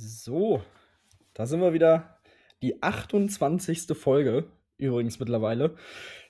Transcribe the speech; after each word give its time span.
So, 0.00 0.62
da 1.34 1.44
sind 1.44 1.60
wir 1.60 1.72
wieder. 1.72 2.20
Die 2.62 2.84
28. 2.84 3.98
Folge, 3.98 4.48
übrigens 4.76 5.18
mittlerweile. 5.18 5.74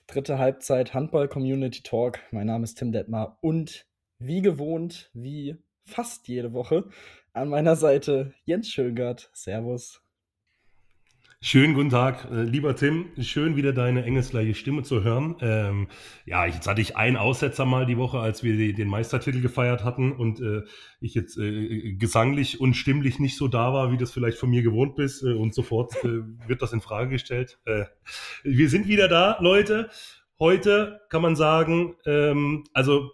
Dritte 0.07 0.39
Halbzeit 0.39 0.95
Handball 0.95 1.27
Community 1.27 1.83
Talk. 1.83 2.17
Mein 2.31 2.47
Name 2.47 2.63
ist 2.63 2.79
Tim 2.79 2.91
Detmar 2.91 3.37
und 3.41 3.85
wie 4.17 4.41
gewohnt, 4.41 5.11
wie 5.13 5.55
fast 5.85 6.27
jede 6.27 6.51
Woche, 6.53 6.89
an 7.33 7.49
meiner 7.49 7.75
Seite 7.75 8.33
Jens 8.43 8.71
Schöngert. 8.71 9.29
Servus. 9.33 10.01
Schönen 11.41 11.73
guten 11.73 11.89
Tag, 11.89 12.29
äh, 12.29 12.43
lieber 12.43 12.75
Tim. 12.75 13.11
Schön 13.17 13.55
wieder 13.55 13.71
deine 13.71 14.03
engelsgleiche 14.03 14.53
Stimme 14.55 14.83
zu 14.83 15.05
hören. 15.05 15.37
Ähm, 15.39 15.87
ja, 16.25 16.45
jetzt 16.45 16.67
hatte 16.67 16.81
ich 16.81 16.97
einen 16.97 17.15
Aussetzer 17.15 17.63
mal 17.63 17.85
die 17.85 17.95
Woche, 17.95 18.19
als 18.19 18.43
wir 18.43 18.73
den 18.73 18.89
Meistertitel 18.89 19.39
gefeiert 19.39 19.85
hatten 19.85 20.11
und 20.11 20.41
äh, 20.41 20.63
ich 20.99 21.15
jetzt 21.15 21.37
äh, 21.37 21.93
gesanglich 21.93 22.59
und 22.59 22.73
stimmlich 22.73 23.19
nicht 23.19 23.37
so 23.37 23.47
da 23.47 23.71
war, 23.71 23.89
wie 23.89 23.97
das 23.97 24.11
vielleicht 24.11 24.37
von 24.37 24.49
mir 24.49 24.63
gewohnt 24.63 24.97
bist 24.97 25.23
äh, 25.23 25.31
und 25.31 25.53
sofort 25.53 25.95
äh, 26.03 26.23
wird 26.45 26.61
das 26.61 26.73
in 26.73 26.81
Frage 26.81 27.11
gestellt. 27.11 27.57
Äh, 27.63 27.85
wir 28.43 28.69
sind 28.69 28.89
wieder 28.89 29.07
da, 29.07 29.37
Leute. 29.39 29.89
Heute 30.39 30.99
kann 31.07 31.21
man 31.21 31.37
sagen, 31.37 31.95
ähm, 32.05 32.65
also 32.73 33.11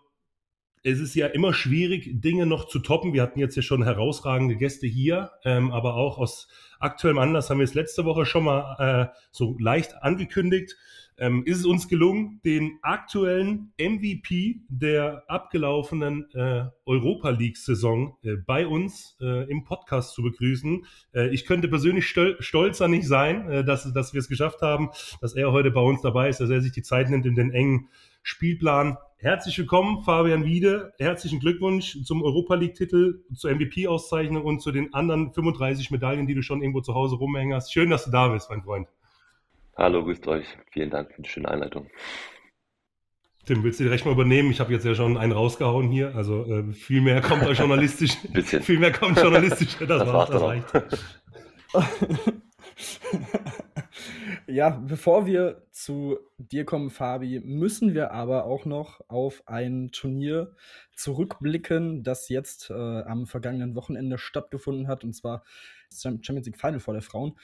es 0.85 0.99
ist 0.99 1.16
ja 1.16 1.25
immer 1.25 1.52
schwierig, 1.52 2.21
Dinge 2.21 2.45
noch 2.45 2.67
zu 2.67 2.77
toppen. 2.77 3.12
Wir 3.13 3.23
hatten 3.23 3.39
jetzt 3.39 3.55
ja 3.55 3.63
schon 3.63 3.84
herausragende 3.84 4.55
Gäste 4.55 4.85
hier, 4.85 5.31
ähm, 5.43 5.71
aber 5.71 5.95
auch 5.95 6.20
aus 6.20 6.48
aktuellem 6.80 7.17
Anlass 7.17 7.49
haben 7.49 7.57
wir 7.57 7.63
es 7.63 7.73
letzte 7.73 8.05
Woche 8.05 8.27
schon 8.27 8.43
mal 8.43 9.09
äh, 9.12 9.17
so 9.31 9.57
leicht 9.59 9.95
angekündigt. 10.03 10.76
Ähm, 11.17 11.43
ist 11.45 11.59
es 11.59 11.66
uns 11.66 11.88
gelungen, 11.88 12.40
den 12.43 12.77
aktuellen 12.84 13.71
MVP 13.79 14.62
der 14.67 15.23
abgelaufenen 15.27 16.29
äh, 16.35 16.66
Europa 16.85 17.29
League-Saison 17.29 18.17
äh, 18.21 18.35
bei 18.35 18.67
uns 18.67 19.17
äh, 19.21 19.49
im 19.49 19.63
Podcast 19.63 20.13
zu 20.13 20.21
begrüßen. 20.21 20.85
Äh, 21.15 21.29
ich 21.29 21.45
könnte 21.45 21.67
persönlich 21.67 22.05
stol 22.05 22.35
stolzer 22.41 22.90
nicht 22.90 23.07
sein, 23.07 23.49
äh, 23.49 23.63
dass, 23.63 23.91
dass 23.93 24.13
wir 24.13 24.20
es 24.20 24.27
geschafft 24.27 24.62
haben, 24.62 24.90
dass 25.21 25.34
er 25.34 25.51
heute 25.51 25.71
bei 25.71 25.82
uns 25.82 26.01
dabei 26.01 26.29
ist, 26.29 26.41
dass 26.41 26.49
er 26.49 26.62
sich 26.62 26.73
die 26.73 26.84
Zeit 26.84 27.10
nimmt 27.10 27.26
in 27.26 27.35
den 27.35 27.51
engen 27.51 27.88
Spielplan. 28.21 28.98
Herzlich 29.18 29.58
willkommen, 29.58 30.04
Fabian 30.04 30.44
Wiede. 30.44 30.94
Herzlichen 30.98 31.40
Glückwunsch 31.40 31.98
zum 32.04 32.21
Europa 32.21 32.55
League-Titel, 32.55 33.24
zur 33.34 33.49
MVP-Auszeichnung 33.49 34.44
und 34.44 34.60
zu 34.60 34.72
den 34.72 34.94
anderen 34.94 35.34
35 35.34 35.90
Medaillen, 35.90 36.27
die 36.27 36.35
du 36.35 36.44
schon 36.44 36.62
irgendwo 36.62 36.82
zu 36.82 36.94
Hause 36.94 37.16
rumhängen 37.16 37.55
hast. 37.55 37.72
Schön, 37.72 37.90
dass 37.90 38.05
du 38.05 38.12
da 38.12 38.27
bist, 38.27 38.49
mein 38.49 38.62
Freund. 38.62 38.88
Hallo, 39.77 40.04
grüßt 40.04 40.27
euch. 40.27 40.46
Vielen 40.72 40.90
Dank 40.90 41.13
für 41.13 41.22
die 41.22 41.30
schöne 41.30 41.49
Einleitung. 41.49 41.90
Tim, 43.46 43.63
willst 43.63 43.80
du 43.80 43.85
direkt 43.85 44.05
mal 44.05 44.12
übernehmen? 44.12 44.52
Ich 44.52 44.60
habe 44.60 44.74
jetzt 44.74 44.85
ja 44.85 44.96
schon 44.96 45.18
einen 45.18 45.32
rausgehauen 45.32 45.90
hier. 45.90 46.13
Also 46.16 46.46
äh, 46.46 46.74
viel 46.74 47.02
mehr 47.02 47.22
kommt 47.22 47.44
da 47.44 47.52
journalistisch. 47.52 48.18
Bisschen. 48.34 48.63
Viel 48.63 48.79
mehr 48.79 48.91
kommt 48.91 49.18
journalistisch. 49.18 49.77
Das, 49.79 49.88
das 49.88 50.07
war's, 50.07 50.29
das 50.29 50.41
reicht. 50.41 50.66
Ja, 54.55 54.70
bevor 54.70 55.25
wir 55.25 55.67
zu 55.71 56.17
dir 56.37 56.63
kommen, 56.63 56.89
Fabi, 56.89 57.41
müssen 57.41 57.93
wir 57.93 58.11
aber 58.11 58.45
auch 58.45 58.63
noch 58.63 59.01
auf 59.09 59.43
ein 59.48 59.91
Turnier 59.91 60.55
zurückblicken, 60.95 62.03
das 62.03 62.29
jetzt 62.29 62.70
äh, 62.70 62.73
am 62.73 63.27
vergangenen 63.27 63.76
Wochenende 63.76 64.17
stattgefunden 64.17 64.88
hat, 64.88 65.03
und 65.03 65.11
zwar 65.11 65.44
das 65.89 66.03
Champions 66.03 66.45
League 66.45 66.57
Final 66.57 66.79
vor 66.79 66.94
der 66.94 67.03
Frauen 67.03 67.38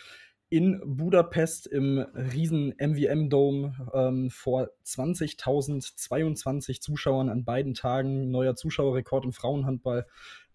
in 0.47 0.79
Budapest 0.85 1.67
im 1.67 1.97
riesen 1.97 2.73
MVM 2.79 3.29
Dome 3.29 3.73
ähm, 3.93 4.29
vor 4.29 4.69
20.022 4.85 6.79
Zuschauern 6.79 7.27
an 7.27 7.43
beiden 7.43 7.73
Tagen, 7.73 8.31
neuer 8.31 8.55
Zuschauerrekord 8.55 9.25
im 9.25 9.33
Frauenhandball 9.33 10.07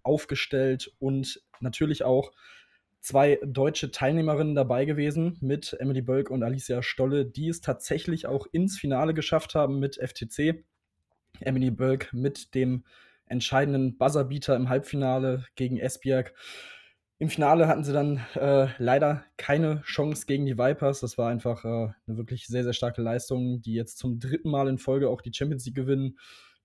aufgestellt 0.02 0.90
und 1.00 1.42
natürlich 1.60 2.02
auch 2.02 2.32
zwei 3.06 3.38
deutsche 3.44 3.92
Teilnehmerinnen 3.92 4.56
dabei 4.56 4.84
gewesen 4.84 5.38
mit 5.40 5.76
Emily 5.78 6.02
Bölk 6.02 6.28
und 6.28 6.42
Alicia 6.42 6.82
Stolle, 6.82 7.24
die 7.24 7.48
es 7.48 7.60
tatsächlich 7.60 8.26
auch 8.26 8.48
ins 8.50 8.78
Finale 8.78 9.14
geschafft 9.14 9.54
haben 9.54 9.78
mit 9.78 9.96
FTC. 9.96 10.64
Emily 11.38 11.70
Bölk 11.70 12.12
mit 12.12 12.54
dem 12.56 12.84
entscheidenden 13.26 13.96
Buzzerbeater 13.96 14.56
im 14.56 14.68
Halbfinale 14.68 15.46
gegen 15.54 15.78
Esbjerg. 15.78 16.34
Im 17.18 17.28
Finale 17.28 17.68
hatten 17.68 17.84
sie 17.84 17.92
dann 17.92 18.26
äh, 18.34 18.66
leider 18.78 19.24
keine 19.36 19.82
Chance 19.82 20.26
gegen 20.26 20.44
die 20.44 20.58
Vipers. 20.58 20.98
Das 20.98 21.16
war 21.16 21.30
einfach 21.30 21.64
äh, 21.64 21.92
eine 22.08 22.16
wirklich 22.16 22.48
sehr, 22.48 22.64
sehr 22.64 22.72
starke 22.72 23.02
Leistung, 23.02 23.62
die 23.62 23.74
jetzt 23.74 23.98
zum 23.98 24.18
dritten 24.18 24.50
Mal 24.50 24.66
in 24.66 24.78
Folge 24.78 25.08
auch 25.08 25.22
die 25.22 25.32
Champions 25.32 25.64
League 25.64 25.76
gewinnen. 25.76 26.18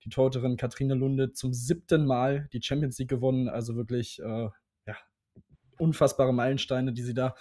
Die 0.04 0.08
Torhüterin 0.08 0.56
Katrine 0.56 0.94
Lunde 0.94 1.32
zum 1.32 1.52
siebten 1.52 2.04
Mal 2.04 2.48
die 2.52 2.60
Champions 2.60 2.98
League 2.98 3.10
gewonnen. 3.10 3.48
Also 3.48 3.76
wirklich 3.76 4.18
äh, 4.18 4.48
unfassbare 5.82 6.32
Meilensteine, 6.32 6.92
die 6.92 7.02
sie 7.02 7.14
da 7.14 7.34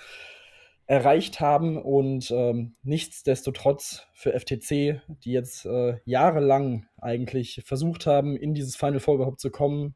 erreicht 0.92 1.40
haben. 1.40 1.82
Und 1.82 2.32
ähm, 2.32 2.76
nichtsdestotrotz 2.84 4.08
für 4.14 4.38
FTC, 4.38 5.02
die 5.24 5.32
jetzt 5.32 5.66
äh, 5.66 6.00
jahrelang 6.04 6.88
eigentlich 7.00 7.62
versucht 7.66 8.06
haben, 8.06 8.36
in 8.36 8.54
dieses 8.54 8.76
Final 8.76 9.00
Four 9.00 9.16
überhaupt 9.16 9.40
zu 9.40 9.52
kommen. 9.52 9.96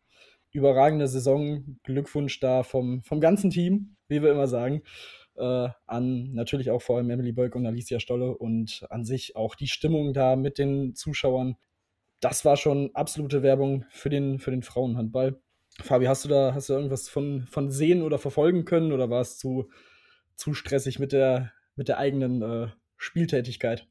Überragende 0.52 1.10
Saison. 1.10 1.80
Glückwunsch 1.84 2.40
da 2.40 2.64
vom, 2.64 3.04
vom 3.04 3.20
ganzen 3.20 3.50
Team, 3.50 3.98
wie 4.08 4.22
wir 4.22 4.32
immer 4.32 4.48
sagen. 4.48 4.84
Äh, 5.36 5.68
an 5.86 6.32
natürlich 6.32 6.72
auch 6.72 6.82
vor 6.82 6.96
allem 6.96 7.10
Emily 7.10 7.34
Bölk 7.34 7.56
und 7.56 7.66
Alicia 7.66 8.00
Stolle 8.00 8.38
und 8.38 8.86
an 8.90 9.04
sich 9.04 9.36
auch 9.36 9.56
die 9.56 9.68
Stimmung 9.68 10.14
da 10.14 10.38
mit 10.38 10.58
den 10.58 10.96
Zuschauern. 10.96 11.58
Das 12.22 12.46
war 12.46 12.56
schon 12.56 12.92
absolute 12.94 13.44
Werbung 13.44 13.84
für 13.90 14.10
den, 14.10 14.40
für 14.40 14.52
den 14.52 14.64
Frauenhandball. 14.64 15.42
Fabi, 15.82 16.06
hast 16.06 16.26
du 16.26 16.30
da, 16.30 16.54
hast 16.54 16.70
du 16.70 16.74
irgendwas 16.74 17.10
von, 17.10 17.48
von 17.48 17.70
sehen 17.70 18.02
oder 18.02 18.18
verfolgen 18.18 18.66
können 18.66 18.92
oder 18.92 19.10
war 19.10 19.22
es 19.22 19.38
zu, 19.38 19.70
zu 20.36 20.54
stressig 20.54 21.00
mit 21.00 21.12
der, 21.12 21.52
mit 21.76 21.88
der 21.88 21.98
eigenen 21.98 22.42
äh, 22.42 22.68
Spieltätigkeit? 22.98 23.88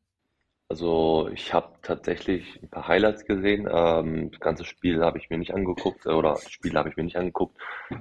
Also 0.69 1.29
ich 1.33 1.53
habe 1.53 1.75
tatsächlich 1.83 2.61
ein 2.63 2.71
paar 2.71 2.89
Highlights 2.89 3.27
gesehen. 3.27 3.69
Ähm, 3.71 4.31
das 4.31 4.41
ganze 4.41 4.65
Spiel 4.65 5.03
habe 5.05 5.19
ich 5.19 5.29
mir 5.29 5.39
nicht 5.39 5.55
angeguckt, 5.55 6.07
äh, 6.07 6.11
oder 6.11 6.37
Spiele 6.49 6.79
habe 6.79 6.89
ich 6.89 6.97
mir 6.97 7.05
nicht 7.05 7.17
angeguckt. 7.19 7.59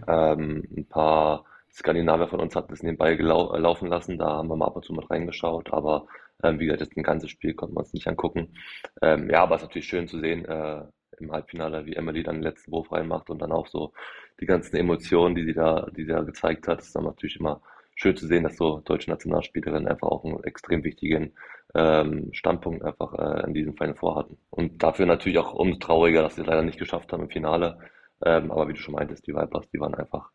Ähm, 0.08 0.64
ein 0.76 0.88
paar 0.88 1.46
Skandinavier 1.72 2.28
von 2.28 2.40
uns 2.40 2.56
hatten 2.56 2.72
das 2.72 2.84
nebenbei 2.84 3.16
gelau 3.16 3.56
laufen 3.58 3.90
lassen, 3.90 4.18
da 4.18 4.28
haben 4.38 4.48
wir 4.48 4.56
mal 4.56 4.68
ab 4.68 4.76
und 4.76 4.86
zu 4.86 4.94
mit 4.94 5.10
reingeschaut, 5.10 5.74
aber 5.74 6.08
ähm, 6.44 6.60
wie 6.60 6.66
gesagt, 6.66 6.82
das 6.82 6.96
ein 6.96 7.04
ganzes 7.04 7.32
Spiel 7.32 7.54
konnte 7.54 7.74
man 7.76 7.84
es 7.84 7.94
nicht 7.94 8.08
angucken. 8.08 8.56
Ähm, 9.02 9.30
ja, 9.30 9.44
aber 9.44 9.56
es 9.56 9.62
ist 9.62 9.68
natürlich 9.70 9.88
schön 9.88 10.08
zu 10.08 10.20
sehen, 10.20 10.46
äh, 10.46 10.84
im 11.24 11.32
Halbfinale, 11.32 11.86
wie 11.86 11.96
Emily 11.96 12.24
dann 12.24 12.36
den 12.36 12.44
letzten 12.44 12.72
Wurf 12.72 12.92
reinmacht 12.92 13.30
und 13.30 13.42
dann 13.42 13.52
auch 13.52 13.68
so 13.68 13.94
die 14.40 14.46
ganzen 14.46 14.76
Emotionen, 14.76 15.36
die 15.36 15.46
sie 15.46 15.54
da, 15.54 15.88
die 15.96 16.04
sie 16.04 16.12
da 16.12 16.22
gezeigt 16.22 16.68
hat, 16.68 16.80
ist 16.80 16.96
dann 16.96 17.06
natürlich 17.06 17.40
immer 17.40 17.62
schön 17.96 18.16
zu 18.16 18.28
sehen, 18.28 18.44
dass 18.44 18.58
so 18.58 18.80
deutsche 18.80 19.10
Nationalspielerinnen 19.10 19.88
einfach 19.88 20.08
auch 20.08 20.24
einen 20.26 20.44
extrem 20.44 20.84
wichtigen 20.84 21.34
ähm, 21.76 22.30
Standpunkt 22.34 22.84
einfach 22.84 23.14
äh, 23.14 23.46
in 23.48 23.54
diesem 23.54 23.76
Final 23.76 23.96
vorhatten. 23.96 24.38
Und 24.50 24.84
dafür 24.84 25.06
natürlich 25.06 25.38
auch 25.40 25.54
umso 25.54 25.78
trauriger, 25.80 26.22
dass 26.22 26.36
sie 26.36 26.44
leider 26.44 26.64
nicht 26.64 26.80
geschafft 26.80 27.12
haben 27.14 27.24
im 27.24 27.30
Finale. 27.30 27.80
Ähm, 28.26 28.52
aber 28.52 28.68
wie 28.68 28.74
du 28.74 28.80
schon 28.80 28.96
meintest, 28.96 29.28
die 29.28 29.34
Vipers, 29.34 29.70
die 29.70 29.80
waren 29.80 29.96
einfach 29.96 30.30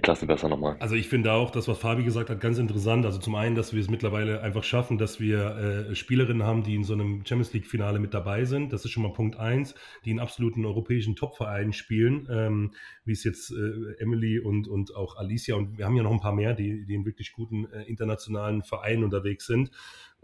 Klasse 0.00 0.26
besser 0.26 0.48
nochmal. 0.48 0.76
Also 0.80 0.94
ich 0.94 1.08
finde 1.08 1.32
auch, 1.32 1.50
das, 1.50 1.68
was 1.68 1.78
Fabi 1.78 2.04
gesagt 2.04 2.30
hat, 2.30 2.40
ganz 2.40 2.58
interessant. 2.58 3.06
Also 3.06 3.18
zum 3.18 3.34
einen, 3.34 3.54
dass 3.54 3.72
wir 3.72 3.80
es 3.80 3.88
mittlerweile 3.88 4.42
einfach 4.42 4.64
schaffen, 4.64 4.98
dass 4.98 5.20
wir 5.20 5.88
äh, 5.90 5.94
Spielerinnen 5.94 6.42
haben, 6.42 6.62
die 6.62 6.74
in 6.74 6.84
so 6.84 6.94
einem 6.94 7.24
Champions 7.26 7.52
League-Finale 7.52 7.98
mit 7.98 8.14
dabei 8.14 8.44
sind. 8.44 8.72
Das 8.72 8.84
ist 8.84 8.90
schon 8.90 9.02
mal 9.02 9.12
Punkt 9.12 9.36
eins, 9.36 9.74
die 10.04 10.10
in 10.10 10.20
absoluten 10.20 10.64
europäischen 10.64 11.16
Top-Vereinen 11.16 11.72
spielen, 11.72 12.28
ähm, 12.30 12.72
wie 13.04 13.12
es 13.12 13.24
jetzt 13.24 13.50
äh, 13.50 14.02
Emily 14.02 14.38
und, 14.38 14.68
und 14.68 14.94
auch 14.96 15.16
Alicia 15.16 15.54
und 15.56 15.78
wir 15.78 15.84
haben 15.84 15.96
ja 15.96 16.02
noch 16.02 16.12
ein 16.12 16.20
paar 16.20 16.34
mehr, 16.34 16.54
die, 16.54 16.84
die 16.84 16.94
in 16.94 17.04
wirklich 17.04 17.32
guten 17.32 17.66
äh, 17.72 17.82
internationalen 17.82 18.62
Vereinen 18.62 19.04
unterwegs 19.04 19.46
sind. 19.46 19.70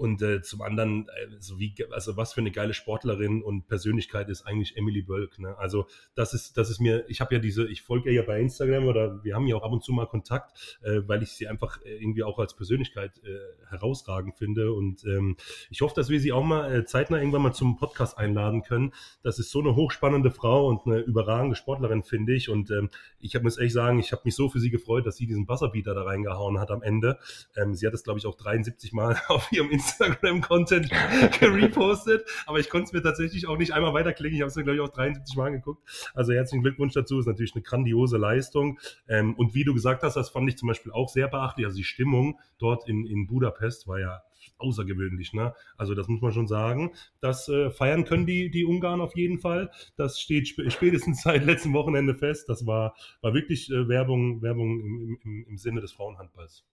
Und 0.00 0.22
äh, 0.22 0.40
zum 0.40 0.62
anderen, 0.62 1.10
also, 1.36 1.58
wie, 1.58 1.74
also 1.90 2.16
was 2.16 2.32
für 2.32 2.40
eine 2.40 2.50
geile 2.50 2.72
Sportlerin 2.72 3.42
und 3.42 3.68
Persönlichkeit 3.68 4.30
ist 4.30 4.46
eigentlich 4.46 4.78
Emily 4.78 5.02
Bölk. 5.02 5.38
Ne? 5.38 5.54
Also 5.58 5.88
das 6.14 6.32
ist, 6.32 6.56
das 6.56 6.70
ist 6.70 6.80
mir, 6.80 7.04
ich 7.08 7.20
habe 7.20 7.34
ja 7.34 7.38
diese, 7.38 7.68
ich 7.68 7.82
folge 7.82 8.10
ja 8.10 8.22
bei 8.22 8.40
Instagram 8.40 8.86
oder 8.86 9.22
wir 9.22 9.34
haben 9.34 9.46
ja 9.46 9.56
auch 9.56 9.62
ab 9.62 9.72
und 9.72 9.84
zu 9.84 9.92
mal 9.92 10.06
Kontakt, 10.06 10.78
äh, 10.80 11.02
weil 11.06 11.22
ich 11.22 11.32
sie 11.32 11.48
einfach 11.48 11.82
äh, 11.82 11.96
irgendwie 11.96 12.22
auch 12.22 12.38
als 12.38 12.56
Persönlichkeit 12.56 13.20
äh, 13.24 13.68
herausragend 13.68 14.38
finde. 14.38 14.72
Und 14.72 15.04
ähm, 15.04 15.36
ich 15.68 15.82
hoffe, 15.82 15.94
dass 15.94 16.08
wir 16.08 16.18
sie 16.18 16.32
auch 16.32 16.44
mal 16.44 16.74
äh, 16.74 16.86
zeitnah 16.86 17.18
irgendwann 17.18 17.42
mal 17.42 17.52
zum 17.52 17.76
Podcast 17.76 18.16
einladen 18.16 18.62
können. 18.62 18.94
Das 19.22 19.38
ist 19.38 19.50
so 19.50 19.60
eine 19.60 19.76
hochspannende 19.76 20.30
Frau 20.30 20.66
und 20.66 20.86
eine 20.86 21.00
überragende 21.00 21.56
Sportlerin, 21.56 22.04
finde 22.04 22.32
ich. 22.32 22.48
Und 22.48 22.70
ähm, 22.70 22.88
ich 23.18 23.38
muss 23.42 23.58
ehrlich 23.58 23.74
sagen, 23.74 23.98
ich 23.98 24.12
habe 24.12 24.22
mich 24.24 24.34
so 24.34 24.48
für 24.48 24.60
sie 24.60 24.70
gefreut, 24.70 25.04
dass 25.04 25.18
sie 25.18 25.26
diesen 25.26 25.44
Buzzerbeater 25.44 25.92
da 25.92 26.04
reingehauen 26.04 26.58
hat 26.58 26.70
am 26.70 26.82
Ende. 26.82 27.18
Ähm, 27.54 27.74
sie 27.74 27.86
hat 27.86 27.92
es, 27.92 28.02
glaube 28.02 28.18
ich, 28.18 28.24
auch 28.24 28.36
73 28.36 28.94
Mal 28.94 29.20
auf 29.28 29.52
ihrem 29.52 29.68
Instagram 29.68 29.89
Instagram-Content 29.90 30.90
gerepostet, 31.40 32.24
aber 32.46 32.58
ich 32.58 32.68
konnte 32.68 32.86
es 32.86 32.92
mir 32.92 33.02
tatsächlich 33.02 33.46
auch 33.46 33.56
nicht 33.56 33.72
einmal 33.72 33.94
weiterklicken. 33.94 34.36
Ich 34.36 34.42
habe 34.42 34.50
es 34.50 34.56
mir, 34.56 34.64
glaube 34.64 34.76
ich, 34.76 34.82
auch 34.82 34.88
73 34.88 35.36
Mal 35.36 35.46
angeguckt. 35.46 35.82
Also 36.14 36.32
herzlichen 36.32 36.62
Glückwunsch 36.62 36.94
dazu, 36.94 37.18
ist 37.18 37.26
natürlich 37.26 37.54
eine 37.54 37.62
grandiose 37.62 38.16
Leistung. 38.16 38.78
Ähm, 39.08 39.34
und 39.34 39.54
wie 39.54 39.64
du 39.64 39.74
gesagt 39.74 40.02
hast, 40.02 40.14
das 40.14 40.30
fand 40.30 40.48
ich 40.48 40.56
zum 40.56 40.68
Beispiel 40.68 40.92
auch 40.92 41.08
sehr 41.08 41.28
beachtlich. 41.28 41.66
Also 41.66 41.76
die 41.76 41.84
Stimmung 41.84 42.38
dort 42.58 42.88
in, 42.88 43.06
in 43.06 43.26
Budapest 43.26 43.86
war 43.86 44.00
ja 44.00 44.22
außergewöhnlich. 44.58 45.32
Ne? 45.32 45.54
Also 45.76 45.94
das 45.94 46.08
muss 46.08 46.20
man 46.20 46.32
schon 46.32 46.46
sagen. 46.46 46.92
Das 47.20 47.48
äh, 47.48 47.70
feiern 47.70 48.04
können 48.04 48.26
die, 48.26 48.50
die 48.50 48.64
Ungarn 48.64 49.00
auf 49.00 49.16
jeden 49.16 49.38
Fall. 49.38 49.70
Das 49.96 50.20
steht 50.20 50.48
sp 50.48 50.68
spätestens 50.70 51.22
seit 51.24 51.44
letztem 51.44 51.72
Wochenende 51.72 52.14
fest. 52.14 52.48
Das 52.48 52.66
war, 52.66 52.94
war 53.20 53.34
wirklich 53.34 53.70
äh, 53.70 53.88
Werbung, 53.88 54.42
Werbung 54.42 54.80
im, 54.80 55.18
im, 55.22 55.46
im 55.48 55.56
Sinne 55.56 55.80
des 55.80 55.92
Frauenhandballs. 55.92 56.64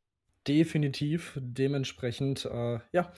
Definitiv. 0.48 1.38
Dementsprechend, 1.42 2.46
äh, 2.46 2.80
ja, 2.94 3.12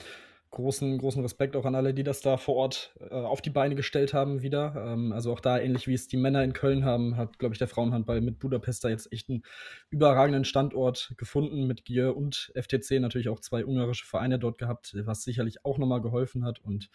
großen, 0.50 0.98
großen 0.98 1.22
Respekt 1.22 1.54
auch 1.54 1.64
an 1.64 1.76
alle, 1.76 1.94
die 1.94 2.02
das 2.02 2.22
da 2.22 2.36
vor 2.36 2.56
Ort 2.56 2.94
äh, 2.98 3.14
auf 3.14 3.40
die 3.40 3.50
Beine 3.50 3.76
gestellt 3.76 4.12
haben 4.12 4.42
wieder. 4.42 4.74
Ähm, 4.76 5.12
also 5.12 5.32
auch 5.32 5.40
da, 5.40 5.58
ähnlich 5.58 5.86
wie 5.86 5.94
es 5.94 6.08
die 6.08 6.16
Männer 6.16 6.42
in 6.42 6.52
Köln 6.52 6.84
haben, 6.84 7.16
hat, 7.16 7.38
glaube 7.38 7.54
ich, 7.54 7.58
der 7.58 7.68
Frauenhandball 7.68 8.20
mit 8.20 8.40
Budapest 8.40 8.82
da 8.84 8.88
jetzt 8.88 9.12
echt 9.12 9.30
einen 9.30 9.42
überragenden 9.90 10.44
Standort 10.44 11.14
gefunden, 11.16 11.66
mit 11.66 11.84
Gier 11.84 12.16
und 12.16 12.52
FTC 12.54 13.00
natürlich 13.00 13.28
auch 13.28 13.40
zwei 13.40 13.64
ungarische 13.64 14.06
Vereine 14.06 14.38
dort 14.38 14.58
gehabt, 14.58 14.96
was 15.04 15.22
sicherlich 15.22 15.64
auch 15.64 15.78
nochmal 15.78 16.02
geholfen 16.02 16.44
hat. 16.44 16.58
Und 16.58 16.90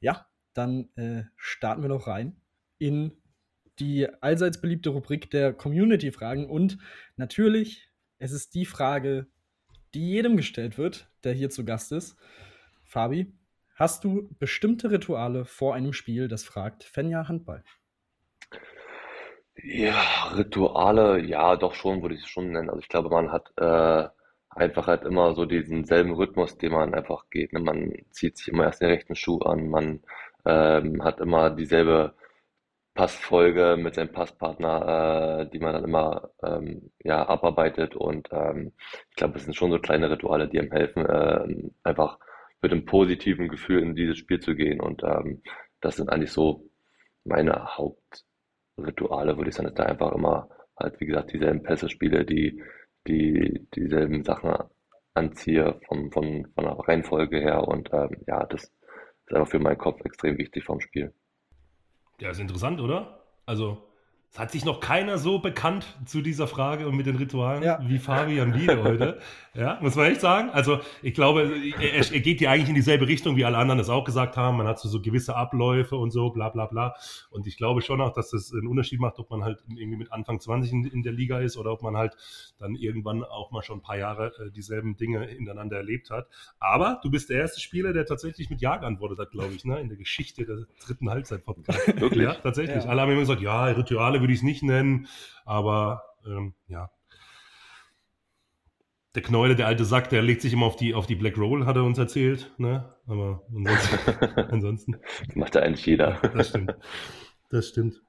ja, 0.00 0.26
dann 0.54 0.90
äh, 0.94 1.24
starten 1.36 1.82
wir 1.82 1.88
noch 1.88 2.06
rein 2.06 2.36
in 2.78 3.12
die 3.78 4.06
allseits 4.20 4.60
beliebte 4.60 4.90
Rubrik 4.90 5.30
der 5.30 5.52
Community-Fragen. 5.52 6.48
Und 6.48 6.78
natürlich, 7.16 7.88
es 8.18 8.32
ist 8.32 8.54
die 8.54 8.66
Frage, 8.66 9.26
die 9.94 10.10
jedem 10.10 10.36
gestellt 10.36 10.78
wird, 10.78 11.08
der 11.24 11.32
hier 11.32 11.50
zu 11.50 11.64
Gast 11.64 11.92
ist. 11.92 12.16
Fabi, 12.84 13.32
hast 13.74 14.04
du 14.04 14.28
bestimmte 14.38 14.90
Rituale 14.90 15.44
vor 15.44 15.74
einem 15.74 15.92
Spiel, 15.92 16.28
das 16.28 16.44
fragt 16.44 16.84
Fenja 16.84 17.28
Handball? 17.28 17.62
Ja, 19.62 20.28
Rituale, 20.34 21.20
ja, 21.20 21.56
doch 21.56 21.74
schon, 21.74 22.02
würde 22.02 22.14
ich 22.14 22.22
es 22.22 22.28
schon 22.28 22.50
nennen. 22.50 22.70
Also 22.70 22.80
ich 22.80 22.88
glaube, 22.88 23.10
man 23.10 23.30
hat 23.30 23.52
äh, 23.56 24.08
einfach 24.50 24.86
halt 24.86 25.04
immer 25.04 25.34
so 25.34 25.44
diesen 25.44 25.84
selben 25.84 26.12
Rhythmus, 26.12 26.58
den 26.58 26.72
man 26.72 26.94
einfach 26.94 27.28
geht. 27.30 27.52
Ne? 27.52 27.60
Man 27.60 27.92
zieht 28.10 28.38
sich 28.38 28.48
immer 28.48 28.64
erst 28.64 28.80
den 28.80 28.88
rechten 28.88 29.14
Schuh 29.14 29.38
an, 29.40 29.68
man 29.68 30.00
ähm, 30.44 31.04
hat 31.04 31.20
immer 31.20 31.50
dieselbe 31.50 32.14
Passfolge 32.94 33.76
mit 33.78 33.94
seinem 33.94 34.12
Passpartner, 34.12 35.40
äh, 35.46 35.50
die 35.50 35.58
man 35.58 35.72
dann 35.74 35.84
immer 35.84 36.30
ähm, 36.42 36.90
ja, 37.02 37.26
abarbeitet. 37.26 37.96
Und 37.96 38.28
ähm, 38.32 38.72
ich 39.10 39.16
glaube, 39.16 39.38
es 39.38 39.44
sind 39.44 39.54
schon 39.54 39.70
so 39.70 39.78
kleine 39.78 40.10
Rituale, 40.10 40.48
die 40.48 40.58
einem 40.60 40.72
helfen, 40.72 41.06
äh, 41.06 41.70
einfach 41.82 42.18
mit 42.60 42.72
einem 42.72 42.84
positiven 42.84 43.48
Gefühl 43.48 43.82
in 43.82 43.94
dieses 43.94 44.18
Spiel 44.18 44.40
zu 44.40 44.54
gehen. 44.54 44.80
Und 44.80 45.02
ähm, 45.04 45.42
das 45.80 45.96
sind 45.96 46.10
eigentlich 46.10 46.32
so 46.32 46.68
meine 47.24 47.76
Hauptrituale, 47.76 49.36
würde 49.36 49.50
ich 49.50 49.56
sagen, 49.56 49.68
dass 49.68 49.74
da 49.76 49.84
einfach 49.84 50.12
immer 50.12 50.48
halt, 50.78 51.00
wie 51.00 51.06
gesagt, 51.06 51.32
dieselben 51.32 51.62
Pässe 51.62 51.88
spiele, 51.88 52.24
die, 52.24 52.62
die 53.06 53.66
dieselben 53.74 54.22
Sachen 54.24 54.54
anziehe 55.14 55.80
vom, 55.86 56.10
von, 56.12 56.46
von 56.54 56.64
der 56.64 56.78
Reihenfolge 56.78 57.40
her. 57.40 57.66
Und 57.66 57.90
ähm, 57.92 58.18
ja, 58.26 58.44
das 58.46 58.64
ist 58.64 59.34
einfach 59.34 59.48
für 59.50 59.58
meinen 59.58 59.78
Kopf 59.78 60.04
extrem 60.04 60.38
wichtig 60.38 60.64
vom 60.64 60.80
Spiel. 60.80 61.12
Ja, 62.20 62.30
ist 62.30 62.38
interessant, 62.40 62.80
oder? 62.80 63.20
Also, 63.46 63.82
es 64.32 64.38
hat 64.38 64.50
sich 64.50 64.64
noch 64.64 64.80
keiner 64.80 65.18
so 65.18 65.40
bekannt 65.40 65.84
zu 66.06 66.22
dieser 66.22 66.46
Frage 66.46 66.88
und 66.88 66.96
mit 66.96 67.04
den 67.04 67.16
Ritualen 67.16 67.62
ja. 67.62 67.78
wie 67.86 67.98
Fabian 67.98 68.54
Wiede 68.54 68.82
heute. 68.82 69.18
Ja, 69.54 69.78
muss 69.82 69.94
man 69.94 70.06
echt 70.06 70.22
sagen. 70.22 70.48
Also 70.48 70.80
ich 71.02 71.12
glaube, 71.12 71.52
er, 71.78 72.10
er, 72.10 72.20
geht 72.20 72.40
ja 72.40 72.50
eigentlich 72.50 72.70
in 72.70 72.74
dieselbe 72.74 73.06
Richtung, 73.06 73.36
wie 73.36 73.44
alle 73.44 73.58
anderen 73.58 73.76
das 73.76 73.90
auch 73.90 74.04
gesagt 74.04 74.38
haben. 74.38 74.56
Man 74.56 74.66
hat 74.66 74.78
so, 74.78 74.88
so 74.88 75.02
gewisse 75.02 75.36
Abläufe 75.36 75.96
und 75.96 76.10
so, 76.10 76.30
bla 76.30 76.48
bla 76.48 76.64
bla. 76.64 76.94
Und 77.28 77.46
ich 77.46 77.58
glaube 77.58 77.82
schon 77.82 78.00
auch, 78.00 78.14
dass 78.14 78.30
das 78.30 78.50
einen 78.54 78.66
Unterschied 78.66 79.00
macht, 79.00 79.18
ob 79.18 79.28
man 79.28 79.44
halt 79.44 79.62
irgendwie 79.68 79.98
mit 79.98 80.10
Anfang 80.10 80.40
20 80.40 80.72
in, 80.72 80.84
in 80.86 81.02
der 81.02 81.12
Liga 81.12 81.38
ist 81.38 81.58
oder 81.58 81.70
ob 81.70 81.82
man 81.82 81.98
halt 81.98 82.16
dann 82.58 82.74
irgendwann 82.74 83.24
auch 83.24 83.50
mal 83.50 83.62
schon 83.62 83.80
ein 83.80 83.82
paar 83.82 83.98
Jahre 83.98 84.32
äh, 84.38 84.50
dieselben 84.50 84.96
Dinge 84.96 85.26
hintereinander 85.26 85.76
erlebt 85.76 86.08
hat. 86.08 86.26
Aber 86.58 87.00
du 87.02 87.10
bist 87.10 87.28
der 87.28 87.40
erste 87.40 87.60
Spieler, 87.60 87.92
der 87.92 88.06
tatsächlich 88.06 88.48
mit 88.48 88.62
Ja 88.62 88.78
geantwortet 88.78 89.18
hat, 89.18 89.30
glaube 89.32 89.52
ich, 89.52 89.66
ne? 89.66 89.78
in 89.78 89.88
der 89.88 89.98
Geschichte 89.98 90.46
der 90.46 90.64
dritten 90.86 91.10
Halbzeit-Podcast. 91.10 92.00
Wirklich? 92.00 92.24
Ja, 92.24 92.32
tatsächlich. 92.32 92.84
Ja. 92.84 92.88
Alle 92.88 93.02
haben 93.02 93.10
immer 93.10 93.20
gesagt, 93.20 93.42
ja, 93.42 93.66
Rituale 93.66 94.21
würde 94.22 94.32
ich 94.32 94.38
es 94.38 94.44
nicht 94.44 94.62
nennen, 94.62 95.06
aber 95.44 96.02
ähm, 96.26 96.54
ja. 96.68 96.90
Der 99.14 99.22
Knäule, 99.22 99.54
der 99.56 99.66
alte 99.66 99.84
Sack, 99.84 100.08
der 100.08 100.22
legt 100.22 100.40
sich 100.40 100.54
immer 100.54 100.64
auf 100.64 100.76
die, 100.76 100.94
auf 100.94 101.06
die 101.06 101.16
Black 101.16 101.36
Roll, 101.36 101.66
hat 101.66 101.76
er 101.76 101.84
uns 101.84 101.98
erzählt. 101.98 102.50
Ne? 102.56 102.94
Aber 103.06 103.42
ansonsten. 103.54 103.98
ansonsten 104.50 104.96
das 105.26 105.36
macht 105.36 105.54
ja 105.54 105.60
eigentlich 105.60 105.84
jeder. 105.84 106.18
Ja, 106.22 106.28
das 106.28 106.48
stimmt. 106.48 106.74
Das 107.50 107.68
stimmt. 107.68 108.00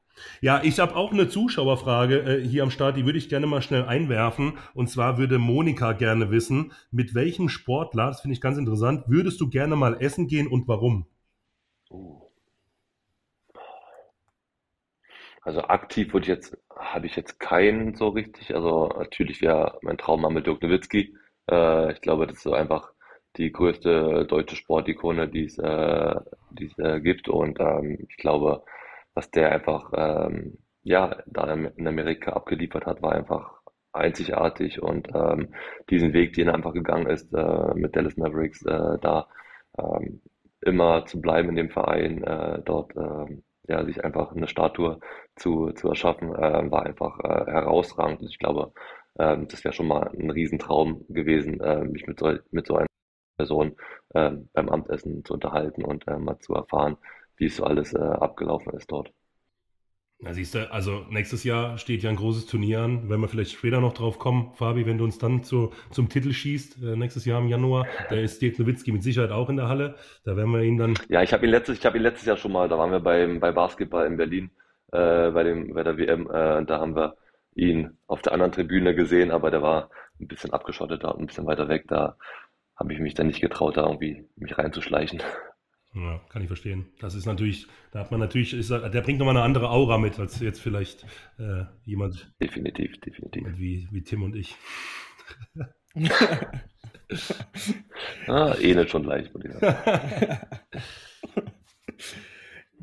Ja, 0.42 0.62
ich 0.64 0.80
habe 0.80 0.96
auch 0.96 1.12
eine 1.12 1.28
Zuschauerfrage 1.28 2.20
äh, 2.20 2.48
hier 2.48 2.64
am 2.64 2.72
Start, 2.72 2.96
die 2.96 3.06
würde 3.06 3.18
ich 3.18 3.30
gerne 3.30 3.48
mal 3.48 3.62
schnell 3.62 3.84
einwerfen. 3.84 4.54
Und 4.74 4.90
zwar 4.90 5.18
würde 5.18 5.40
Monika 5.40 5.94
gerne 5.94 6.32
wissen, 6.32 6.72
mit 6.92 7.16
welchem 7.16 7.50
Sportler, 7.50 8.08
das 8.08 8.22
finde 8.22 8.34
ich 8.34 8.42
ganz 8.42 8.58
interessant, 8.58 9.04
würdest 9.08 9.42
du 9.42 9.50
gerne 9.50 9.76
mal 9.76 10.02
essen 10.02 10.28
gehen 10.28 10.48
und 10.48 10.68
warum? 10.68 11.08
Oh. 11.90 12.23
Also 15.44 15.62
aktiv 15.64 16.14
würde 16.14 16.24
ich 16.26 16.30
jetzt, 16.30 16.58
habe 16.76 17.06
ich 17.08 17.16
jetzt 17.16 17.40
keinen 17.40 17.96
so 17.96 18.10
richtig. 18.10 18.56
Also 18.56 18.88
natürlich 18.98 19.42
wäre 19.42 19.78
mein 19.82 19.98
Traum 19.98 20.22
mal 20.22 20.30
mit 20.32 20.48
Dirk 20.48 20.62
Nowitzki. 20.62 21.16
Äh, 21.50 21.94
ich 21.94 22.02
glaube, 22.02 22.28
das 22.28 22.38
ist 22.38 22.44
so 22.44 22.54
einfach 22.54 22.92
die 23.38 23.52
größte 23.52 24.26
deutsche 24.26 24.56
Sportikone, 24.56 25.28
die 25.28 25.46
es, 25.46 25.58
äh, 25.58 26.16
die 26.52 26.68
es 26.68 26.78
äh, 26.80 27.02
gibt. 27.02 27.30
Und 27.30 27.60
ähm, 27.60 28.06
ich 28.10 28.18
glaube, 28.18 28.64
was 29.14 29.32
der 29.32 29.52
einfach 29.52 29.92
ähm, 29.96 30.60
ja 30.84 31.18
da 31.28 31.54
in 31.54 31.88
Amerika 31.88 32.34
abgeliefert 32.34 32.86
hat, 32.86 33.02
war 33.02 33.14
einfach 33.14 33.62
einzigartig 33.94 34.82
und 34.82 35.08
ähm, 35.14 35.54
diesen 35.90 36.14
Weg, 36.14 36.34
den 36.34 36.48
er 36.48 36.56
einfach 36.56 36.74
gegangen 36.74 37.08
ist 37.08 37.34
äh, 37.34 37.74
mit 37.76 37.96
Dallas 37.96 38.18
Mavericks, 38.18 38.64
äh, 38.66 38.98
da 39.02 39.28
ähm, 39.78 40.22
immer 40.62 41.06
zu 41.06 41.22
bleiben 41.22 41.50
in 41.50 41.56
dem 41.56 41.70
Verein, 41.70 42.24
äh, 42.24 42.62
dort 42.66 42.96
äh, 42.96 43.38
ja, 43.68 43.84
sich 43.86 44.04
einfach 44.04 44.32
eine 44.34 44.48
Statue 44.48 45.00
zu, 45.36 45.72
zu 45.74 45.90
erschaffen, 45.90 46.34
äh, 46.36 46.72
war 46.72 46.84
einfach 46.86 47.20
äh, 47.20 47.52
herausragend. 47.52 48.22
Und 48.22 48.30
ich 48.30 48.40
glaube, 48.40 48.74
ähm, 49.20 49.48
das 49.48 49.64
wäre 49.64 49.74
schon 49.74 49.88
mal 49.88 50.10
ein 50.10 50.30
Riesentraum 50.30 51.06
gewesen, 51.10 51.60
äh, 51.62 51.84
mich 51.86 52.06
mit 52.08 52.20
so, 52.20 52.34
mit 52.52 52.68
so 52.68 52.78
einer 52.78 52.88
Person 53.38 53.76
äh, 54.14 54.32
beim 54.54 54.70
Abendessen 54.70 55.24
zu 55.26 55.34
unterhalten 55.36 55.84
und 55.86 56.08
äh, 56.08 56.18
mal 56.20 56.40
zu 56.40 56.54
erfahren, 56.54 56.98
wie 57.38 57.46
es 57.46 57.56
so 57.58 57.64
alles 57.66 57.94
äh, 57.94 58.00
abgelaufen 58.00 58.74
ist 58.74 58.92
dort. 58.92 59.12
Na, 60.24 60.34
siehst 60.34 60.56
du, 60.56 60.72
also 60.72 61.06
nächstes 61.10 61.44
Jahr 61.44 61.78
steht 61.78 62.02
ja 62.02 62.10
ein 62.10 62.16
großes 62.16 62.46
Turnier 62.46 62.80
an. 62.80 63.10
Wenn 63.10 63.20
wir 63.20 63.28
vielleicht 63.28 63.52
später 63.52 63.82
noch 63.82 63.94
drauf 63.94 64.20
kommen, 64.20 64.54
Fabi, 64.54 64.86
wenn 64.86 64.98
du 64.98 65.04
uns 65.04 65.18
dann 65.18 65.44
zu, 65.44 65.74
zum 65.92 66.08
Titel 66.08 66.32
schießt, 66.32 66.82
äh, 66.82 66.96
nächstes 66.96 67.26
Jahr 67.26 67.42
im 67.42 67.50
Januar, 67.50 67.86
da 68.10 68.16
ist 68.16 68.42
Dirk 68.42 68.58
Nowitzki 68.58 68.94
mit 68.94 69.04
Sicherheit 69.04 69.32
auch 69.32 69.50
in 69.50 69.58
der 69.58 69.68
Halle. 69.68 69.96
Da 70.24 70.38
werden 70.38 70.52
wir 70.52 70.62
ihn 70.62 70.78
dann. 70.78 70.94
Ja, 71.10 71.22
ich 71.24 71.34
habe 71.34 71.46
ihn 71.46 71.52
letztes, 71.52 71.78
ich 71.78 71.86
habe 71.86 71.98
ihn 71.98 72.04
letztes 72.04 72.26
Jahr 72.26 72.38
schon 72.38 72.54
mal, 72.54 72.70
da 72.70 72.78
waren 72.78 72.92
wir 72.92 73.02
beim, 73.02 73.42
bei 73.42 73.52
Basketball 73.52 74.08
in 74.08 74.16
Berlin, 74.16 74.50
äh, 74.94 75.30
bei 75.32 75.44
dem, 75.44 75.74
bei 75.74 75.84
der 75.84 75.98
WM, 75.98 76.28
äh, 76.28 76.64
da 76.64 76.80
haben 76.80 76.96
wir 76.96 77.18
ihn 77.56 77.98
auf 78.08 78.22
der 78.22 78.32
anderen 78.32 78.54
Tribüne 78.54 78.96
gesehen, 78.96 79.30
aber 79.30 79.52
der 79.52 79.62
war 79.62 79.90
ein 80.22 80.28
bisschen 80.28 80.54
abgeschotteter 80.54 81.14
und 81.14 81.22
ein 81.22 81.28
bisschen 81.28 81.48
weiter 81.48 81.68
weg. 81.68 81.84
Da 81.90 82.16
habe 82.78 82.94
ich 82.94 83.00
mich 83.00 83.14
dann 83.14 83.28
nicht 83.28 83.42
getraut, 83.42 83.76
da 83.76 83.84
irgendwie 83.84 84.26
mich 84.38 84.58
reinzuschleichen. 84.58 85.22
Ja, 85.96 86.20
kann 86.30 86.42
ich 86.42 86.48
verstehen. 86.48 86.88
Das 87.00 87.14
ist 87.14 87.28
natürlich, 87.28 87.68
da 87.92 88.00
hat 88.00 88.10
man 88.10 88.20
natürlich, 88.20 88.54
ist, 88.54 88.72
der 88.72 89.02
bringt 89.02 89.20
nochmal 89.20 89.38
eine 89.38 89.46
andere 89.46 89.70
Aura 89.70 90.00
mit, 90.00 90.18
als 90.20 90.40
jetzt 90.40 90.60
vielleicht 90.60 91.06
äh, 91.38 91.66
jemand. 91.84 92.34
Definitiv, 92.42 93.00
definitiv. 93.00 93.48
Wie, 93.58 93.88
wie 93.92 94.02
Tim 94.02 94.24
und 94.24 94.36
ich. 94.36 94.56
ah, 98.28 98.56
ähnelt 98.60 98.90
schon 98.90 99.04
leicht, 99.04 99.36
würde 99.36 99.50
ich 99.50 99.54
sagen. 99.54 100.40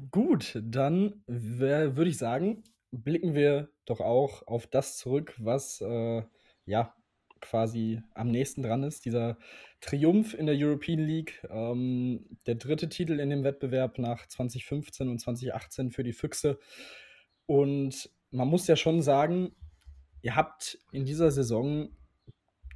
Gut, 0.12 0.58
dann 0.62 1.22
würde 1.26 2.10
ich 2.10 2.18
sagen, 2.18 2.62
blicken 2.92 3.34
wir 3.34 3.70
doch 3.86 4.00
auch 4.00 4.46
auf 4.46 4.68
das 4.68 4.96
zurück, 4.98 5.34
was 5.38 5.80
äh, 5.80 6.22
ja 6.64 6.94
quasi 7.40 8.02
am 8.14 8.30
nächsten 8.30 8.62
dran 8.62 8.82
ist. 8.82 9.04
Dieser 9.04 9.38
Triumph 9.80 10.34
in 10.34 10.46
der 10.46 10.56
European 10.56 11.00
League, 11.00 11.42
ähm, 11.50 12.26
der 12.46 12.56
dritte 12.56 12.88
Titel 12.88 13.18
in 13.20 13.30
dem 13.30 13.44
Wettbewerb 13.44 13.98
nach 13.98 14.26
2015 14.26 15.08
und 15.08 15.18
2018 15.18 15.90
für 15.90 16.02
die 16.02 16.12
Füchse. 16.12 16.58
Und 17.46 18.10
man 18.30 18.48
muss 18.48 18.66
ja 18.66 18.76
schon 18.76 19.02
sagen, 19.02 19.54
ihr 20.22 20.36
habt 20.36 20.78
in 20.92 21.04
dieser 21.04 21.30
Saison 21.30 21.90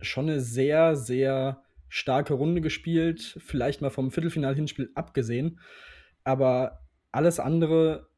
schon 0.01 0.29
eine 0.29 0.41
sehr, 0.41 0.97
sehr 0.97 1.63
starke 1.89 2.35
Runde 2.35 2.61
gespielt, 2.61 3.37
vielleicht 3.39 3.81
mal 3.81 3.91
vom 3.91 4.11
Viertelfinal-Hinspiel 4.11 4.91
abgesehen, 4.95 5.61
aber 6.25 6.81
alles 7.13 7.39
andere 7.39 8.09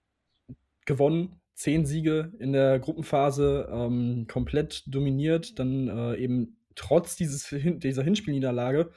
gewonnen, 0.87 1.41
zehn 1.57 1.85
Siege 1.85 2.33
in 2.39 2.53
der 2.53 2.79
Gruppenphase, 2.79 3.69
ähm, 3.73 4.27
komplett 4.29 4.85
dominiert, 4.87 5.59
dann 5.59 5.89
äh, 5.89 6.17
eben 6.17 6.59
trotz 6.77 7.17
dieses, 7.17 7.49
dieser 7.53 8.03
Hinspielniederlage 8.05 8.93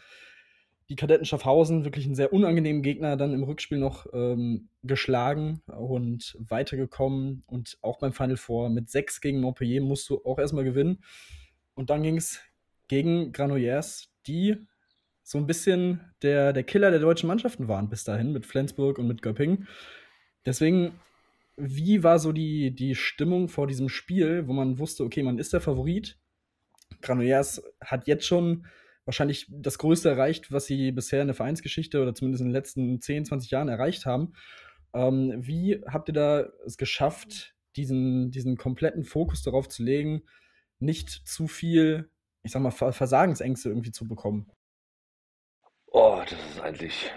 die 0.90 0.96
Kadetten 0.96 1.26
Schaffhausen, 1.26 1.86
wirklich 1.86 2.06
einen 2.06 2.16
sehr 2.16 2.34
unangenehmen 2.34 2.82
Gegner, 2.82 3.16
dann 3.16 3.34
im 3.34 3.44
Rückspiel 3.44 3.78
noch 3.78 4.08
ähm, 4.12 4.70
geschlagen 4.82 5.62
und 5.68 6.36
weitergekommen. 6.40 7.44
Und 7.46 7.78
auch 7.82 8.00
beim 8.00 8.12
Final 8.12 8.38
Four 8.38 8.70
mit 8.70 8.90
6 8.90 9.22
gegen 9.22 9.40
Montpellier 9.40 9.82
musst 9.82 10.10
du 10.10 10.26
auch 10.26 10.40
erstmal 10.40 10.64
gewinnen. 10.64 11.04
Und 11.76 11.92
dann 11.92 12.02
ging 12.02 12.18
es 12.18 12.42
gegen 12.88 13.32
Granollers, 13.32 14.12
die 14.26 14.68
so 15.22 15.38
ein 15.38 15.46
bisschen 15.46 16.02
der, 16.24 16.54
der 16.54 16.64
Killer 16.64 16.90
der 16.90 17.00
deutschen 17.00 17.28
Mannschaften 17.28 17.68
waren 17.68 17.90
bis 17.90 18.04
dahin 18.04 18.34
mit 18.34 18.48
Flensburg 18.48 18.98
und 18.98 19.08
mit 19.08 19.22
Göppingen. 19.22 19.68
Deswegen, 20.44 21.00
wie 21.60 22.04
war 22.04 22.20
so 22.20 22.32
die, 22.32 22.74
die 22.74 22.96
Stimmung 22.96 23.50
vor 23.50 23.68
diesem 23.68 23.90
Spiel, 23.90 24.48
wo 24.48 24.54
man 24.54 24.80
wusste, 24.80 25.04
okay, 25.04 25.24
man 25.24 25.38
ist 25.38 25.54
der 25.54 25.62
Favorit? 25.62 26.18
Granollers 27.02 27.62
hat 27.82 28.08
jetzt 28.08 28.26
schon 28.26 28.66
wahrscheinlich 29.06 29.48
das 29.50 29.78
Größte 29.78 30.10
erreicht, 30.10 30.52
was 30.52 30.66
sie 30.66 30.92
bisher 30.92 31.22
in 31.22 31.28
der 31.28 31.36
Vereinsgeschichte 31.36 32.02
oder 32.02 32.14
zumindest 32.14 32.42
in 32.42 32.48
den 32.48 32.54
letzten 32.54 33.02
10, 33.02 33.26
20 33.26 33.52
Jahren 33.52 33.68
erreicht 33.68 34.06
haben. 34.06 34.34
Ähm, 34.94 35.34
wie 35.38 35.82
habt 35.88 36.10
ihr 36.10 36.14
da 36.14 36.48
es 36.66 36.78
geschafft, 36.78 37.56
diesen, 37.76 38.32
diesen 38.32 38.58
kompletten 38.58 39.04
Fokus 39.04 39.44
darauf 39.44 39.68
zu 39.68 39.84
legen, 39.84 40.24
nicht 40.80 41.10
zu 41.10 41.48
viel, 41.48 42.10
ich 42.44 42.52
sag 42.52 42.62
mal, 42.62 42.72
Versagensängste 42.72 43.70
irgendwie 43.70 43.92
zu 43.92 44.08
bekommen? 44.08 44.52
Oh, 45.88 46.22
das 46.30 46.40
ist 46.52 46.60
eigentlich, 46.60 47.12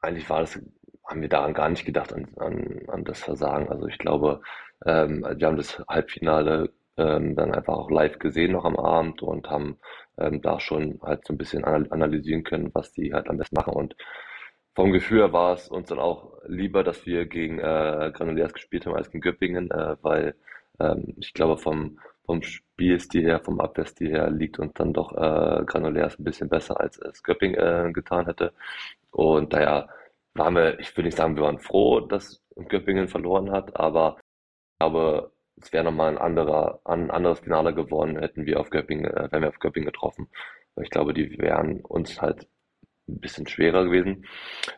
eigentlich 0.00 0.28
war 0.28 0.40
das, 0.40 0.58
haben 1.06 1.22
wir 1.22 1.28
daran 1.28 1.54
gar 1.54 1.68
nicht 1.68 1.84
gedacht, 1.84 2.12
an, 2.12 2.28
an, 2.36 2.80
an 2.88 3.04
das 3.04 3.20
Versagen. 3.20 3.68
Also 3.68 3.86
ich 3.86 3.98
glaube, 3.98 4.40
ähm, 4.84 5.24
wir 5.36 5.46
haben 5.46 5.56
das 5.56 5.78
Halbfinale 5.88 6.70
ähm, 6.96 7.36
dann 7.36 7.54
einfach 7.54 7.74
auch 7.74 7.90
live 7.90 8.18
gesehen 8.18 8.52
noch 8.52 8.64
am 8.64 8.76
Abend 8.76 9.22
und 9.22 9.50
haben 9.50 9.78
ähm, 10.18 10.40
da 10.42 10.60
schon 10.60 11.00
halt 11.02 11.26
so 11.26 11.34
ein 11.34 11.38
bisschen 11.38 11.64
analysieren 11.64 12.44
können, 12.44 12.70
was 12.74 12.92
die 12.92 13.12
halt 13.12 13.28
am 13.28 13.36
besten 13.38 13.56
machen. 13.56 13.74
Und 13.74 13.96
vom 14.74 14.92
Gefühl 14.92 15.20
her 15.20 15.32
war 15.32 15.54
es 15.54 15.68
uns 15.68 15.88
dann 15.88 15.98
auch 15.98 16.32
lieber, 16.46 16.84
dass 16.84 17.06
wir 17.06 17.26
gegen 17.26 17.58
äh, 17.58 18.12
Granulärs 18.14 18.52
gespielt 18.52 18.86
haben 18.86 18.94
als 18.96 19.10
gegen 19.10 19.22
Göppingen, 19.22 19.70
äh, 19.70 19.96
weil 20.02 20.34
ähm, 20.80 21.14
ich 21.18 21.32
glaube, 21.32 21.58
vom, 21.58 21.98
vom 22.26 22.42
Spielstil 22.42 23.24
her, 23.24 23.40
vom 23.40 23.60
Abwehrstil 23.60 24.10
her 24.10 24.30
liegt 24.30 24.58
uns 24.58 24.72
dann 24.74 24.92
doch 24.92 25.12
äh, 25.12 25.64
Granulärs 25.64 26.18
ein 26.18 26.24
bisschen 26.24 26.48
besser, 26.48 26.78
als 26.80 26.98
es 26.98 27.22
Göpping 27.22 27.54
äh, 27.54 27.90
getan 27.92 28.26
hätte. 28.26 28.52
Und 29.10 29.52
daher 29.52 29.88
waren 30.38 30.54
wir, 30.54 30.78
ich 30.80 30.96
will 30.96 31.04
nicht 31.04 31.16
sagen, 31.16 31.36
wir 31.36 31.44
waren 31.44 31.58
froh, 31.58 32.00
dass 32.00 32.42
Göppingen 32.68 33.08
verloren 33.08 33.50
hat, 33.50 33.76
aber 33.76 34.18
ich 34.18 34.78
glaube, 34.80 35.32
es 35.60 35.72
wäre 35.72 35.84
nochmal 35.84 36.10
ein 36.10 36.18
anderer, 36.18 36.80
ein 36.84 37.10
anderes 37.10 37.40
Finale 37.40 37.74
geworden, 37.74 38.18
hätten 38.18 38.46
wir 38.46 38.60
auf 38.60 38.70
Göppingen, 38.70 39.06
äh, 39.06 39.30
wären 39.32 39.42
wir 39.42 39.48
auf 39.48 39.58
Göppingen 39.58 39.86
getroffen. 39.86 40.28
Ich 40.82 40.90
glaube, 40.90 41.14
die 41.14 41.38
wären 41.38 41.80
uns 41.80 42.20
halt 42.20 42.46
ein 43.08 43.20
bisschen 43.20 43.46
schwerer 43.46 43.84
gewesen. 43.84 44.26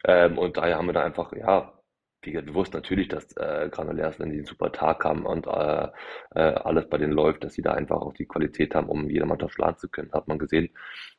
Ähm, 0.04 0.38
und 0.38 0.56
daher 0.56 0.76
haben 0.76 0.86
wir 0.86 0.92
da 0.92 1.02
einfach, 1.04 1.32
ja, 1.32 1.77
wie 2.22 2.32
gesagt, 2.32 2.48
wir 2.48 2.54
wussten 2.54 2.76
natürlich, 2.76 3.08
dass 3.08 3.36
äh, 3.36 3.68
Granulärs, 3.70 4.18
wenn 4.18 4.30
die 4.30 4.38
einen 4.38 4.46
super 4.46 4.72
Tag 4.72 5.04
haben 5.04 5.24
und 5.24 5.46
äh, 5.46 5.88
äh, 6.34 6.40
alles 6.40 6.88
bei 6.88 6.98
denen 6.98 7.12
läuft, 7.12 7.44
dass 7.44 7.54
sie 7.54 7.62
da 7.62 7.72
einfach 7.72 7.96
auch 8.00 8.12
die 8.12 8.26
Qualität 8.26 8.74
haben, 8.74 8.88
um 8.88 9.08
jede 9.08 9.26
Mannschaft 9.26 9.54
schlagen 9.54 9.78
zu 9.78 9.88
können. 9.88 10.12
Hat 10.12 10.26
man 10.28 10.38
gesehen. 10.38 10.70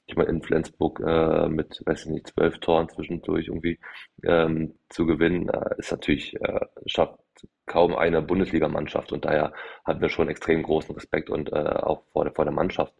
Ich 0.07 0.15
meine, 0.15 0.29
in 0.29 0.41
Flensburg 0.41 0.99
äh, 0.99 1.47
mit, 1.47 1.81
weiß 1.85 2.05
ich 2.05 2.11
nicht, 2.11 2.27
zwölf 2.27 2.59
Toren 2.59 2.89
zwischendurch 2.89 3.47
irgendwie 3.47 3.79
ähm, 4.23 4.75
zu 4.89 5.05
gewinnen, 5.05 5.47
äh, 5.49 5.75
ist 5.77 5.91
natürlich, 5.91 6.35
äh, 6.41 6.65
schafft 6.85 7.19
kaum 7.65 7.95
eine 7.95 8.21
Bundesligamannschaft 8.21 9.11
und 9.13 9.23
daher 9.25 9.53
hatten 9.85 10.01
wir 10.01 10.09
schon 10.09 10.27
extrem 10.27 10.63
großen 10.63 10.95
Respekt 10.95 11.29
und 11.29 11.53
äh, 11.53 11.55
auch 11.55 12.03
vor 12.11 12.25
der, 12.25 12.33
vor 12.33 12.45
der 12.45 12.53
Mannschaft. 12.53 12.93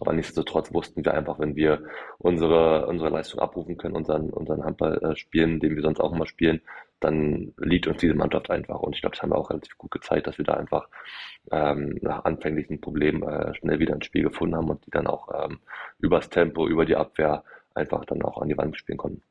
Aber 0.00 0.12
nichtsdestotrotz 0.12 0.72
wussten 0.72 1.04
wir 1.04 1.14
einfach, 1.14 1.38
wenn 1.38 1.56
wir 1.56 1.82
unsere, 2.18 2.86
unsere 2.86 3.10
Leistung 3.10 3.40
abrufen 3.40 3.76
können, 3.76 3.96
unseren, 3.96 4.30
unseren 4.30 4.64
Handball 4.64 4.98
äh, 5.02 5.16
spielen, 5.16 5.60
den 5.60 5.74
wir 5.74 5.82
sonst 5.82 6.00
auch 6.00 6.12
immer 6.12 6.26
spielen, 6.26 6.60
dann 7.00 7.52
liegt 7.58 7.86
uns 7.86 7.98
diese 7.98 8.14
Mannschaft 8.14 8.50
einfach. 8.50 8.80
Und 8.80 8.94
ich 8.94 9.00
glaube, 9.00 9.14
das 9.14 9.22
haben 9.22 9.30
wir 9.30 9.38
auch 9.38 9.50
relativ 9.50 9.76
gut 9.78 9.90
gezeigt, 9.90 10.26
dass 10.26 10.38
wir 10.38 10.44
da 10.44 10.54
einfach 10.54 10.88
ähm, 11.50 11.98
nach 12.02 12.24
anfänglichen 12.24 12.80
Problemen 12.80 13.22
äh, 13.22 13.54
schnell 13.54 13.78
wieder 13.78 13.94
ein 13.94 14.02
Spiel 14.02 14.22
gefunden 14.22 14.56
haben 14.56 14.70
und 14.70 14.84
die 14.86 14.90
dann 14.90 15.06
auch 15.06 15.28
ähm, 15.44 15.60
übers 15.98 16.28
Tempo, 16.28 16.66
über 16.66 16.84
die 16.84 16.96
Abwehr 16.96 17.44
einfach 17.74 18.04
dann 18.04 18.22
auch 18.22 18.40
an 18.40 18.48
die 18.48 18.58
Wand 18.58 18.76
spielen 18.76 18.98
konnten. 18.98 19.22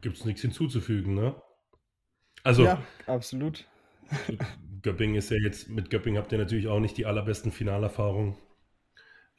Gibt 0.00 0.16
es 0.16 0.24
nichts 0.24 0.40
hinzuzufügen, 0.42 1.14
ne? 1.14 1.34
Also, 2.42 2.64
ja, 2.64 2.82
absolut. 3.06 3.64
Göpping 4.82 5.14
ist 5.14 5.30
ja 5.30 5.36
jetzt, 5.36 5.68
mit 5.68 5.90
Göpping 5.90 6.16
habt 6.16 6.32
ihr 6.32 6.38
natürlich 6.38 6.66
auch 6.66 6.80
nicht 6.80 6.96
die 6.98 7.06
allerbesten 7.06 7.52
Finalerfahrungen 7.52 8.34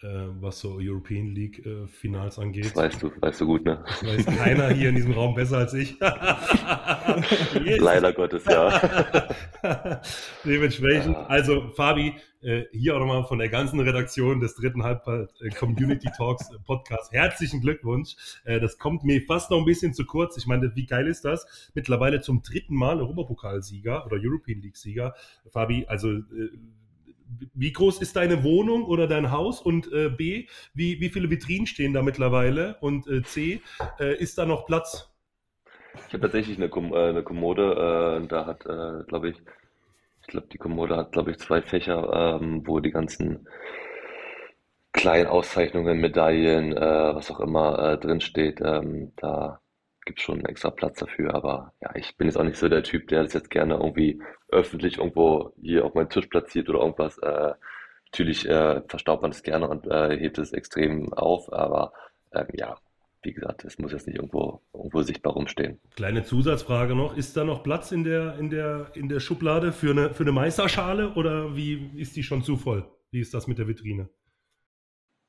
was 0.03 0.59
so 0.59 0.79
European 0.79 1.27
League 1.27 1.65
äh, 1.65 1.87
Finals 1.87 2.37
angeht. 2.37 2.65
Das 2.65 2.75
weißt 2.75 3.03
du, 3.03 3.11
weißt 3.21 3.41
du 3.41 3.45
gut, 3.45 3.65
ne? 3.65 3.83
Das 3.87 4.05
weiß 4.05 4.25
keiner 4.37 4.69
hier 4.69 4.89
in 4.89 4.95
diesem 4.95 5.13
Raum 5.13 5.33
besser 5.33 5.59
als 5.59 5.73
ich. 5.73 5.97
Leider 7.79 8.11
Gottes, 8.11 8.43
ja. 8.45 9.21
Dementsprechend, 10.45 11.15
ja. 11.15 11.25
also 11.27 11.69
Fabi, 11.69 12.15
äh, 12.41 12.65
hier 12.73 12.95
auch 12.95 12.99
nochmal 12.99 13.23
von 13.23 13.39
der 13.39 13.47
ganzen 13.47 13.79
Redaktion 13.79 14.41
des 14.41 14.55
dritten 14.55 14.83
Halbzeit 14.83 15.29
äh, 15.41 15.49
Community 15.49 16.09
Talks 16.17 16.49
äh, 16.49 16.57
Podcast. 16.65 17.13
Herzlichen 17.13 17.61
Glückwunsch. 17.61 18.15
Äh, 18.43 18.59
das 18.59 18.77
kommt 18.77 19.05
mir 19.05 19.21
fast 19.21 19.51
noch 19.51 19.59
ein 19.59 19.65
bisschen 19.65 19.93
zu 19.93 20.05
kurz. 20.05 20.35
Ich 20.37 20.45
meine, 20.45 20.75
wie 20.75 20.85
geil 20.85 21.07
ist 21.07 21.23
das? 21.23 21.71
Mittlerweile 21.73 22.19
zum 22.19 22.41
dritten 22.41 22.75
Mal 22.75 22.99
Europapokalsieger 22.99 24.05
oder 24.05 24.17
European 24.19 24.59
League 24.59 24.75
Sieger. 24.75 25.15
Fabi, 25.49 25.85
also 25.87 26.19
wie 27.53 27.73
groß 27.73 28.01
ist 28.01 28.15
deine 28.15 28.43
Wohnung 28.43 28.85
oder 28.85 29.07
dein 29.07 29.31
Haus? 29.31 29.61
Und 29.61 29.91
äh, 29.91 30.09
B, 30.09 30.47
wie, 30.73 30.99
wie 30.99 31.09
viele 31.09 31.29
Vitrinen 31.29 31.67
stehen 31.67 31.93
da 31.93 32.01
mittlerweile? 32.01 32.77
Und 32.81 33.07
äh, 33.07 33.23
C, 33.23 33.61
äh, 33.99 34.15
ist 34.15 34.37
da 34.37 34.45
noch 34.45 34.65
Platz? 34.65 35.09
Ich 36.07 36.13
habe 36.13 36.21
tatsächlich 36.21 36.57
eine, 36.57 36.69
Kom 36.69 36.93
äh, 36.93 37.09
eine 37.09 37.23
Kommode, 37.23 38.21
äh, 38.23 38.27
da 38.27 38.45
hat, 38.45 38.65
äh, 38.65 39.03
glaube 39.07 39.29
ich, 39.29 39.37
ich 40.21 40.27
glaube, 40.27 40.47
die 40.51 40.57
Kommode 40.57 40.97
hat, 40.97 41.11
glaube 41.11 41.31
ich, 41.31 41.37
zwei 41.37 41.61
Fächer, 41.61 42.39
ähm, 42.41 42.65
wo 42.65 42.79
die 42.79 42.91
ganzen 42.91 43.47
kleinen 44.93 45.27
Auszeichnungen, 45.27 45.99
Medaillen, 45.99 46.75
was 46.75 47.29
auch 47.31 47.39
immer 47.39 47.97
drin 47.97 48.21
steht. 48.21 48.61
Ähm, 48.63 49.11
da 49.17 49.59
gibt 50.05 50.21
schon 50.21 50.35
einen 50.35 50.45
extra 50.45 50.69
Platz 50.69 50.99
dafür, 50.99 51.33
aber 51.33 51.73
ja, 51.81 51.95
ich 51.95 52.15
bin 52.17 52.27
jetzt 52.27 52.37
auch 52.37 52.43
nicht 52.43 52.57
so 52.57 52.69
der 52.69 52.83
Typ, 52.83 53.07
der 53.07 53.23
das 53.23 53.33
jetzt 53.33 53.49
gerne 53.49 53.75
irgendwie 53.75 54.21
öffentlich 54.49 54.97
irgendwo 54.97 55.53
hier 55.61 55.85
auf 55.85 55.93
meinen 55.93 56.09
Tisch 56.09 56.27
platziert 56.27 56.69
oder 56.69 56.79
irgendwas. 56.79 57.17
Äh, 57.19 57.53
natürlich 58.05 58.47
äh, 58.47 58.81
verstaubt 58.87 59.21
man 59.21 59.31
das 59.31 59.43
gerne 59.43 59.67
und 59.67 59.87
äh, 59.87 60.17
hebt 60.17 60.37
es 60.37 60.53
extrem 60.53 61.13
auf, 61.13 61.51
aber 61.51 61.93
ähm, 62.33 62.47
ja, 62.53 62.77
wie 63.23 63.33
gesagt, 63.33 63.63
es 63.63 63.79
muss 63.79 63.93
jetzt 63.93 64.05
nicht 64.07 64.17
irgendwo, 64.17 64.61
irgendwo 64.73 65.01
sichtbar 65.01 65.33
rumstehen. 65.33 65.79
Kleine 65.95 66.23
Zusatzfrage 66.23 66.95
noch, 66.95 67.15
ist 67.15 67.37
da 67.37 67.43
noch 67.43 67.63
Platz 67.63 67.91
in 67.91 68.03
der, 68.03 68.37
in 68.37 68.49
der, 68.49 68.91
in 68.95 69.07
der 69.07 69.19
Schublade 69.19 69.71
für 69.71 69.91
eine, 69.91 70.13
für 70.13 70.23
eine 70.23 70.33
Meisterschale 70.33 71.13
oder 71.13 71.55
wie 71.55 71.89
ist 71.95 72.15
die 72.15 72.23
schon 72.23 72.43
zu 72.43 72.57
voll? 72.57 72.85
Wie 73.11 73.19
ist 73.19 73.33
das 73.33 73.47
mit 73.47 73.57
der 73.57 73.67
Vitrine? 73.67 74.09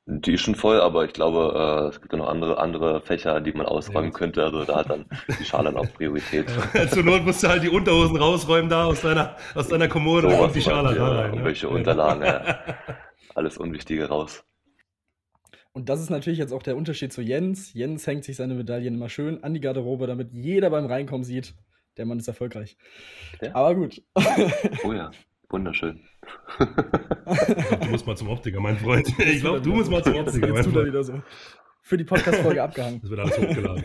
Die 0.07 0.35
ist 0.35 0.43
schon 0.43 0.55
voll, 0.55 0.81
aber 0.83 1.07
ich 1.07 1.15
glaube, 1.15 1.87
äh, 1.87 1.89
es 1.89 2.01
gibt 2.01 2.13
ja 2.13 2.19
noch 2.19 2.29
andere, 2.29 2.59
andere 2.59 3.01
Fächer, 3.01 3.41
die 3.41 3.53
man 3.53 3.65
ausräumen 3.65 4.11
ja. 4.11 4.19
könnte. 4.19 4.45
Also 4.45 4.65
da 4.65 4.77
hat 4.77 4.91
dann 4.91 5.07
die 5.41 5.45
Schale 5.45 5.73
noch 5.73 5.91
Priorität. 5.95 6.47
Zur 6.91 7.03
Not 7.05 7.25
musst 7.25 7.43
du 7.43 7.49
halt 7.49 7.63
die 7.63 7.71
Unterhosen 7.71 8.17
rausräumen 8.17 8.69
da 8.69 8.85
aus 8.85 9.01
deiner, 9.01 9.37
aus 9.55 9.69
deiner 9.69 9.89
Kommode 9.89 10.31
so 10.31 10.45
und 10.45 10.55
die 10.55 10.61
Schale 10.61 10.95
da 10.95 11.09
rein. 11.09 11.31
Irgendwelche 11.31 11.69
ja. 11.69 11.73
Unterlagen, 11.73 12.23
ja. 12.23 12.59
Alles 13.35 13.57
Unwichtige 13.57 14.07
raus. 14.09 14.45
Und 15.73 15.89
das 15.89 16.03
ist 16.03 16.11
natürlich 16.11 16.39
jetzt 16.39 16.53
auch 16.53 16.63
der 16.63 16.77
Unterschied 16.77 17.11
zu 17.11 17.23
Jens. 17.23 17.73
Jens 17.73 18.07
hängt 18.07 18.25
sich 18.25 18.37
seine 18.37 18.55
Medaillen 18.55 18.95
immer 18.95 19.09
schön 19.09 19.43
an 19.43 19.55
die 19.55 19.61
Garderobe, 19.61 20.07
damit 20.07 20.35
jeder 20.35 20.69
beim 20.69 20.85
Reinkommen 20.85 21.25
sieht, 21.25 21.55
der 21.97 22.05
Mann 22.05 22.19
ist 22.19 22.29
erfolgreich. 22.29 22.77
Ja. 23.41 23.55
Aber 23.55 23.75
gut. 23.75 24.03
Oh 24.85 24.93
ja. 24.93 25.11
Wunderschön. 25.49 26.01
du 27.81 27.89
musst 27.91 28.07
mal 28.07 28.17
zum 28.17 28.29
Optiker, 28.29 28.61
mein 28.61 28.79
Freund. 28.79 29.09
Ich 29.19 29.41
glaube, 29.41 29.61
du 29.61 29.73
musst 29.73 29.91
mal 29.91 30.03
zum 30.03 30.17
Optiker, 30.17 30.49
mein 30.49 30.65
Freund. 30.65 30.87
wieder 30.87 31.03
so. 31.03 31.21
Für 31.83 31.97
die 31.97 32.05
Podcast-Folge 32.05 32.63
abgehangen. 32.63 33.01
Das 33.01 33.11
wird 33.11 33.21
alles 33.21 33.39
hochgeladen. 33.39 33.85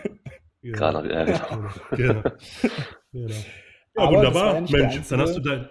Genau. 0.61 0.77
Gerade, 0.77 1.13
ja, 1.13 1.23
genau. 1.25 1.69
genau. 1.91 2.23
genau. 3.11 3.35
Ja, 3.95 4.03
Aber 4.03 4.17
wunderbar. 4.17 4.61
Mensch, 4.61 5.01
dann 5.09 5.21
hast 5.21 5.35
du 5.35 5.41
dein. 5.41 5.67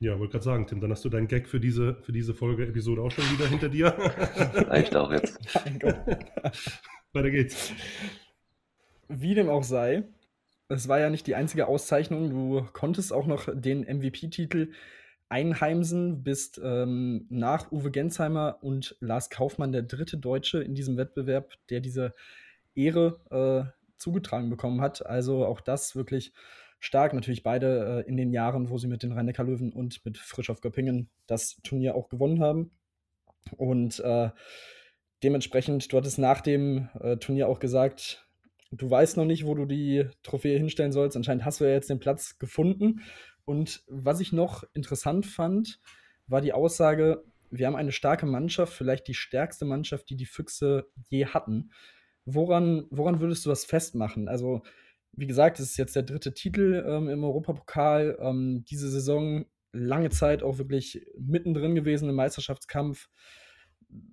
Ja, 0.00 0.18
wollte 0.18 0.32
gerade 0.32 0.44
sagen, 0.44 0.66
Tim, 0.66 0.80
dann 0.80 0.90
hast 0.90 1.04
du 1.04 1.08
deinen 1.08 1.28
Gag 1.28 1.48
für 1.48 1.60
diese, 1.60 1.94
für 2.02 2.12
diese 2.12 2.34
Folge, 2.34 2.66
Episode 2.66 3.02
auch 3.02 3.10
schon 3.10 3.24
wieder 3.32 3.48
hinter 3.48 3.68
dir. 3.68 3.86
Reicht 4.68 4.94
auch 4.96 5.12
jetzt. 5.12 5.40
Weiter 7.12 7.30
geht's. 7.30 7.72
Wie 9.08 9.34
dem 9.34 9.48
auch 9.48 9.62
sei, 9.62 10.04
es 10.68 10.88
war 10.88 10.98
ja 10.98 11.08
nicht 11.08 11.26
die 11.26 11.34
einzige 11.34 11.68
Auszeichnung. 11.68 12.30
Du 12.30 12.66
konntest 12.72 13.12
auch 13.12 13.26
noch 13.26 13.48
den 13.52 13.82
MVP-Titel 13.82 14.72
einheimsen, 15.32 16.22
bist 16.22 16.60
ähm, 16.62 17.26
nach 17.30 17.72
Uwe 17.72 17.90
Gensheimer 17.90 18.58
und 18.60 18.96
Lars 19.00 19.30
Kaufmann 19.30 19.72
der 19.72 19.82
dritte 19.82 20.18
Deutsche 20.18 20.62
in 20.62 20.74
diesem 20.74 20.98
Wettbewerb, 20.98 21.54
der 21.70 21.80
diese 21.80 22.14
Ehre 22.74 23.72
äh, 23.72 23.96
zugetragen 23.96 24.50
bekommen 24.50 24.82
hat. 24.82 25.06
Also 25.06 25.46
auch 25.46 25.62
das 25.62 25.96
wirklich 25.96 26.34
stark. 26.80 27.14
Natürlich 27.14 27.42
beide 27.42 28.04
äh, 28.04 28.08
in 28.08 28.18
den 28.18 28.30
Jahren, 28.30 28.68
wo 28.68 28.76
sie 28.76 28.88
mit 28.88 29.02
den 29.02 29.12
Rhein-Neckar-Löwen 29.12 29.72
und 29.72 30.04
mit 30.04 30.18
Frisch 30.18 30.50
auf 30.50 30.60
Göppingen 30.60 31.08
das 31.26 31.56
Turnier 31.62 31.94
auch 31.94 32.10
gewonnen 32.10 32.42
haben. 32.42 32.70
Und 33.56 34.00
äh, 34.00 34.28
dementsprechend, 35.22 35.90
du 35.90 35.96
hattest 35.96 36.18
nach 36.18 36.42
dem 36.42 36.90
äh, 37.00 37.16
Turnier 37.16 37.48
auch 37.48 37.58
gesagt, 37.58 38.28
du 38.70 38.90
weißt 38.90 39.16
noch 39.16 39.24
nicht, 39.24 39.46
wo 39.46 39.54
du 39.54 39.64
die 39.64 40.08
Trophäe 40.22 40.58
hinstellen 40.58 40.92
sollst. 40.92 41.16
Anscheinend 41.16 41.46
hast 41.46 41.60
du 41.60 41.64
ja 41.64 41.70
jetzt 41.70 41.88
den 41.88 42.00
Platz 42.00 42.38
gefunden. 42.38 43.00
Und 43.44 43.82
was 43.88 44.20
ich 44.20 44.32
noch 44.32 44.64
interessant 44.74 45.26
fand, 45.26 45.80
war 46.26 46.40
die 46.40 46.52
Aussage, 46.52 47.24
wir 47.50 47.66
haben 47.66 47.76
eine 47.76 47.92
starke 47.92 48.26
Mannschaft, 48.26 48.72
vielleicht 48.72 49.06
die 49.08 49.14
stärkste 49.14 49.64
Mannschaft, 49.64 50.08
die 50.08 50.16
die 50.16 50.26
Füchse 50.26 50.88
je 51.08 51.26
hatten. 51.26 51.70
Woran, 52.24 52.86
woran 52.90 53.20
würdest 53.20 53.44
du 53.44 53.50
das 53.50 53.64
festmachen? 53.64 54.28
Also, 54.28 54.62
wie 55.12 55.26
gesagt, 55.26 55.60
es 55.60 55.70
ist 55.70 55.76
jetzt 55.76 55.96
der 55.96 56.04
dritte 56.04 56.32
Titel 56.32 56.84
ähm, 56.86 57.08
im 57.08 57.24
Europapokal. 57.24 58.16
Ähm, 58.20 58.64
diese 58.68 58.88
Saison 58.88 59.44
lange 59.72 60.10
Zeit 60.10 60.42
auch 60.42 60.58
wirklich 60.58 61.06
mittendrin 61.18 61.74
gewesen 61.74 62.08
im 62.08 62.14
Meisterschaftskampf. 62.14 63.10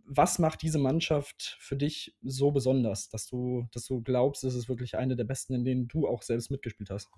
Was 0.05 0.39
macht 0.39 0.61
diese 0.61 0.79
Mannschaft 0.79 1.57
für 1.59 1.77
dich 1.77 2.17
so 2.21 2.51
besonders, 2.51 3.09
dass 3.09 3.27
du, 3.27 3.67
dass 3.71 3.85
du 3.85 4.01
glaubst, 4.01 4.43
es 4.43 4.55
ist 4.55 4.67
wirklich 4.67 4.97
eine 4.97 5.15
der 5.15 5.23
besten, 5.23 5.53
in 5.53 5.63
denen 5.63 5.87
du 5.87 6.07
auch 6.07 6.23
selbst 6.23 6.51
mitgespielt 6.51 6.89
hast? 6.89 7.09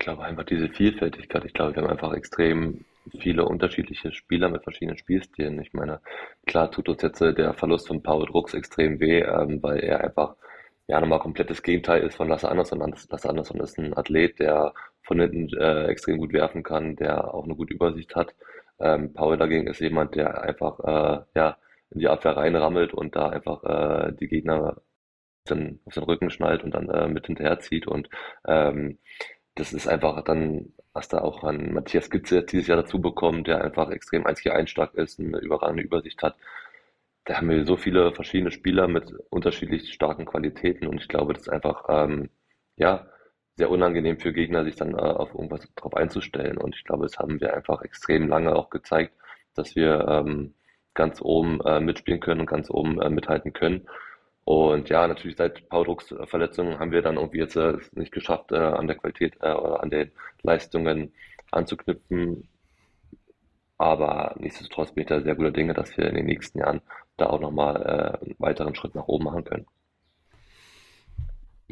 Ich 0.00 0.04
glaube 0.04 0.24
einfach 0.24 0.44
diese 0.44 0.70
Vielfältigkeit. 0.70 1.44
Ich 1.44 1.52
glaube, 1.52 1.76
wir 1.76 1.82
haben 1.82 1.90
einfach 1.90 2.14
extrem 2.14 2.86
viele 3.18 3.44
unterschiedliche 3.44 4.12
Spieler 4.12 4.48
mit 4.48 4.62
verschiedenen 4.62 4.96
Spielstilen. 4.96 5.60
Ich 5.60 5.74
meine, 5.74 6.00
klar 6.46 6.70
tut 6.70 6.88
uns 6.88 7.02
jetzt 7.02 7.20
äh, 7.20 7.34
der 7.34 7.52
Verlust 7.52 7.86
von 7.88 8.02
Paul 8.02 8.24
Drucks 8.24 8.54
extrem 8.54 8.98
weh, 8.98 9.20
ähm, 9.20 9.62
weil 9.62 9.80
er 9.80 10.02
einfach 10.02 10.36
ja 10.86 10.98
nochmal 11.00 11.18
komplettes 11.18 11.62
Gegenteil 11.62 12.02
ist 12.02 12.14
von 12.14 12.28
Lasse 12.28 12.48
Andersson. 12.48 12.78
Lasse 13.10 13.28
Andersson 13.28 13.60
ist 13.60 13.78
ein 13.78 13.94
Athlet, 13.94 14.38
der 14.40 14.72
von 15.02 15.20
hinten 15.20 15.54
äh, 15.58 15.88
extrem 15.88 16.16
gut 16.16 16.32
werfen 16.32 16.62
kann, 16.62 16.96
der 16.96 17.34
auch 17.34 17.44
eine 17.44 17.54
gute 17.54 17.74
Übersicht 17.74 18.16
hat. 18.16 18.34
Ähm, 18.78 19.12
Paul 19.12 19.36
dagegen 19.36 19.66
ist 19.66 19.80
jemand, 19.80 20.14
der 20.14 20.40
einfach 20.42 20.80
äh, 20.80 21.24
ja, 21.34 21.58
in 21.90 22.00
die 22.00 22.08
Abwehr 22.08 22.38
reinrammelt 22.38 22.94
und 22.94 23.14
da 23.14 23.28
einfach 23.28 23.62
äh, 23.64 24.12
die 24.18 24.28
Gegner 24.28 24.78
auf 25.44 25.50
den, 25.50 25.80
Rücken 25.94 26.30
schnallt 26.30 26.64
und 26.64 26.74
dann 26.74 26.88
äh, 26.88 27.06
mit 27.06 27.26
hinterherzieht. 27.26 27.86
Und 27.86 28.08
ähm, 28.46 28.96
das 29.54 29.72
ist 29.72 29.86
einfach 29.88 30.22
dann, 30.24 30.72
was 30.92 31.08
da 31.08 31.20
auch 31.20 31.44
an 31.44 31.74
Matthias 31.74 32.10
Gitze 32.10 32.42
dieses 32.42 32.66
Jahr 32.66 32.82
dazu 32.82 33.00
bekommt, 33.00 33.46
der 33.46 33.62
einfach 33.64 33.90
extrem 33.90 34.26
1 34.26 34.42
gegen 34.42 34.56
1 34.56 34.70
stark 34.70 34.94
ist, 34.94 35.20
eine 35.20 35.38
überragende 35.38 35.82
Übersicht 35.82 36.22
hat. 36.22 36.36
Da 37.24 37.36
haben 37.36 37.50
wir 37.50 37.64
so 37.64 37.76
viele 37.76 38.12
verschiedene 38.12 38.50
Spieler 38.50 38.88
mit 38.88 39.12
unterschiedlich 39.30 39.92
starken 39.92 40.24
Qualitäten 40.26 40.86
und 40.86 41.00
ich 41.00 41.08
glaube, 41.08 41.34
das 41.34 41.42
ist 41.42 41.48
einfach, 41.50 41.84
ähm, 41.88 42.30
ja, 42.76 43.06
sehr 43.56 43.70
unangenehm 43.70 44.18
für 44.18 44.32
Gegner, 44.32 44.64
sich 44.64 44.76
dann 44.76 44.94
äh, 44.94 44.96
auf 44.96 45.34
irgendwas 45.34 45.68
drauf 45.74 45.94
einzustellen. 45.94 46.56
Und 46.56 46.74
ich 46.74 46.84
glaube, 46.84 47.04
das 47.04 47.18
haben 47.18 47.40
wir 47.40 47.54
einfach 47.54 47.82
extrem 47.82 48.26
lange 48.28 48.54
auch 48.56 48.70
gezeigt, 48.70 49.12
dass 49.54 49.76
wir 49.76 50.06
ähm, 50.08 50.54
ganz 50.94 51.20
oben 51.20 51.60
äh, 51.62 51.80
mitspielen 51.80 52.20
können 52.20 52.40
und 52.40 52.46
ganz 52.46 52.70
oben 52.70 53.00
äh, 53.02 53.10
mithalten 53.10 53.52
können. 53.52 53.86
Und 54.50 54.88
ja, 54.90 55.06
natürlich 55.06 55.36
seit 55.36 55.68
Paul 55.68 55.84
Drucks 55.84 56.12
Verletzung 56.24 56.80
haben 56.80 56.90
wir 56.90 57.02
dann 57.02 57.14
irgendwie 57.18 57.38
jetzt 57.38 57.54
äh, 57.54 57.78
nicht 57.92 58.10
geschafft, 58.10 58.50
äh, 58.50 58.56
an 58.56 58.88
der 58.88 58.96
Qualität 58.96 59.36
äh, 59.42 59.52
oder 59.52 59.80
an 59.80 59.90
den 59.90 60.10
Leistungen 60.42 61.12
anzuknüpfen. 61.52 62.48
Aber 63.78 64.34
nichtsdestotrotz 64.40 64.90
bin 64.90 65.02
ich 65.02 65.08
da 65.08 65.20
sehr 65.20 65.36
guter 65.36 65.52
Dinge, 65.52 65.72
dass 65.72 65.96
wir 65.96 66.06
in 66.06 66.16
den 66.16 66.26
nächsten 66.26 66.58
Jahren 66.58 66.80
da 67.16 67.26
auch 67.26 67.38
nochmal 67.38 67.76
äh, 68.22 68.24
einen 68.24 68.34
weiteren 68.40 68.74
Schritt 68.74 68.96
nach 68.96 69.06
oben 69.06 69.26
machen 69.26 69.44
können. 69.44 69.66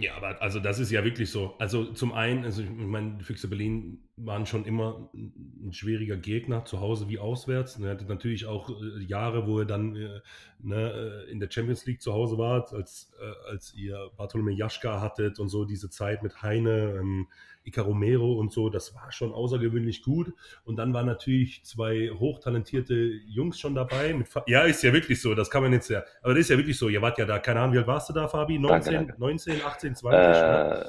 Ja, 0.00 0.14
aber 0.14 0.40
also 0.40 0.60
das 0.60 0.78
ist 0.78 0.92
ja 0.92 1.02
wirklich 1.02 1.28
so. 1.30 1.56
Also 1.58 1.86
zum 1.92 2.12
einen, 2.12 2.44
also 2.44 2.62
ich 2.62 2.70
meine, 2.70 3.16
die 3.18 3.24
Füchse 3.24 3.48
Berlin 3.48 3.98
waren 4.16 4.46
schon 4.46 4.64
immer 4.64 5.10
ein 5.14 5.72
schwieriger 5.72 6.16
Gegner, 6.16 6.64
zu 6.64 6.80
Hause 6.80 7.08
wie 7.08 7.18
auswärts. 7.18 7.80
Er 7.80 7.90
hatte 7.90 8.04
natürlich 8.04 8.46
auch 8.46 8.70
äh, 8.70 9.02
Jahre, 9.02 9.48
wo 9.48 9.58
er 9.58 9.64
dann 9.64 9.96
äh, 9.96 10.20
ne, 10.60 11.24
äh, 11.26 11.30
in 11.32 11.40
der 11.40 11.50
Champions 11.50 11.84
League 11.86 12.00
zu 12.00 12.12
Hause 12.12 12.38
war, 12.38 12.72
als, 12.72 13.12
äh, 13.20 13.50
als 13.50 13.74
ihr 13.74 13.96
Bartolomé 14.16 14.52
Jaschka 14.52 15.00
hattet 15.00 15.40
und 15.40 15.48
so 15.48 15.64
diese 15.64 15.90
Zeit 15.90 16.22
mit 16.22 16.42
Heine. 16.42 16.96
Ähm, 17.00 17.26
Ica 17.68 17.82
Romero 17.82 18.32
und 18.34 18.52
so, 18.52 18.68
das 18.68 18.94
war 18.94 19.12
schon 19.12 19.32
außergewöhnlich 19.32 20.02
gut. 20.02 20.32
Und 20.64 20.76
dann 20.76 20.92
waren 20.92 21.06
natürlich 21.06 21.62
zwei 21.64 22.10
hochtalentierte 22.10 22.94
Jungs 22.94 23.58
schon 23.58 23.74
dabei. 23.74 24.14
ja, 24.46 24.62
ist 24.62 24.82
ja 24.82 24.92
wirklich 24.92 25.20
so, 25.20 25.34
das 25.34 25.50
kann 25.50 25.62
man 25.62 25.72
jetzt 25.72 25.88
ja, 25.88 26.02
aber 26.22 26.34
das 26.34 26.42
ist 26.42 26.50
ja 26.50 26.56
wirklich 26.56 26.78
so, 26.78 26.88
ihr 26.88 27.02
wart 27.02 27.18
ja 27.18 27.24
da, 27.24 27.38
keine 27.38 27.60
Ahnung, 27.60 27.74
wie 27.74 27.78
alt 27.78 27.86
warst 27.86 28.08
du 28.08 28.12
da, 28.12 28.28
Fabi? 28.28 28.58
19, 28.58 28.92
danke, 28.92 29.06
danke. 29.08 29.20
19 29.20 29.62
18, 29.64 29.94
20? 29.94 30.18
Äh, 30.18 30.84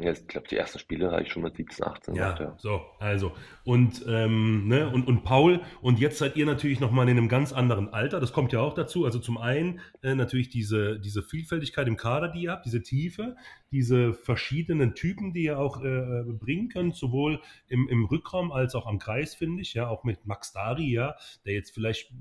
ja, 0.00 0.12
ich 0.12 0.26
glaube, 0.26 0.46
die 0.48 0.56
ersten 0.56 0.78
Spiele 0.78 1.10
habe 1.10 1.22
ich 1.22 1.32
schon 1.32 1.42
mit 1.42 1.56
17, 1.56 1.84
18 1.84 2.14
ja, 2.14 2.32
gemacht, 2.32 2.40
ja. 2.40 2.54
So, 2.58 2.82
also. 2.98 3.32
Und, 3.64 4.04
ähm, 4.06 4.68
ne, 4.68 4.88
und, 4.88 5.06
und 5.06 5.24
Paul, 5.24 5.60
und 5.80 5.98
jetzt 5.98 6.18
seid 6.18 6.36
ihr 6.36 6.46
natürlich 6.46 6.80
nochmal 6.80 7.08
in 7.08 7.18
einem 7.18 7.28
ganz 7.28 7.52
anderen 7.52 7.92
Alter. 7.92 8.20
Das 8.20 8.32
kommt 8.32 8.52
ja 8.52 8.60
auch 8.60 8.74
dazu. 8.74 9.04
Also 9.04 9.18
zum 9.18 9.38
einen 9.38 9.80
äh, 10.02 10.14
natürlich 10.14 10.48
diese, 10.50 11.00
diese 11.00 11.22
Vielfältigkeit 11.22 11.88
im 11.88 11.96
Kader, 11.96 12.28
die 12.28 12.42
ihr 12.42 12.52
habt, 12.52 12.66
diese 12.66 12.82
Tiefe, 12.82 13.36
diese 13.72 14.14
verschiedenen 14.14 14.94
Typen, 14.94 15.32
die 15.32 15.44
ihr 15.44 15.58
auch 15.58 15.82
äh, 15.82 16.22
bringen 16.26 16.68
könnt, 16.68 16.94
sowohl 16.94 17.40
im, 17.68 17.88
im 17.88 18.04
Rückraum 18.04 18.52
als 18.52 18.74
auch 18.74 18.86
am 18.86 18.98
Kreis, 18.98 19.34
finde 19.34 19.62
ich. 19.62 19.74
Ja, 19.74 19.88
auch 19.88 20.04
mit 20.04 20.26
Max 20.26 20.52
Dari, 20.52 20.92
ja, 20.92 21.16
der 21.44 21.54
jetzt 21.54 21.72
vielleicht 21.72 22.12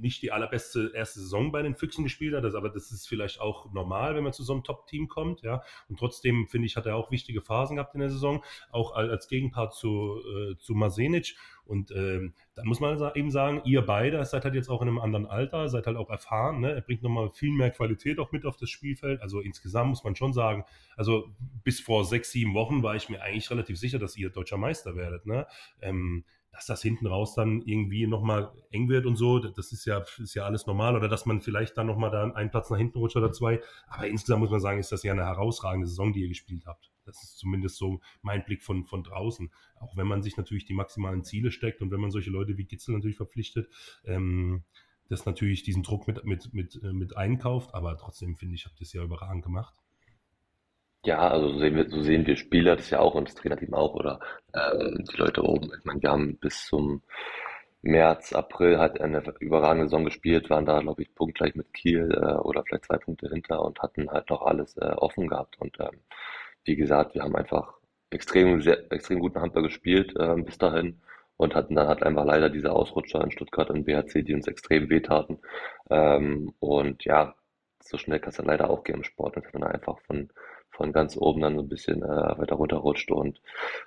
nicht 0.00 0.22
die 0.22 0.32
allerbeste 0.32 0.92
erste 0.94 1.20
Saison 1.20 1.52
bei 1.52 1.62
den 1.62 1.76
Füchsen 1.76 2.04
gespielt 2.04 2.34
hat, 2.34 2.44
aber 2.54 2.68
das 2.68 2.90
ist 2.90 3.08
vielleicht 3.08 3.40
auch 3.40 3.72
normal, 3.72 4.14
wenn 4.14 4.24
man 4.24 4.32
zu 4.32 4.42
so 4.42 4.52
einem 4.52 4.64
Top-Team 4.64 5.08
kommt, 5.08 5.42
ja. 5.42 5.62
Und 5.88 5.98
trotzdem, 5.98 6.46
finde 6.48 6.66
ich, 6.66 6.76
hat 6.76 6.86
er 6.86 6.96
auch 6.96 7.10
wichtige 7.10 7.40
Phasen 7.40 7.76
gehabt 7.76 7.94
in 7.94 8.00
der 8.00 8.10
Saison, 8.10 8.42
auch 8.70 8.94
als 8.94 9.28
Gegenpart 9.28 9.74
zu, 9.74 10.20
äh, 10.26 10.56
zu 10.58 10.74
Masenic. 10.74 11.36
Und 11.64 11.92
ähm, 11.92 12.34
da 12.56 12.64
muss 12.64 12.80
man 12.80 12.98
eben 13.14 13.30
sagen, 13.30 13.62
ihr 13.64 13.82
beide 13.82 14.24
seid 14.24 14.44
halt 14.44 14.56
jetzt 14.56 14.68
auch 14.68 14.82
in 14.82 14.88
einem 14.88 14.98
anderen 14.98 15.26
Alter, 15.26 15.68
seid 15.68 15.86
halt 15.86 15.96
auch 15.96 16.10
erfahren. 16.10 16.60
Ne? 16.60 16.72
Er 16.72 16.80
bringt 16.80 17.02
nochmal 17.02 17.30
viel 17.30 17.52
mehr 17.52 17.70
Qualität 17.70 18.18
auch 18.18 18.32
mit 18.32 18.44
auf 18.44 18.56
das 18.56 18.70
Spielfeld. 18.70 19.22
Also 19.22 19.40
insgesamt 19.40 19.90
muss 19.90 20.02
man 20.02 20.16
schon 20.16 20.32
sagen, 20.32 20.64
also 20.96 21.28
bis 21.62 21.78
vor 21.78 22.04
sechs, 22.04 22.32
sieben 22.32 22.54
Wochen 22.54 22.82
war 22.82 22.96
ich 22.96 23.08
mir 23.08 23.22
eigentlich 23.22 23.50
relativ 23.52 23.78
sicher, 23.78 24.00
dass 24.00 24.16
ihr 24.16 24.30
deutscher 24.30 24.56
Meister 24.56 24.96
werdet. 24.96 25.26
Ne? 25.26 25.46
Ähm, 25.80 26.24
dass 26.52 26.66
das 26.66 26.82
hinten 26.82 27.06
raus 27.06 27.34
dann 27.34 27.62
irgendwie 27.62 28.06
nochmal 28.06 28.52
eng 28.70 28.88
wird 28.88 29.06
und 29.06 29.16
so, 29.16 29.38
das 29.38 29.72
ist 29.72 29.84
ja, 29.84 30.04
ist 30.18 30.34
ja 30.34 30.44
alles 30.44 30.66
normal. 30.66 30.96
Oder 30.96 31.08
dass 31.08 31.26
man 31.26 31.40
vielleicht 31.40 31.76
dann 31.76 31.86
nochmal 31.86 32.10
da 32.10 32.24
einen 32.24 32.50
Platz 32.50 32.70
nach 32.70 32.78
hinten 32.78 32.98
rutscht 32.98 33.16
oder 33.16 33.32
zwei. 33.32 33.60
Aber 33.88 34.06
insgesamt 34.08 34.40
muss 34.40 34.50
man 34.50 34.60
sagen, 34.60 34.80
ist 34.80 34.92
das 34.92 35.02
ja 35.02 35.12
eine 35.12 35.24
herausragende 35.24 35.86
Saison, 35.86 36.12
die 36.12 36.22
ihr 36.22 36.28
gespielt 36.28 36.66
habt. 36.66 36.90
Das 37.04 37.22
ist 37.22 37.38
zumindest 37.38 37.76
so 37.76 38.00
mein 38.22 38.44
Blick 38.44 38.62
von, 38.62 38.84
von 38.84 39.02
draußen. 39.02 39.50
Auch 39.76 39.96
wenn 39.96 40.06
man 40.06 40.22
sich 40.22 40.36
natürlich 40.36 40.64
die 40.64 40.74
maximalen 40.74 41.24
Ziele 41.24 41.50
steckt 41.50 41.82
und 41.82 41.90
wenn 41.90 42.00
man 42.00 42.10
solche 42.10 42.30
Leute 42.30 42.56
wie 42.56 42.64
Gitzel 42.64 42.94
natürlich 42.94 43.16
verpflichtet, 43.16 43.68
ähm, 44.04 44.64
das 45.08 45.26
natürlich 45.26 45.62
diesen 45.62 45.82
Druck 45.82 46.06
mit, 46.06 46.24
mit, 46.24 46.52
mit, 46.52 46.80
äh, 46.82 46.92
mit 46.92 47.16
einkauft. 47.16 47.74
Aber 47.74 47.96
trotzdem 47.96 48.36
finde 48.36 48.54
ich, 48.56 48.66
habt 48.66 48.80
ihr 48.80 48.84
es 48.84 48.92
ja 48.92 49.02
überragend 49.02 49.44
gemacht. 49.44 49.79
Ja, 51.04 51.30
also 51.30 51.48
so 51.52 51.58
sehen 51.58 51.76
wir, 51.76 51.88
so 51.88 52.02
sehen 52.02 52.26
wir 52.26 52.36
Spieler 52.36 52.76
das 52.76 52.90
ja 52.90 53.00
auch 53.00 53.14
und 53.14 53.26
das 53.28 53.34
Trainerteam 53.34 53.72
auch 53.72 53.94
oder 53.94 54.20
ähm, 54.54 55.02
die 55.10 55.16
Leute 55.16 55.42
oben. 55.42 55.70
Ich 55.78 55.84
meine, 55.84 56.02
wir 56.02 56.10
haben 56.10 56.36
bis 56.38 56.66
zum 56.66 57.02
März, 57.82 58.32
April 58.34 58.78
halt 58.78 59.00
eine 59.00 59.22
überragende 59.40 59.86
Saison 59.86 60.04
gespielt, 60.04 60.50
waren 60.50 60.66
da, 60.66 60.80
glaube 60.80 61.02
ich, 61.02 61.14
punktgleich 61.14 61.54
mit 61.54 61.72
Kiel 61.72 62.10
äh, 62.14 62.34
oder 62.36 62.62
vielleicht 62.64 62.84
zwei 62.84 62.98
Punkte 62.98 63.28
hinter 63.30 63.62
und 63.64 63.80
hatten 63.80 64.10
halt 64.10 64.28
noch 64.30 64.42
alles 64.42 64.76
äh, 64.76 64.92
offen 64.96 65.28
gehabt. 65.28 65.58
Und 65.60 65.78
ähm, 65.80 66.00
wie 66.64 66.76
gesagt, 66.76 67.14
wir 67.14 67.22
haben 67.22 67.36
einfach 67.36 67.74
extrem, 68.10 68.60
sehr, 68.62 68.90
extrem 68.92 69.20
guten 69.20 69.40
Handball 69.40 69.62
gespielt 69.62 70.14
äh, 70.18 70.34
bis 70.42 70.58
dahin 70.58 71.00
und 71.38 71.54
hatten 71.54 71.74
dann 71.76 71.88
halt 71.88 72.02
einfach 72.02 72.24
leider 72.26 72.50
diese 72.50 72.72
Ausrutscher 72.72 73.22
in 73.24 73.30
Stuttgart 73.30 73.70
und 73.70 73.84
BHC, 73.84 74.22
die 74.22 74.34
uns 74.34 74.46
extrem 74.48 74.90
wehtaten. 74.90 75.38
Ähm, 75.90 76.52
und 76.60 77.04
ja, 77.04 77.34
so 77.82 77.96
schnell 77.98 78.20
kann 78.20 78.30
es 78.30 78.36
dann 78.36 78.46
leider 78.46 78.68
auch 78.70 78.84
gehen 78.84 78.96
im 78.96 79.04
Sport, 79.04 79.36
dass 79.36 79.44
man 79.54 79.64
einfach 79.64 79.98
von 80.02 80.30
von 80.80 80.92
ganz 80.94 81.14
oben 81.18 81.42
dann 81.42 81.56
so 81.56 81.62
ein 81.62 81.68
bisschen 81.68 82.02
äh, 82.02 82.38
weiter 82.38 82.54
runterrutscht. 82.54 83.10
Und 83.10 83.42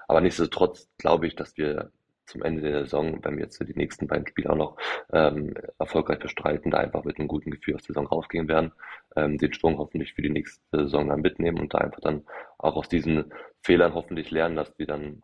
aber 0.08 0.22
nichtsdestotrotz 0.22 0.88
glaube 1.00 1.26
ich, 1.26 1.36
dass 1.36 1.58
wir 1.58 1.92
zum 2.28 2.44
Ende 2.44 2.62
der 2.62 2.82
Saison, 2.82 3.20
wenn 3.24 3.36
wir 3.36 3.46
jetzt 3.46 3.60
die 3.60 3.74
nächsten 3.76 4.08
beiden 4.08 4.28
Spiele 4.28 4.52
auch 4.52 4.56
noch 4.56 4.78
ähm, 5.12 5.56
erfolgreich 5.80 6.20
bestreiten, 6.20 6.70
da 6.70 6.78
einfach 6.78 7.04
mit 7.04 7.18
einem 7.18 7.28
guten 7.28 7.50
Gefühl 7.50 7.76
aus 7.76 7.82
der 7.82 7.96
Saison 7.96 8.06
rausgehen 8.06 8.48
werden, 8.48 8.72
ähm, 9.16 9.40
den 9.40 9.52
Sprung 9.54 9.80
hoffentlich 9.80 10.14
für 10.14 10.22
die 10.22 10.30
nächste 10.30 10.62
Saison 10.72 11.08
dann 11.10 11.22
mitnehmen 11.22 11.60
und 11.60 11.74
da 11.74 11.80
einfach 11.80 12.00
dann 12.02 12.26
auch 12.60 12.76
aus 12.76 12.88
diesen 12.88 13.34
Fehlern 13.64 13.96
hoffentlich 13.96 14.30
lernen, 14.30 14.56
dass 14.56 14.78
wir 14.78 14.86
dann 14.86 15.24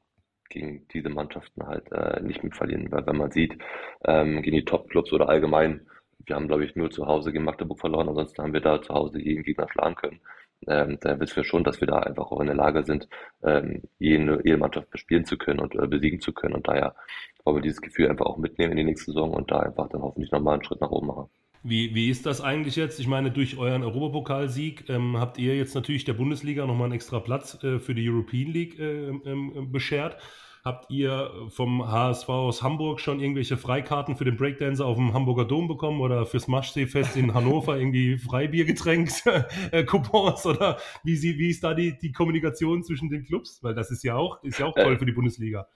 gegen 0.50 0.88
diese 0.88 1.10
Mannschaften 1.10 1.68
halt 1.68 1.92
äh, 1.92 2.20
nicht 2.22 2.44
mehr 2.44 2.52
verlieren. 2.52 2.92
Weil 2.92 3.06
wenn 3.06 3.18
man 3.18 3.32
sieht, 3.32 3.60
ähm, 4.06 4.42
gegen 4.42 4.58
die 4.58 4.66
Top-Clubs 4.66 5.14
oder 5.14 5.30
allgemein, 5.30 5.88
wir 6.26 6.36
haben, 6.36 6.48
glaube 6.48 6.66
ich, 6.66 6.76
nur 6.76 6.90
zu 6.90 7.06
Hause 7.06 7.32
gegen 7.32 7.46
Magdeburg 7.46 7.80
verloren, 7.80 8.10
ansonsten 8.10 8.42
haben 8.42 8.54
wir 8.54 8.62
da 8.62 8.82
zu 8.82 8.94
Hause 8.94 9.22
jeden 9.22 9.44
Gegner 9.44 9.68
schlagen 9.70 9.96
können 9.96 10.20
ähm, 10.68 10.98
da 11.02 11.20
wissen 11.20 11.38
wir 11.38 11.44
schon, 11.44 11.64
dass 11.64 11.80
wir 11.80 11.88
da 11.88 12.00
einfach 12.00 12.32
auch 12.32 12.40
in 12.42 12.48
der 12.48 12.56
Lage 12.56 12.84
sind, 12.84 13.08
ähm, 13.44 13.84
jede, 13.98 14.42
jede 14.44 14.58
Mannschaft 14.58 14.90
bespielen 14.90 15.26
zu 15.26 15.38
können 15.38 15.60
und 15.60 15.76
äh, 15.76 15.88
besiegen 15.88 16.20
zu 16.20 16.34
können. 16.34 16.56
Und 16.56 16.68
daher 16.68 16.96
wollen 17.44 17.58
wir 17.58 17.62
dieses 17.62 17.82
Gefühl 17.82 18.10
einfach 18.10 18.26
auch 18.26 18.38
mitnehmen 18.38 18.72
in 18.72 18.78
die 18.78 18.84
nächste 18.84 19.12
Saison 19.12 19.32
und 19.32 19.52
da 19.52 19.60
einfach 19.60 19.90
dann 19.90 20.02
hoffentlich 20.02 20.32
nochmal 20.32 20.56
einen 20.56 20.64
Schritt 20.64 20.82
nach 20.82 20.92
oben 20.92 21.08
machen. 21.08 21.30
Wie, 21.62 21.94
wie 21.94 22.10
ist 22.10 22.26
das 22.26 22.40
eigentlich 22.40 22.78
jetzt? 22.78 23.00
Ich 23.00 23.08
meine, 23.08 23.32
durch 23.32 23.58
euren 23.58 23.84
Europapokalsieg 23.84 24.90
ähm, 24.90 25.18
habt 25.18 25.38
ihr 25.38 25.58
jetzt 25.58 25.76
natürlich 25.76 26.06
der 26.06 26.14
Bundesliga 26.14 26.66
nochmal 26.66 26.86
einen 26.86 26.94
extra 26.94 27.20
Platz 27.20 27.62
äh, 27.64 27.80
für 27.80 27.94
die 27.94 28.10
European 28.10 28.52
League 28.52 28.80
äh, 28.80 29.10
ähm, 29.10 29.70
beschert. 29.72 30.18
Habt 30.64 30.92
ihr 30.92 31.32
vom 31.50 31.90
HSV 31.90 32.28
aus 32.30 32.62
Hamburg 32.62 33.00
schon 33.00 33.20
irgendwelche 33.20 33.56
Freikarten 33.56 34.18
für 34.18 34.26
den 34.26 34.36
Breakdancer 34.36 34.86
auf 34.86 34.98
dem 34.98 35.14
Hamburger 35.14 35.46
Dom 35.46 35.68
bekommen 35.68 36.02
oder 36.02 36.26
fürs 36.26 36.48
Maschseefest 36.48 37.16
in 37.16 37.34
Hannover 37.34 37.78
irgendwie 37.78 38.18
Freibiergetränks, 38.18 39.26
äh, 39.72 39.84
Coupons 39.86 40.46
oder 40.46 40.78
wie, 41.04 41.16
sie, 41.16 41.38
wie 41.38 41.50
ist 41.50 41.64
da 41.64 41.74
die, 41.74 41.98
die 41.98 42.12
Kommunikation 42.12 42.84
zwischen 42.84 43.10
den 43.10 43.24
Clubs? 43.24 43.64
Weil 43.64 43.74
das 43.74 43.90
ist 43.90 44.04
ja 44.04 44.16
auch, 44.16 44.44
ist 44.44 44.60
ja 44.60 44.66
auch 44.66 44.76
toll 44.76 44.96
äh, 44.96 44.98
für 44.98 45.06
die 45.06 45.14
Bundesliga. 45.14 45.68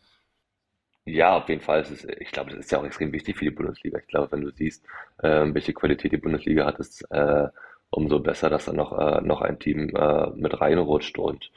Ja, 1.05 1.37
auf 1.37 1.49
jeden 1.49 1.61
Fall. 1.61 1.81
Es 1.81 1.91
ist, 1.91 2.05
ich 2.19 2.31
glaube, 2.31 2.51
das 2.51 2.59
ist 2.59 2.71
ja 2.71 2.79
auch 2.79 2.85
extrem 2.85 3.11
wichtig 3.11 3.37
für 3.37 3.45
die 3.45 3.51
Bundesliga. 3.51 3.99
Ich 3.99 4.07
glaube, 4.07 4.31
wenn 4.31 4.41
du 4.41 4.51
siehst, 4.51 4.85
ähm, 5.21 5.53
welche 5.53 5.73
Qualität 5.73 6.11
die 6.11 6.17
Bundesliga 6.17 6.65
hat, 6.65 6.79
ist 6.79 7.01
äh, 7.11 7.47
umso 7.89 8.19
besser, 8.19 8.49
dass 8.49 8.65
da 8.65 8.73
noch, 8.73 8.97
äh, 8.97 9.21
noch 9.21 9.41
ein 9.41 9.59
Team 9.59 9.89
äh, 9.95 10.29
mit 10.31 10.59
reinrutscht. 10.61 11.17
Und 11.17 11.51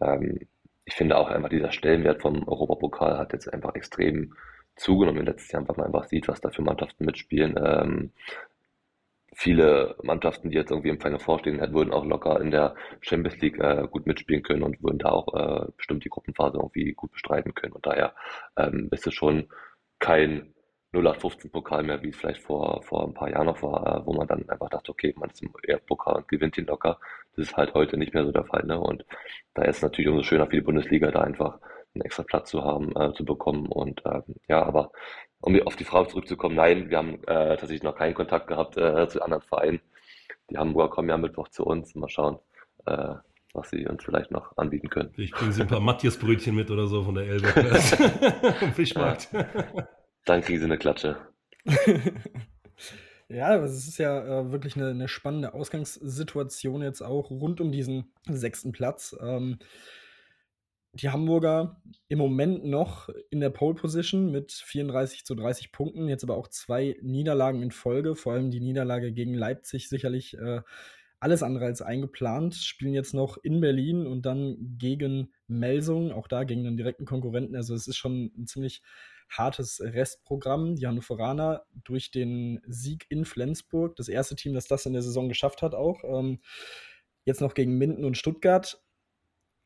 ähm, 0.00 0.40
ich 0.86 0.94
finde 0.94 1.18
auch 1.18 1.28
einfach 1.28 1.50
dieser 1.50 1.72
Stellenwert 1.72 2.22
vom 2.22 2.48
Europapokal 2.48 3.18
hat 3.18 3.32
jetzt 3.32 3.52
einfach 3.52 3.74
extrem 3.74 4.34
zugenommen 4.76 5.20
in 5.20 5.26
letzten 5.26 5.56
Jahren, 5.56 5.68
weil 5.68 5.76
man 5.76 5.86
einfach 5.86 6.04
sieht, 6.04 6.28
was 6.28 6.40
da 6.40 6.50
für 6.50 6.62
Mannschaften 6.62 7.04
mitspielen. 7.04 7.56
Ähm, 7.62 8.12
viele 9.34 9.96
Mannschaften, 10.02 10.50
die 10.50 10.56
jetzt 10.56 10.70
irgendwie 10.70 10.90
im 10.90 11.00
Final 11.00 11.18
vorstehen, 11.18 11.60
würden 11.72 11.92
auch 11.92 12.04
locker 12.06 12.40
in 12.40 12.52
der 12.52 12.76
Champions 13.00 13.40
League 13.40 13.58
äh, 13.58 13.88
gut 13.90 14.06
mitspielen 14.06 14.44
können 14.44 14.62
und 14.62 14.82
würden 14.82 14.98
da 14.98 15.10
auch 15.10 15.34
äh, 15.34 15.72
bestimmt 15.76 16.04
die 16.04 16.08
Gruppenphase 16.08 16.58
irgendwie 16.58 16.92
gut 16.92 17.10
bestreiten 17.12 17.52
können. 17.54 17.72
Und 17.72 17.84
daher 17.84 18.14
ähm, 18.56 18.88
ist 18.92 19.06
es 19.06 19.14
schon 19.14 19.48
kein 19.98 20.54
0815-Pokal 20.96 21.82
mehr, 21.82 22.02
wie 22.02 22.08
es 22.08 22.16
vielleicht 22.16 22.42
vor, 22.42 22.82
vor 22.82 23.06
ein 23.06 23.14
paar 23.14 23.30
Jahren 23.30 23.46
noch 23.46 23.62
war, 23.62 24.02
äh, 24.02 24.06
wo 24.06 24.12
man 24.12 24.26
dann 24.26 24.48
einfach 24.48 24.68
dachte, 24.70 24.90
okay, 24.90 25.14
man 25.16 25.30
ist 25.30 25.42
im 25.42 25.52
EF-Pokal 25.62 26.16
und 26.16 26.28
gewinnt 26.28 26.58
ihn 26.58 26.66
locker. 26.66 26.98
Das 27.36 27.46
ist 27.46 27.56
halt 27.56 27.74
heute 27.74 27.96
nicht 27.96 28.14
mehr 28.14 28.24
so 28.24 28.32
der 28.32 28.44
Fall. 28.44 28.64
Ne? 28.64 28.78
Und 28.78 29.04
da 29.54 29.62
ist 29.62 29.76
es 29.76 29.82
natürlich 29.82 30.08
umso 30.08 30.22
schöner 30.22 30.46
für 30.46 30.56
die 30.56 30.62
Bundesliga, 30.62 31.10
da 31.10 31.20
einfach 31.20 31.58
einen 31.94 32.02
extra 32.02 32.22
Platz 32.22 32.50
zu 32.50 32.64
haben, 32.64 32.94
äh, 32.96 33.12
zu 33.14 33.24
bekommen. 33.24 33.66
Und 33.66 34.02
ähm, 34.06 34.22
ja, 34.48 34.62
aber 34.62 34.92
um 35.40 35.60
auf 35.62 35.76
die 35.76 35.84
Frage 35.84 36.08
zurückzukommen, 36.08 36.56
nein, 36.56 36.90
wir 36.90 36.98
haben 36.98 37.14
äh, 37.24 37.56
tatsächlich 37.56 37.82
noch 37.82 37.96
keinen 37.96 38.14
Kontakt 38.14 38.46
gehabt 38.48 38.76
äh, 38.76 39.08
zu 39.08 39.22
anderen 39.22 39.42
Vereinen. 39.42 39.80
Die 40.50 40.58
Hamburger 40.58 40.90
kommen 40.90 41.08
ja 41.08 41.14
am 41.14 41.20
Mittwoch 41.22 41.48
zu 41.48 41.64
uns. 41.64 41.94
Mal 41.94 42.08
schauen, 42.08 42.38
äh, 42.86 43.14
was 43.52 43.70
sie 43.70 43.86
uns 43.86 44.04
vielleicht 44.04 44.30
noch 44.30 44.56
anbieten 44.56 44.88
können. 44.88 45.12
Ich 45.16 45.32
bringe 45.32 45.52
sie 45.52 45.62
ein 45.62 45.68
paar 45.68 45.80
Matthias-Brötchen 45.80 46.54
mit 46.54 46.70
oder 46.70 46.86
so 46.86 47.02
von 47.02 47.14
der 47.14 47.26
Elbe. 47.26 47.48
Fischmarkt. 48.74 49.28
Dann 50.26 50.42
kriegen 50.42 50.58
sie 50.58 50.66
eine 50.66 50.78
Klatsche. 50.78 51.16
Ja, 53.28 53.56
es 53.56 53.88
ist 53.88 53.98
ja 53.98 54.24
äh, 54.24 54.52
wirklich 54.52 54.76
eine, 54.76 54.90
eine, 54.90 55.08
spannende 55.08 55.52
Ausgangssituation 55.52 56.80
jetzt 56.82 57.02
auch 57.02 57.30
rund 57.30 57.60
um 57.60 57.72
diesen 57.72 58.12
sechsten 58.28 58.70
Platz. 58.70 59.16
Ähm, 59.20 59.58
die 60.92 61.10
Hamburger 61.10 61.82
im 62.06 62.18
Moment 62.18 62.64
noch 62.64 63.08
in 63.30 63.40
der 63.40 63.50
Pole 63.50 63.74
Position 63.74 64.30
mit 64.30 64.52
34 64.52 65.24
zu 65.24 65.34
30 65.34 65.72
Punkten, 65.72 66.08
jetzt 66.08 66.22
aber 66.22 66.36
auch 66.36 66.46
zwei 66.48 66.96
Niederlagen 67.02 67.62
in 67.62 67.72
Folge, 67.72 68.14
vor 68.14 68.34
allem 68.34 68.52
die 68.52 68.60
Niederlage 68.60 69.12
gegen 69.12 69.34
Leipzig 69.34 69.88
sicherlich 69.88 70.38
äh, 70.38 70.60
alles 71.18 71.42
andere 71.42 71.64
als 71.64 71.82
eingeplant. 71.82 72.54
Spielen 72.54 72.94
jetzt 72.94 73.12
noch 73.12 73.38
in 73.38 73.60
Berlin 73.60 74.06
und 74.06 74.24
dann 74.24 74.76
gegen 74.78 75.32
Melsung, 75.48 76.12
auch 76.12 76.28
da 76.28 76.44
gegen 76.44 76.64
einen 76.64 76.76
direkten 76.76 77.06
Konkurrenten. 77.06 77.56
Also 77.56 77.74
es 77.74 77.88
ist 77.88 77.96
schon 77.96 78.30
ein 78.38 78.46
ziemlich 78.46 78.82
hartes 79.28 79.80
Restprogramm. 79.80 80.76
Die 80.76 80.86
Hannoveraner 80.86 81.64
durch 81.84 82.10
den 82.10 82.60
Sieg 82.66 83.06
in 83.08 83.24
Flensburg, 83.24 83.96
das 83.96 84.08
erste 84.08 84.36
Team, 84.36 84.54
das 84.54 84.66
das 84.66 84.86
in 84.86 84.92
der 84.92 85.02
Saison 85.02 85.28
geschafft 85.28 85.62
hat, 85.62 85.74
auch. 85.74 86.02
Ähm, 86.04 86.40
jetzt 87.24 87.40
noch 87.40 87.54
gegen 87.54 87.78
Minden 87.78 88.04
und 88.04 88.16
Stuttgart 88.16 88.80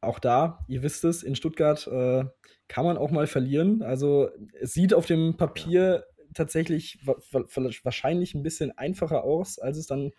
auch 0.01 0.19
da, 0.19 0.65
ihr 0.67 0.83
wisst 0.83 1.05
es, 1.05 1.23
in 1.23 1.37
Stuttgart 1.37 1.87
äh, 1.87 2.25
kann 2.69 2.85
man 2.85 2.97
auch 2.97 3.11
mal 3.11 3.27
verlieren. 3.27 3.83
Also 3.83 4.31
es 4.59 4.73
sieht 4.73 4.95
auf 4.95 5.07
dem 5.07 5.37
Papier 5.37 6.07
tatsächlich 6.33 7.05
wahrscheinlich 7.05 8.35
ein 8.35 8.43
bisschen 8.43 8.77
einfacher 8.79 9.25
aus, 9.25 9.59
als 9.59 9.77
es 9.77 9.87
dann 9.87 10.13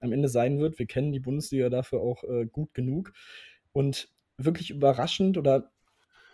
am 0.00 0.12
Ende 0.12 0.28
sein 0.28 0.58
wird. 0.58 0.78
Wir 0.78 0.86
kennen 0.86 1.12
die 1.12 1.20
Bundesliga 1.20 1.68
dafür 1.68 2.00
auch 2.00 2.24
äh, 2.24 2.46
gut 2.46 2.74
genug. 2.74 3.12
Und 3.72 4.08
wirklich 4.38 4.70
überraschend 4.70 5.36
oder 5.36 5.70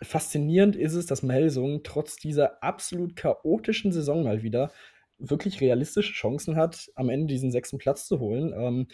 faszinierend 0.01 0.75
ist 0.75 0.93
es, 0.93 1.05
dass 1.05 1.23
Melsung 1.23 1.83
trotz 1.83 2.17
dieser 2.17 2.63
absolut 2.63 3.15
chaotischen 3.15 3.91
Saison 3.91 4.23
mal 4.23 4.43
wieder 4.43 4.71
wirklich 5.17 5.61
realistische 5.61 6.13
Chancen 6.13 6.55
hat, 6.55 6.91
am 6.95 7.09
Ende 7.09 7.27
diesen 7.27 7.51
sechsten 7.51 7.77
Platz 7.77 8.07
zu 8.07 8.19
holen. 8.19 8.53
Ähm, 8.55 8.87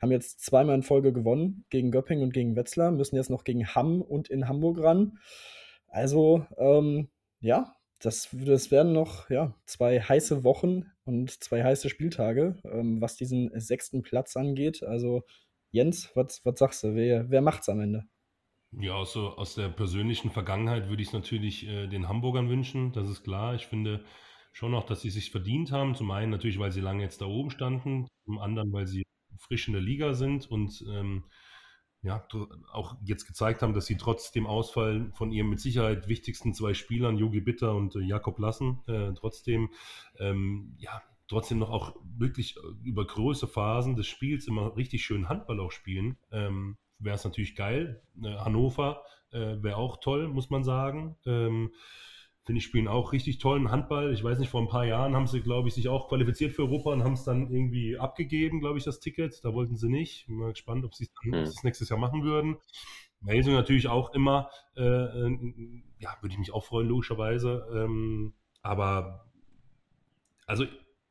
haben 0.00 0.12
jetzt 0.12 0.40
zweimal 0.44 0.74
in 0.74 0.82
Folge 0.82 1.12
gewonnen, 1.12 1.64
gegen 1.70 1.90
Göpping 1.90 2.22
und 2.22 2.32
gegen 2.32 2.56
Wetzlar, 2.56 2.90
müssen 2.90 3.16
jetzt 3.16 3.30
noch 3.30 3.44
gegen 3.44 3.66
Hamm 3.74 4.02
und 4.02 4.28
in 4.28 4.48
Hamburg 4.48 4.82
ran. 4.82 5.18
Also, 5.88 6.46
ähm, 6.58 7.08
ja, 7.40 7.74
das, 7.98 8.28
das 8.32 8.70
werden 8.70 8.92
noch 8.92 9.30
ja, 9.30 9.54
zwei 9.64 10.00
heiße 10.00 10.44
Wochen 10.44 10.84
und 11.04 11.42
zwei 11.42 11.64
heiße 11.64 11.88
Spieltage, 11.88 12.56
ähm, 12.64 13.00
was 13.00 13.16
diesen 13.16 13.50
sechsten 13.58 14.02
Platz 14.02 14.36
angeht. 14.36 14.82
Also, 14.82 15.22
Jens, 15.70 16.10
was, 16.14 16.42
sagst 16.56 16.84
du? 16.84 16.94
Wer, 16.94 17.30
wer 17.30 17.40
macht's 17.40 17.68
am 17.68 17.80
Ende? 17.80 18.04
Ja, 18.78 18.92
aus, 18.94 19.16
aus 19.16 19.54
der 19.54 19.68
persönlichen 19.70 20.30
Vergangenheit 20.30 20.88
würde 20.88 21.00
ich 21.00 21.08
es 21.08 21.14
natürlich 21.14 21.66
äh, 21.66 21.86
den 21.86 22.08
Hamburgern 22.08 22.50
wünschen, 22.50 22.92
das 22.92 23.08
ist 23.08 23.24
klar. 23.24 23.54
Ich 23.54 23.66
finde 23.66 24.04
schon 24.52 24.74
auch, 24.74 24.84
dass 24.84 25.00
sie 25.00 25.08
sich 25.10 25.30
verdient 25.30 25.72
haben. 25.72 25.94
Zum 25.94 26.10
einen 26.10 26.30
natürlich, 26.30 26.58
weil 26.58 26.72
sie 26.72 26.82
lange 26.82 27.02
jetzt 27.02 27.20
da 27.22 27.26
oben 27.26 27.50
standen, 27.50 28.06
zum 28.26 28.38
anderen, 28.38 28.72
weil 28.72 28.86
sie 28.86 29.04
frisch 29.38 29.66
in 29.68 29.72
der 29.74 29.82
Liga 29.82 30.12
sind 30.14 30.50
und 30.50 30.84
ähm, 30.90 31.24
ja, 32.02 32.26
auch 32.72 32.96
jetzt 33.02 33.26
gezeigt 33.26 33.62
haben, 33.62 33.74
dass 33.74 33.86
sie 33.86 33.96
trotz 33.96 34.30
dem 34.30 34.46
Ausfall 34.46 35.10
von 35.14 35.32
ihren 35.32 35.48
mit 35.48 35.60
Sicherheit 35.60 36.08
wichtigsten 36.08 36.54
zwei 36.54 36.74
Spielern, 36.74 37.16
Yogi 37.18 37.40
Bitter 37.40 37.74
und 37.74 37.96
äh, 37.96 38.00
Jakob 38.00 38.38
Lassen, 38.38 38.80
äh, 38.86 39.12
trotzdem, 39.14 39.70
ähm, 40.18 40.74
ja, 40.78 41.02
trotzdem 41.28 41.58
noch 41.58 41.70
auch 41.70 41.96
wirklich 42.16 42.56
über 42.84 43.06
große 43.06 43.48
Phasen 43.48 43.96
des 43.96 44.06
Spiels 44.06 44.46
immer 44.46 44.76
richtig 44.76 45.04
schön 45.04 45.28
Handball 45.28 45.60
auch 45.60 45.72
spielen. 45.72 46.18
Ähm, 46.30 46.76
wäre 46.98 47.16
es 47.16 47.24
natürlich 47.24 47.56
geil. 47.56 48.02
Äh, 48.22 48.36
Hannover 48.36 49.02
äh, 49.32 49.62
wäre 49.62 49.76
auch 49.76 49.98
toll, 49.98 50.28
muss 50.28 50.50
man 50.50 50.64
sagen. 50.64 51.16
Ähm, 51.26 51.72
Finde 52.44 52.60
ich, 52.60 52.64
spielen 52.64 52.86
auch 52.86 53.12
richtig 53.12 53.38
tollen 53.38 53.72
Handball. 53.72 54.12
Ich 54.12 54.22
weiß 54.22 54.38
nicht, 54.38 54.50
vor 54.50 54.60
ein 54.60 54.68
paar 54.68 54.84
Jahren 54.84 55.16
haben 55.16 55.26
sie, 55.26 55.40
glaube 55.40 55.66
ich, 55.66 55.74
sich 55.74 55.88
auch 55.88 56.08
qualifiziert 56.08 56.52
für 56.52 56.62
Europa 56.62 56.92
und 56.92 57.02
haben 57.02 57.14
es 57.14 57.24
dann 57.24 57.50
irgendwie 57.50 57.98
abgegeben, 57.98 58.60
glaube 58.60 58.78
ich, 58.78 58.84
das 58.84 59.00
Ticket. 59.00 59.40
Da 59.42 59.52
wollten 59.52 59.76
sie 59.76 59.88
nicht. 59.88 60.26
Bin 60.28 60.36
mal 60.36 60.52
gespannt, 60.52 60.84
ob 60.84 60.94
sie 60.94 61.04
es 61.04 61.10
mhm. 61.24 61.44
nächstes 61.64 61.88
Jahr 61.88 61.98
machen 61.98 62.22
würden. 62.22 62.56
Melsung 63.20 63.54
natürlich 63.54 63.88
auch 63.88 64.14
immer, 64.14 64.48
äh, 64.76 64.82
äh, 64.82 65.82
ja, 65.98 66.16
würde 66.20 66.32
ich 66.32 66.38
mich 66.38 66.52
auch 66.52 66.64
freuen, 66.64 66.86
logischerweise. 66.86 67.66
Ähm, 67.74 68.34
aber, 68.62 69.26
also 70.46 70.66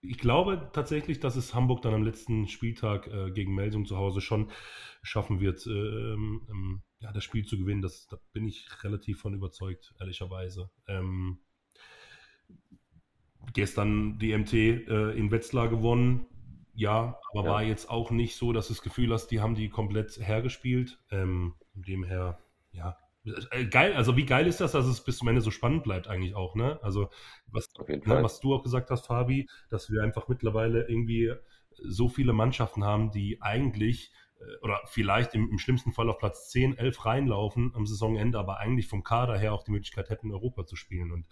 ich 0.10 0.18
glaube 0.18 0.70
tatsächlich, 0.74 1.20
dass 1.20 1.36
es 1.36 1.54
Hamburg 1.54 1.82
dann 1.82 1.94
am 1.94 2.04
letzten 2.04 2.48
Spieltag 2.48 3.08
äh, 3.08 3.32
gegen 3.32 3.56
Melsung 3.56 3.86
zu 3.86 3.98
Hause 3.98 4.22
schon 4.22 4.52
schaffen 5.02 5.40
wird, 5.40 5.66
ähm, 5.68 6.48
ähm, 6.50 6.82
ja, 7.00 7.12
das 7.12 7.24
Spiel 7.24 7.46
zu 7.46 7.58
gewinnen. 7.58 7.82
Das, 7.82 8.08
da 8.08 8.18
bin 8.34 8.46
ich 8.46 8.68
relativ 8.84 9.20
von 9.20 9.34
überzeugt, 9.34 9.94
ehrlicherweise. 10.00 10.70
Ähm, 10.88 11.40
gestern 13.54 14.18
die 14.18 14.36
MT 14.36 14.54
äh, 14.54 15.12
in 15.12 15.32
Wetzlar 15.32 15.70
gewonnen. 15.70 16.26
Ja, 16.74 17.20
aber 17.32 17.44
ja. 17.46 17.52
war 17.52 17.64
jetzt 17.64 17.90
auch 17.90 18.12
nicht 18.12 18.36
so, 18.36 18.52
dass 18.52 18.68
du 18.68 18.74
das 18.74 18.82
Gefühl 18.82 19.14
hast, 19.14 19.28
die 19.28 19.40
haben 19.40 19.56
die 19.56 19.70
komplett 19.70 20.18
hergespielt. 20.18 21.00
Ähm, 21.10 21.54
von 21.72 21.84
dem 21.84 22.04
her, 22.04 22.40
ja, 22.72 22.98
äh, 23.52 23.66
geil, 23.66 23.94
also 23.94 24.16
wie 24.18 24.26
geil 24.26 24.48
ist 24.48 24.62
das, 24.62 24.74
dass 24.74 24.86
es 24.86 25.04
bis 25.04 25.18
zum 25.18 25.28
Ende 25.28 25.42
so 25.42 25.52
spannend 25.52 25.84
bleibt 25.84 26.08
eigentlich 26.08 26.36
auch, 26.36 26.56
ne? 26.56 26.80
Also 26.82 27.10
was, 27.48 27.70
ne, 27.88 28.24
was 28.24 28.40
du 28.40 28.54
auch 28.54 28.64
gesagt 28.64 28.90
hast, 28.90 29.08
Fabi, 29.08 29.50
dass 29.70 29.90
wir 29.92 30.04
einfach 30.04 30.28
mittlerweile 30.28 30.88
irgendwie 30.88 31.34
so 31.78 32.08
viele 32.08 32.34
Mannschaften 32.34 32.84
haben, 32.84 33.12
die 33.12 33.42
eigentlich 33.42 34.12
oder 34.62 34.82
vielleicht 34.86 35.34
im, 35.34 35.50
im, 35.50 35.58
schlimmsten 35.58 35.92
Fall 35.92 36.10
auf 36.10 36.18
Platz 36.18 36.50
10, 36.50 36.78
11 36.78 37.06
reinlaufen 37.06 37.72
am 37.76 37.86
Saisonende, 37.86 38.40
aber 38.40 38.58
eigentlich 38.58 38.88
vom 38.88 39.04
Kader 39.04 39.38
her 39.38 39.54
auch 39.54 39.64
die 39.64 39.72
Möglichkeit 39.72 40.10
hätten, 40.10 40.32
Europa 40.32 40.66
zu 40.66 40.76
spielen. 40.76 41.12
Und 41.12 41.26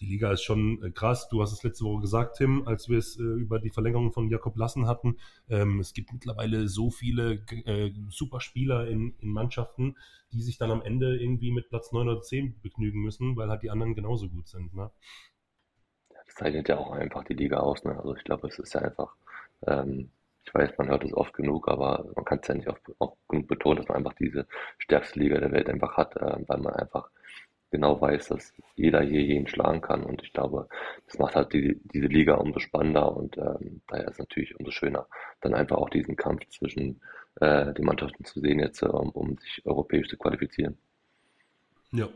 die 0.00 0.06
Liga 0.06 0.32
ist 0.32 0.42
schon 0.42 0.82
äh, 0.82 0.90
krass. 0.90 1.28
Du 1.28 1.42
hast 1.42 1.52
es 1.52 1.62
letzte 1.62 1.84
Woche 1.84 2.02
gesagt, 2.02 2.36
Tim, 2.36 2.66
als 2.66 2.88
wir 2.88 2.98
es 2.98 3.18
äh, 3.18 3.22
über 3.22 3.58
die 3.58 3.70
Verlängerung 3.70 4.12
von 4.12 4.28
Jakob 4.28 4.56
Lassen 4.56 4.86
hatten. 4.86 5.18
Ähm, 5.48 5.80
es 5.80 5.92
gibt 5.92 6.12
mittlerweile 6.12 6.68
so 6.68 6.90
viele 6.90 7.44
äh, 7.64 7.92
super 8.08 8.40
Spieler 8.40 8.86
in, 8.88 9.14
in 9.20 9.30
Mannschaften, 9.30 9.96
die 10.32 10.42
sich 10.42 10.58
dann 10.58 10.70
am 10.70 10.82
Ende 10.82 11.16
irgendwie 11.16 11.52
mit 11.52 11.68
Platz 11.68 11.92
9 11.92 12.08
oder 12.08 12.20
10 12.20 12.60
begnügen 12.60 13.00
müssen, 13.00 13.36
weil 13.36 13.48
halt 13.48 13.62
die 13.62 13.70
anderen 13.70 13.94
genauso 13.94 14.28
gut 14.28 14.48
sind. 14.48 14.74
Ne? 14.74 14.90
Das 16.10 16.34
zeichnet 16.34 16.68
ja 16.68 16.78
auch 16.78 16.92
einfach 16.92 17.24
die 17.24 17.34
Liga 17.34 17.58
aus. 17.58 17.84
Ne? 17.84 17.96
Also 17.96 18.14
ich 18.14 18.24
glaube, 18.24 18.48
es 18.48 18.58
ist 18.58 18.74
ja 18.74 18.82
einfach 18.82 19.14
ähm, 19.66 20.10
ich 20.46 20.54
weiß, 20.54 20.78
man 20.78 20.88
hört 20.88 21.04
es 21.04 21.12
oft 21.12 21.34
genug, 21.34 21.68
aber 21.68 22.06
man 22.14 22.24
kann 22.24 22.38
es 22.40 22.48
ja 22.48 22.54
nicht 22.54 22.68
oft, 22.68 23.18
genug 23.28 23.48
betonen, 23.48 23.78
dass 23.78 23.88
man 23.88 23.98
einfach 23.98 24.14
diese 24.14 24.46
stärkste 24.78 25.18
Liga 25.18 25.38
der 25.38 25.52
Welt 25.52 25.68
einfach 25.68 25.96
hat, 25.96 26.16
äh, 26.16 26.36
weil 26.46 26.58
man 26.58 26.74
einfach 26.74 27.10
genau 27.70 28.00
weiß, 28.00 28.28
dass 28.28 28.52
jeder 28.76 29.02
hier 29.02 29.22
jeden 29.22 29.48
schlagen 29.48 29.80
kann. 29.80 30.04
Und 30.04 30.22
ich 30.22 30.32
glaube, 30.32 30.68
das 31.06 31.18
macht 31.18 31.34
halt 31.34 31.52
die, 31.52 31.80
diese 31.92 32.06
Liga 32.06 32.34
umso 32.34 32.60
spannender 32.60 33.16
und 33.16 33.36
ähm, 33.38 33.82
daher 33.88 34.04
ist 34.06 34.12
es 34.12 34.18
natürlich 34.18 34.58
umso 34.58 34.70
schöner, 34.70 35.06
dann 35.40 35.54
einfach 35.54 35.76
auch 35.76 35.90
diesen 35.90 36.16
Kampf 36.16 36.46
zwischen 36.48 37.00
äh, 37.40 37.72
den 37.74 37.84
Mannschaften 37.84 38.24
zu 38.24 38.40
sehen, 38.40 38.60
jetzt, 38.60 38.82
um, 38.82 39.10
um 39.10 39.36
sich 39.38 39.62
europäisch 39.66 40.08
zu 40.08 40.16
qualifizieren. 40.16 40.78
Ja. 41.92 42.08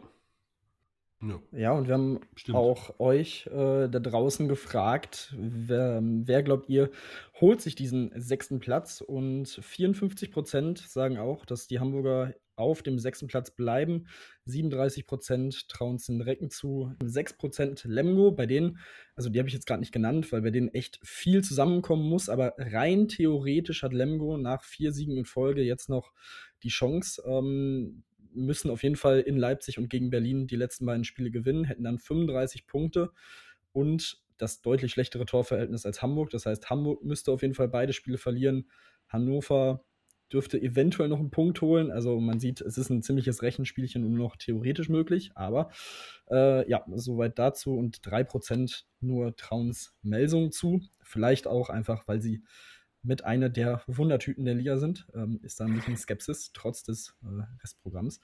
Ja. 1.22 1.38
ja, 1.52 1.72
und 1.72 1.86
wir 1.86 1.94
haben 1.94 2.20
Stimmt. 2.34 2.56
auch 2.56 2.98
euch 2.98 3.46
äh, 3.48 3.88
da 3.88 3.98
draußen 3.98 4.48
gefragt, 4.48 5.34
wer, 5.36 6.00
wer, 6.02 6.42
glaubt 6.42 6.70
ihr, 6.70 6.90
holt 7.40 7.60
sich 7.60 7.74
diesen 7.74 8.10
sechsten 8.18 8.58
Platz? 8.58 9.02
Und 9.02 9.48
54 9.48 10.30
Prozent 10.30 10.78
sagen 10.78 11.18
auch, 11.18 11.44
dass 11.44 11.66
die 11.66 11.78
Hamburger 11.78 12.34
auf 12.56 12.82
dem 12.82 12.98
sechsten 12.98 13.26
Platz 13.26 13.50
bleiben. 13.50 14.06
37 14.46 15.06
Prozent 15.06 15.68
trauen 15.68 15.96
es 15.96 16.06
den 16.06 16.20
Recken 16.20 16.50
zu. 16.50 16.94
6 17.02 17.36
Prozent 17.36 17.84
Lemgo, 17.84 18.32
bei 18.32 18.46
denen, 18.46 18.78
also 19.14 19.28
die 19.28 19.38
habe 19.38 19.48
ich 19.48 19.54
jetzt 19.54 19.66
gerade 19.66 19.80
nicht 19.80 19.92
genannt, 19.92 20.30
weil 20.32 20.42
bei 20.42 20.50
denen 20.50 20.68
echt 20.68 21.00
viel 21.02 21.42
zusammenkommen 21.42 22.08
muss, 22.08 22.28
aber 22.28 22.54
rein 22.58 23.08
theoretisch 23.08 23.82
hat 23.82 23.92
Lemgo 23.92 24.36
nach 24.36 24.62
vier 24.62 24.92
Siegen 24.92 25.16
in 25.16 25.24
Folge 25.24 25.62
jetzt 25.62 25.88
noch 25.88 26.12
die 26.62 26.68
Chance, 26.68 27.22
ähm, 27.26 28.04
müssen 28.32 28.70
auf 28.70 28.82
jeden 28.82 28.96
Fall 28.96 29.20
in 29.20 29.36
Leipzig 29.36 29.78
und 29.78 29.88
gegen 29.88 30.10
Berlin 30.10 30.46
die 30.46 30.56
letzten 30.56 30.86
beiden 30.86 31.04
Spiele 31.04 31.30
gewinnen, 31.30 31.64
hätten 31.64 31.84
dann 31.84 31.98
35 31.98 32.66
Punkte 32.66 33.12
und 33.72 34.22
das 34.38 34.62
deutlich 34.62 34.92
schlechtere 34.92 35.26
Torverhältnis 35.26 35.86
als 35.86 36.02
Hamburg. 36.02 36.30
Das 36.30 36.46
heißt, 36.46 36.70
Hamburg 36.70 37.04
müsste 37.04 37.32
auf 37.32 37.42
jeden 37.42 37.54
Fall 37.54 37.68
beide 37.68 37.92
Spiele 37.92 38.18
verlieren. 38.18 38.70
Hannover 39.08 39.84
dürfte 40.32 40.60
eventuell 40.60 41.08
noch 41.08 41.18
einen 41.18 41.30
Punkt 41.30 41.60
holen. 41.60 41.90
Also 41.90 42.20
man 42.20 42.38
sieht, 42.38 42.60
es 42.60 42.78
ist 42.78 42.90
ein 42.90 43.02
ziemliches 43.02 43.42
Rechenspielchen 43.42 44.04
und 44.04 44.14
nur 44.14 44.28
noch 44.28 44.36
theoretisch 44.36 44.88
möglich. 44.88 45.32
Aber 45.34 45.70
äh, 46.30 46.68
ja, 46.70 46.84
soweit 46.94 47.38
dazu. 47.38 47.76
Und 47.76 47.98
3% 47.98 48.84
nur 49.00 49.36
trauen 49.36 49.70
es 49.70 49.94
Melsung 50.02 50.52
zu. 50.52 50.80
Vielleicht 51.02 51.46
auch 51.46 51.68
einfach, 51.68 52.06
weil 52.06 52.22
sie 52.22 52.42
mit 53.02 53.24
einer 53.24 53.48
der 53.48 53.82
Wundertüten 53.86 54.44
der 54.44 54.54
Liga 54.54 54.78
sind. 54.78 55.06
Ähm, 55.14 55.40
ist 55.42 55.60
da 55.60 55.64
ein 55.64 55.74
bisschen 55.74 55.96
Skepsis, 55.96 56.52
trotz 56.52 56.82
des 56.82 57.16
äh, 57.22 57.42
Restprogramms. 57.62 58.20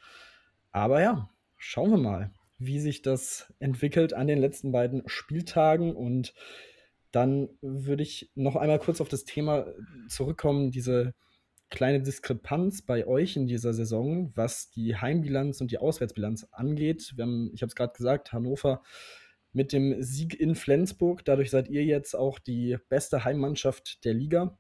Aber 0.71 1.01
ja, 1.01 1.31
schauen 1.57 1.91
wir 1.91 1.99
mal, 1.99 2.31
wie 2.59 2.81
sich 2.81 3.03
das 3.03 3.53
entwickelt 3.59 4.13
an 4.13 4.27
den 4.27 4.39
letzten 4.39 4.73
beiden 4.73 5.03
Spieltagen. 5.07 5.95
Und 5.95 6.35
dann 7.13 7.49
würde 7.61 8.03
ich 8.03 8.31
noch 8.35 8.57
einmal 8.57 8.79
kurz 8.79 9.01
auf 9.01 9.09
das 9.09 9.25
Thema 9.25 9.67
zurückkommen, 10.09 10.71
diese 10.71 11.15
kleine 11.71 12.01
Diskrepanz 12.01 12.83
bei 12.83 13.07
euch 13.07 13.37
in 13.37 13.47
dieser 13.47 13.73
Saison, 13.73 14.33
was 14.37 14.71
die 14.71 14.97
Heimbilanz 14.97 15.61
und 15.61 15.71
die 15.71 15.79
Auswärtsbilanz 15.79 16.47
angeht. 16.53 17.15
Wir 17.17 17.25
haben, 17.25 17.51
ich 17.55 17.63
habe 17.63 17.69
es 17.69 17.75
gerade 17.75 17.93
gesagt, 17.95 18.33
Hannover 18.33 18.83
mit 19.53 19.73
dem 19.73 20.03
Sieg 20.03 20.39
in 20.39 20.55
Flensburg. 20.55 21.25
Dadurch 21.25 21.51
seid 21.51 21.69
ihr 21.69 21.85
jetzt 21.85 22.15
auch 22.15 22.39
die 22.39 22.77
beste 22.89 23.25
Heimmannschaft 23.25 24.05
der 24.05 24.13
Liga 24.15 24.59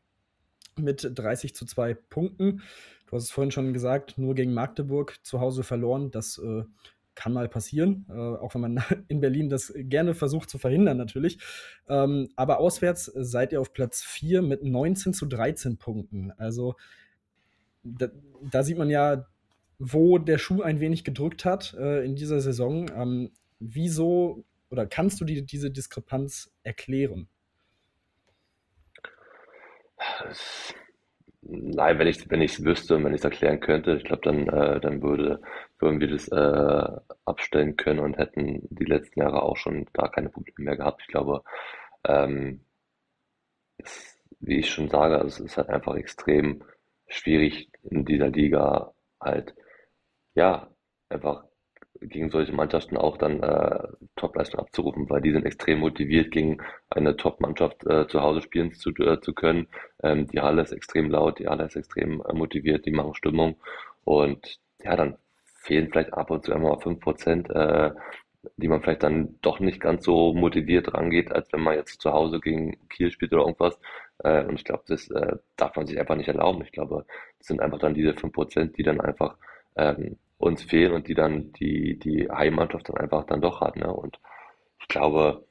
mit 0.78 1.10
30 1.14 1.54
zu 1.54 1.66
2 1.66 1.94
Punkten. 1.94 2.62
Du 3.06 3.16
hast 3.16 3.24
es 3.24 3.30
vorhin 3.30 3.50
schon 3.50 3.72
gesagt, 3.72 4.18
nur 4.18 4.34
gegen 4.34 4.52
Magdeburg 4.52 5.18
zu 5.22 5.40
Hause 5.40 5.62
verloren. 5.62 6.10
Das 6.10 6.38
äh, 6.38 6.64
kann 7.14 7.32
mal 7.32 7.48
passieren, 7.48 8.06
äh, 8.08 8.12
auch 8.12 8.54
wenn 8.54 8.60
man 8.60 8.84
in 9.08 9.20
Berlin 9.20 9.48
das 9.48 9.72
gerne 9.74 10.14
versucht 10.14 10.50
zu 10.50 10.58
verhindern 10.58 10.96
natürlich. 10.96 11.38
Ähm, 11.88 12.28
aber 12.36 12.58
auswärts 12.58 13.06
seid 13.14 13.52
ihr 13.52 13.60
auf 13.60 13.72
Platz 13.72 14.02
4 14.02 14.42
mit 14.42 14.62
19 14.62 15.14
zu 15.14 15.26
13 15.26 15.78
Punkten. 15.78 16.32
Also 16.36 16.76
da, 17.82 18.08
da 18.50 18.62
sieht 18.62 18.78
man 18.78 18.90
ja, 18.90 19.26
wo 19.78 20.18
der 20.18 20.38
Schuh 20.38 20.62
ein 20.62 20.80
wenig 20.80 21.04
gedrückt 21.04 21.44
hat 21.44 21.74
äh, 21.74 22.04
in 22.04 22.16
dieser 22.16 22.40
Saison. 22.40 22.90
Ähm, 22.94 23.30
wieso 23.60 24.44
oder 24.70 24.86
kannst 24.86 25.20
du 25.20 25.24
die, 25.24 25.44
diese 25.44 25.70
Diskrepanz 25.70 26.50
erklären? 26.62 27.28
Nein, 31.48 31.98
wenn 31.98 32.08
ich 32.08 32.28
wenn 32.30 32.42
es 32.42 32.62
wüsste 32.64 32.96
und 32.96 33.04
wenn 33.04 33.14
ich 33.14 33.20
es 33.20 33.24
erklären 33.24 33.60
könnte, 33.60 33.92
ich 33.96 34.04
glaube, 34.04 34.22
dann 34.24 34.48
äh, 34.48 34.80
dann 34.80 35.00
würde 35.02 35.40
würden 35.78 36.00
wir 36.00 36.08
das 36.08 36.28
äh, 36.28 37.00
abstellen 37.24 37.76
können 37.76 38.00
und 38.00 38.18
hätten 38.18 38.66
die 38.70 38.84
letzten 38.84 39.20
Jahre 39.20 39.42
auch 39.42 39.56
schon 39.56 39.86
da 39.92 40.08
keine 40.08 40.28
Probleme 40.30 40.64
mehr 40.70 40.76
gehabt. 40.76 41.02
Ich 41.02 41.08
glaube, 41.08 41.42
ähm, 42.04 42.62
es, 43.78 44.18
wie 44.40 44.58
ich 44.58 44.70
schon 44.70 44.88
sage, 44.90 45.16
also 45.18 45.28
es 45.44 45.50
ist 45.52 45.56
halt 45.56 45.68
einfach 45.70 45.94
extrem 45.96 46.62
schwierig 47.08 47.70
in 47.84 48.04
dieser 48.04 48.28
Liga 48.28 48.92
halt 49.20 49.54
ja 50.36 50.70
einfach 51.10 51.45
gegen 52.00 52.30
solche 52.30 52.52
Mannschaften 52.52 52.96
auch 52.96 53.16
dann 53.16 53.42
äh, 53.42 53.88
Topleistung 54.16 54.60
abzurufen, 54.60 55.08
weil 55.10 55.22
die 55.22 55.32
sind 55.32 55.44
extrem 55.46 55.80
motiviert, 55.80 56.30
gegen 56.30 56.58
eine 56.90 57.16
Top-Mannschaft 57.16 57.86
äh, 57.86 58.06
zu 58.08 58.20
Hause 58.22 58.42
spielen 58.42 58.72
zu, 58.72 58.90
äh, 58.90 59.20
zu 59.20 59.32
können. 59.34 59.68
Ähm, 60.02 60.26
die 60.28 60.40
Halle 60.40 60.62
ist 60.62 60.72
extrem 60.72 61.10
laut, 61.10 61.38
die 61.38 61.48
Halle 61.48 61.64
ist 61.64 61.76
extrem 61.76 62.22
äh, 62.22 62.32
motiviert, 62.34 62.86
die 62.86 62.90
machen 62.92 63.14
Stimmung 63.14 63.56
und 64.04 64.58
ja, 64.82 64.96
dann 64.96 65.16
fehlen 65.44 65.88
vielleicht 65.90 66.14
ab 66.14 66.30
und 66.30 66.44
zu 66.44 66.52
einmal 66.52 66.78
fünf 66.80 67.00
Prozent, 67.00 67.50
äh, 67.50 67.90
die 68.56 68.68
man 68.68 68.80
vielleicht 68.82 69.02
dann 69.02 69.38
doch 69.42 69.58
nicht 69.60 69.80
ganz 69.80 70.04
so 70.04 70.32
motiviert 70.32 70.94
rangeht, 70.94 71.32
als 71.32 71.52
wenn 71.52 71.62
man 71.62 71.74
jetzt 71.74 72.00
zu 72.00 72.12
Hause 72.12 72.40
gegen 72.40 72.76
Kiel 72.88 73.10
spielt 73.10 73.32
oder 73.32 73.42
irgendwas. 73.42 73.78
Äh, 74.18 74.44
und 74.44 74.54
ich 74.54 74.64
glaube, 74.64 74.84
das 74.86 75.10
äh, 75.10 75.36
darf 75.56 75.76
man 75.76 75.86
sich 75.86 75.98
einfach 75.98 76.16
nicht 76.16 76.28
erlauben. 76.28 76.62
Ich 76.62 76.72
glaube, 76.72 77.04
das 77.38 77.48
sind 77.48 77.60
einfach 77.60 77.78
dann 77.78 77.94
diese 77.94 78.14
fünf 78.14 78.32
Prozent, 78.32 78.78
die 78.78 78.82
dann 78.82 79.00
einfach 79.00 79.36
ähm, 79.76 80.18
uns 80.38 80.62
fehlen 80.62 80.92
und 80.92 81.08
die 81.08 81.14
dann 81.14 81.52
die, 81.52 81.98
die 81.98 82.28
Heimmannschaft 82.30 82.88
dann 82.88 82.98
einfach 82.98 83.24
dann 83.24 83.40
doch 83.40 83.60
hat. 83.60 83.76
Ne? 83.76 83.92
Und 83.92 84.18
ich 84.80 84.88
glaube, 84.88 85.46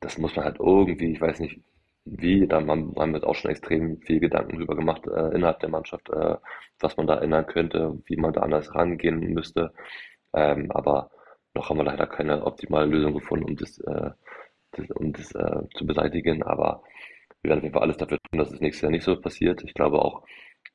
das 0.00 0.18
muss 0.18 0.34
man 0.36 0.44
halt 0.44 0.58
irgendwie, 0.58 1.12
ich 1.12 1.20
weiß 1.20 1.40
nicht 1.40 1.60
wie, 2.04 2.46
da 2.46 2.56
haben, 2.56 2.96
wir 2.96 3.26
auch 3.26 3.34
schon 3.34 3.50
extrem 3.50 4.00
viel 4.00 4.20
Gedanken 4.20 4.56
drüber 4.56 4.74
gemacht 4.74 5.06
äh, 5.06 5.34
innerhalb 5.34 5.60
der 5.60 5.68
Mannschaft, 5.68 6.08
äh, 6.10 6.36
was 6.80 6.96
man 6.96 7.06
da 7.06 7.18
ändern 7.20 7.46
könnte, 7.46 8.00
wie 8.06 8.16
man 8.16 8.32
da 8.32 8.40
anders 8.40 8.74
rangehen 8.74 9.20
müsste. 9.32 9.72
Ähm, 10.34 10.70
aber 10.70 11.10
noch 11.54 11.68
haben 11.68 11.78
wir 11.78 11.84
leider 11.84 12.06
keine 12.06 12.44
optimale 12.44 12.86
Lösung 12.86 13.14
gefunden, 13.14 13.44
um 13.44 13.56
das, 13.56 13.78
äh, 13.80 14.10
das 14.72 14.90
um 14.92 15.12
das 15.12 15.34
äh, 15.34 15.68
zu 15.76 15.86
beseitigen. 15.86 16.42
Aber 16.42 16.82
wir 17.42 17.50
werden 17.50 17.58
auf 17.58 17.64
jeden 17.64 17.74
Fall 17.74 17.82
alles 17.82 17.96
dafür 17.98 18.18
tun, 18.18 18.38
dass 18.38 18.52
es 18.52 18.60
nächstes 18.60 18.82
Jahr 18.82 18.92
nicht 18.92 19.04
so 19.04 19.20
passiert. 19.20 19.62
Ich 19.64 19.74
glaube 19.74 20.00
auch, 20.00 20.24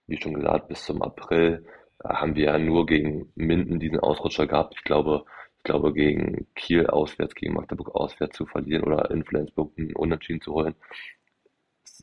wie 0.08 0.21
schon 0.21 0.34
gesagt, 0.36 0.67
bis 0.67 0.86
zum 0.86 1.01
April 1.01 1.65
haben 2.07 2.35
wir 2.35 2.45
ja 2.45 2.57
nur 2.57 2.85
gegen 2.85 3.31
Minden 3.35 3.79
diesen 3.79 3.99
Ausrutscher 3.99 4.47
gehabt. 4.47 4.75
Ich 4.75 4.83
glaube, 4.83 5.25
ich 5.57 5.63
glaube, 5.63 5.93
gegen 5.93 6.47
Kiel 6.55 6.87
auswärts, 6.87 7.35
gegen 7.35 7.53
Magdeburg 7.53 7.95
auswärts 7.95 8.37
zu 8.37 8.45
verlieren 8.45 8.83
oder 8.83 9.09
in 9.11 9.23
Flensburg 9.23 9.73
einen 9.77 9.95
Unentschieden 9.95 10.41
zu 10.41 10.53
holen, 10.53 10.75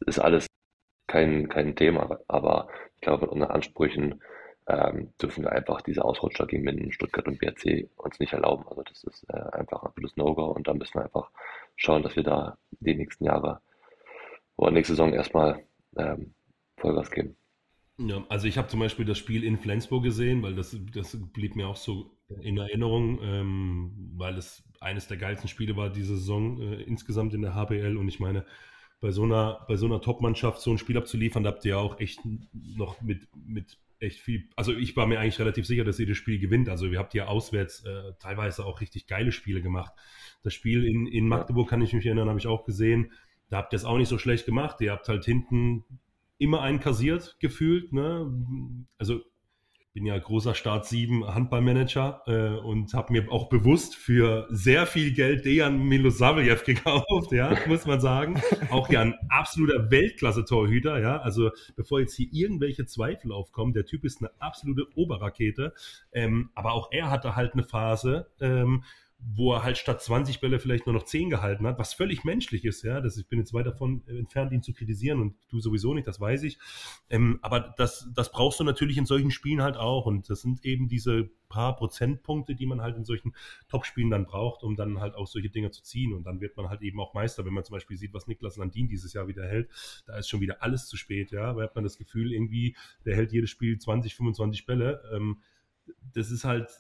ist 0.06 0.18
alles 0.18 0.46
kein, 1.06 1.48
kein 1.48 1.76
Thema. 1.76 2.18
Aber 2.28 2.68
ich 2.96 3.02
glaube, 3.02 3.22
mit 3.22 3.30
unseren 3.32 3.50
Ansprüchen 3.50 4.22
ähm, 4.66 5.12
dürfen 5.20 5.44
wir 5.44 5.52
einfach 5.52 5.82
diese 5.82 6.04
Ausrutscher 6.04 6.46
gegen 6.46 6.64
Minden, 6.64 6.92
Stuttgart 6.92 7.26
und 7.26 7.38
BRC 7.38 7.88
uns 7.96 8.18
nicht 8.20 8.32
erlauben. 8.32 8.66
Also 8.68 8.82
das 8.82 9.04
ist 9.04 9.24
äh, 9.28 9.36
einfach 9.52 9.82
ein 9.82 9.88
absolutes 9.88 10.16
No-Go 10.16 10.46
und 10.46 10.66
da 10.68 10.74
müssen 10.74 10.94
wir 10.94 11.04
einfach 11.04 11.30
schauen, 11.76 12.02
dass 12.02 12.16
wir 12.16 12.22
da 12.22 12.56
die 12.80 12.94
nächsten 12.94 13.24
Jahre 13.24 13.60
oder 14.56 14.70
nächste 14.70 14.94
Saison 14.94 15.12
erstmal 15.12 15.64
ähm, 15.96 16.34
Vollgas 16.76 17.10
geben. 17.10 17.36
Ja, 17.98 18.24
also 18.28 18.48
ich 18.48 18.58
habe 18.58 18.68
zum 18.68 18.80
Beispiel 18.80 19.04
das 19.04 19.18
Spiel 19.18 19.44
in 19.44 19.58
Flensburg 19.58 20.02
gesehen, 20.02 20.42
weil 20.42 20.54
das, 20.54 20.76
das 20.94 21.16
blieb 21.32 21.56
mir 21.56 21.68
auch 21.68 21.76
so 21.76 22.16
in 22.40 22.56
Erinnerung, 22.56 23.20
ähm, 23.22 24.12
weil 24.16 24.36
es 24.38 24.64
eines 24.80 25.06
der 25.06 25.18
geilsten 25.18 25.48
Spiele 25.48 25.76
war 25.76 25.90
diese 25.90 26.16
Saison 26.16 26.60
äh, 26.60 26.82
insgesamt 26.82 27.34
in 27.34 27.42
der 27.42 27.54
HBL 27.54 27.96
und 27.96 28.08
ich 28.08 28.18
meine, 28.18 28.46
bei 29.00 29.10
so 29.10 29.24
einer, 29.24 29.64
bei 29.68 29.76
so 29.76 29.86
einer 29.86 30.00
Top-Mannschaft 30.00 30.60
so 30.60 30.70
ein 30.70 30.78
Spiel 30.78 30.96
abzuliefern, 30.96 31.42
da 31.42 31.50
habt 31.50 31.64
ihr 31.64 31.72
ja 31.72 31.78
auch 31.78 32.00
echt 32.00 32.20
noch 32.52 33.00
mit, 33.02 33.28
mit 33.34 33.78
echt 33.98 34.20
viel, 34.20 34.48
also 34.56 34.72
ich 34.72 34.96
war 34.96 35.06
mir 35.06 35.20
eigentlich 35.20 35.38
relativ 35.38 35.66
sicher, 35.66 35.84
dass 35.84 35.98
ihr 35.98 36.06
das 36.06 36.16
Spiel 36.16 36.38
gewinnt. 36.38 36.68
Also 36.68 36.86
ihr 36.86 36.98
habt 36.98 37.14
ja 37.14 37.26
auswärts 37.26 37.84
äh, 37.84 38.14
teilweise 38.18 38.64
auch 38.64 38.80
richtig 38.80 39.06
geile 39.06 39.32
Spiele 39.32 39.60
gemacht. 39.60 39.92
Das 40.42 40.54
Spiel 40.54 40.84
in, 40.84 41.06
in 41.06 41.28
Magdeburg 41.28 41.68
kann 41.68 41.82
ich 41.82 41.92
mich 41.92 42.06
erinnern, 42.06 42.28
habe 42.28 42.38
ich 42.38 42.46
auch 42.46 42.64
gesehen. 42.64 43.12
Da 43.48 43.58
habt 43.58 43.72
ihr 43.74 43.76
es 43.76 43.84
auch 43.84 43.98
nicht 43.98 44.08
so 44.08 44.18
schlecht 44.18 44.46
gemacht. 44.46 44.80
Ihr 44.80 44.92
habt 44.92 45.08
halt 45.08 45.24
hinten 45.24 45.84
immer 46.42 46.62
einen 46.62 46.80
kassiert, 46.80 47.36
gefühlt. 47.40 47.92
Ne? 47.92 48.30
Also 48.98 49.20
bin 49.94 50.06
ja 50.06 50.18
großer 50.18 50.54
Start 50.54 50.86
7 50.86 51.34
Handballmanager 51.34 52.22
äh, 52.26 52.58
und 52.60 52.94
habe 52.94 53.12
mir 53.12 53.30
auch 53.30 53.50
bewusst 53.50 53.94
für 53.94 54.46
sehr 54.50 54.86
viel 54.86 55.12
Geld 55.12 55.44
Dejan 55.44 55.82
Milosavljev 55.82 56.64
gekauft, 56.64 57.32
ja, 57.32 57.54
muss 57.66 57.84
man 57.84 58.00
sagen. 58.00 58.40
Auch 58.70 58.88
ja 58.88 59.02
ein 59.02 59.14
absoluter 59.28 59.90
Weltklasse-Torhüter, 59.90 60.98
ja. 60.98 61.18
Also 61.20 61.50
bevor 61.76 62.00
jetzt 62.00 62.14
hier 62.14 62.28
irgendwelche 62.32 62.86
Zweifel 62.86 63.32
aufkommen, 63.32 63.74
der 63.74 63.84
Typ 63.84 64.04
ist 64.04 64.22
eine 64.22 64.30
absolute 64.38 64.86
Oberrakete. 64.94 65.74
Ähm, 66.12 66.50
aber 66.54 66.72
auch 66.72 66.88
er 66.90 67.10
hatte 67.10 67.36
halt 67.36 67.52
eine 67.52 67.64
Phase, 67.64 68.28
ähm, 68.40 68.84
wo 69.24 69.52
er 69.52 69.62
halt 69.62 69.78
statt 69.78 70.02
20 70.02 70.40
Bälle 70.40 70.58
vielleicht 70.58 70.86
nur 70.86 70.94
noch 70.94 71.04
10 71.04 71.30
gehalten 71.30 71.66
hat, 71.66 71.78
was 71.78 71.94
völlig 71.94 72.24
menschlich 72.24 72.64
ist, 72.64 72.82
ja. 72.82 73.00
Das, 73.00 73.16
ich 73.16 73.28
bin 73.28 73.38
jetzt 73.38 73.54
weit 73.54 73.66
davon 73.66 74.02
entfernt, 74.06 74.52
ihn 74.52 74.62
zu 74.62 74.72
kritisieren 74.72 75.20
und 75.20 75.36
du 75.48 75.60
sowieso 75.60 75.94
nicht, 75.94 76.08
das 76.08 76.20
weiß 76.20 76.42
ich. 76.42 76.58
Ähm, 77.08 77.38
aber 77.42 77.74
das, 77.76 78.08
das 78.14 78.32
brauchst 78.32 78.58
du 78.60 78.64
natürlich 78.64 78.98
in 78.98 79.06
solchen 79.06 79.30
Spielen 79.30 79.62
halt 79.62 79.76
auch. 79.76 80.06
Und 80.06 80.28
das 80.28 80.42
sind 80.42 80.64
eben 80.64 80.88
diese 80.88 81.30
paar 81.48 81.76
Prozentpunkte, 81.76 82.54
die 82.54 82.66
man 82.66 82.80
halt 82.80 82.96
in 82.96 83.04
solchen 83.04 83.34
Topspielen 83.68 84.10
dann 84.10 84.26
braucht, 84.26 84.62
um 84.64 84.74
dann 84.74 85.00
halt 85.00 85.14
auch 85.14 85.26
solche 85.26 85.50
Dinge 85.50 85.70
zu 85.70 85.82
ziehen. 85.82 86.12
Und 86.12 86.24
dann 86.24 86.40
wird 86.40 86.56
man 86.56 86.68
halt 86.68 86.82
eben 86.82 86.98
auch 87.00 87.14
Meister, 87.14 87.44
wenn 87.44 87.52
man 87.52 87.64
zum 87.64 87.74
Beispiel 87.74 87.96
sieht, 87.96 88.14
was 88.14 88.26
Niklas 88.26 88.56
Landin 88.56 88.88
dieses 88.88 89.12
Jahr 89.12 89.28
wieder 89.28 89.46
hält. 89.46 89.70
Da 90.06 90.18
ist 90.18 90.28
schon 90.28 90.40
wieder 90.40 90.62
alles 90.62 90.88
zu 90.88 90.96
spät, 90.96 91.30
ja. 91.30 91.52
Da 91.52 91.62
hat 91.62 91.74
man 91.74 91.84
das 91.84 91.96
Gefühl, 91.96 92.32
irgendwie, 92.32 92.76
der 93.04 93.14
hält 93.14 93.32
jedes 93.32 93.50
Spiel 93.50 93.78
20, 93.78 94.16
25 94.16 94.66
Bälle. 94.66 95.02
Ähm, 95.14 95.42
das 96.12 96.30
ist 96.30 96.44
halt 96.44 96.70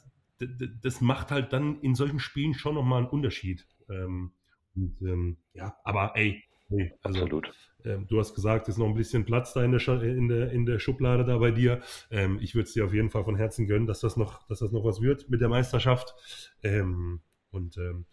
das 0.82 1.00
macht 1.00 1.30
halt 1.30 1.52
dann 1.52 1.80
in 1.80 1.94
solchen 1.94 2.18
Spielen 2.18 2.54
schon 2.54 2.74
nochmal 2.74 3.00
einen 3.00 3.10
Unterschied. 3.10 3.66
Ähm, 3.88 4.32
und, 4.74 5.00
ähm, 5.02 5.36
ja, 5.54 5.76
aber 5.84 6.12
ey, 6.14 6.42
nee, 6.68 6.92
also, 7.02 7.22
Absolut. 7.22 7.52
Ähm, 7.84 8.06
du 8.06 8.18
hast 8.18 8.34
gesagt, 8.34 8.68
es 8.68 8.74
ist 8.74 8.78
noch 8.78 8.86
ein 8.86 8.94
bisschen 8.94 9.24
Platz 9.24 9.52
da 9.52 9.64
in 9.64 9.72
der, 9.72 10.02
in 10.02 10.28
der, 10.28 10.52
in 10.52 10.66
der 10.66 10.78
Schublade 10.78 11.24
da 11.24 11.38
bei 11.38 11.50
dir. 11.50 11.80
Ähm, 12.10 12.38
ich 12.40 12.54
würde 12.54 12.66
es 12.68 12.72
dir 12.72 12.84
auf 12.84 12.94
jeden 12.94 13.10
Fall 13.10 13.24
von 13.24 13.36
Herzen 13.36 13.66
gönnen, 13.66 13.86
dass 13.86 14.00
das 14.00 14.16
noch, 14.16 14.46
dass 14.46 14.60
das 14.60 14.72
noch 14.72 14.84
was 14.84 15.00
wird 15.00 15.28
mit 15.28 15.40
der 15.40 15.48
Meisterschaft. 15.48 16.14
Ähm, 16.62 17.20
und 17.50 17.76
ähm, 17.76 18.06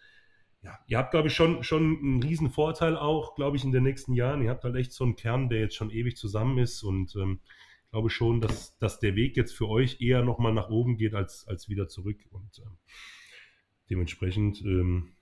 ja, 0.62 0.78
ihr 0.88 0.98
habt, 0.98 1.12
glaube 1.12 1.30
ich, 1.30 1.36
schon, 1.36 1.64
schon 1.64 2.00
einen 2.00 2.24
riesen 2.24 2.50
Vorteil 2.50 2.98
auch, 2.98 3.36
glaube 3.36 3.58
ich, 3.58 3.64
in 3.64 3.72
den 3.72 3.84
nächsten 3.84 4.14
Jahren. 4.14 4.42
Ihr 4.42 4.50
habt 4.50 4.64
halt 4.64 4.76
echt 4.76 4.92
so 4.92 5.06
einen 5.06 5.16
Kern, 5.16 5.50
der 5.50 5.60
jetzt 5.60 5.76
schon 5.76 5.92
ewig 5.92 6.18
zusammen 6.18 6.58
ist 6.58 6.84
und 6.84 7.16
ähm, 7.16 7.40
glaube 7.92 8.10
schon, 8.10 8.42
dass, 8.42 8.78
dass 8.78 9.00
der 9.00 9.16
Weg 9.16 9.36
jetzt 9.38 9.54
für 9.54 9.68
euch 9.68 10.02
eher 10.02 10.24
nochmal 10.24 10.54
nach 10.54 10.70
oben 10.70 10.98
geht 10.98 11.14
als, 11.14 11.48
als 11.48 11.70
wieder 11.70 11.88
zurück. 11.88 12.18
Und 12.32 12.60
ähm, 12.60 12.78
dementsprechend 13.90 14.62
ähm, 14.62 15.14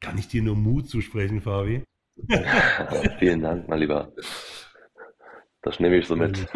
kann 0.00 0.18
ich 0.18 0.28
dir 0.28 0.42
nur 0.42 0.56
Mut 0.56 0.88
zusprechen, 0.88 1.40
Fabi. 1.40 1.82
Vielen 3.18 3.42
Dank, 3.42 3.68
mein 3.68 3.80
Lieber. 3.80 4.12
Das 5.62 5.80
nehme 5.80 5.98
ich 5.98 6.06
so 6.06 6.16
mit. 6.16 6.46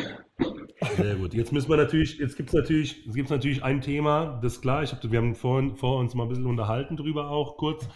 Sehr 0.97 1.17
gut. 1.17 1.35
Jetzt 1.35 1.53
müssen 1.53 1.71
wir 1.71 1.77
natürlich, 1.77 2.19
jetzt 2.19 2.37
gibt 2.37 2.49
es 2.49 2.55
natürlich, 2.55 3.07
natürlich 3.07 3.63
ein 3.63 3.81
Thema, 3.81 4.41
das 4.43 4.55
ist 4.55 4.63
klar, 4.63 4.83
ich 4.83 4.93
hab, 4.93 5.11
wir 5.11 5.19
haben 5.19 5.35
vorhin 5.35 5.77
vor 5.77 5.99
uns 5.99 6.15
mal 6.15 6.25
ein 6.25 6.29
bisschen 6.29 6.47
unterhalten 6.47 6.97
drüber 6.97 7.31
auch 7.31 7.57
kurz. 7.57 7.89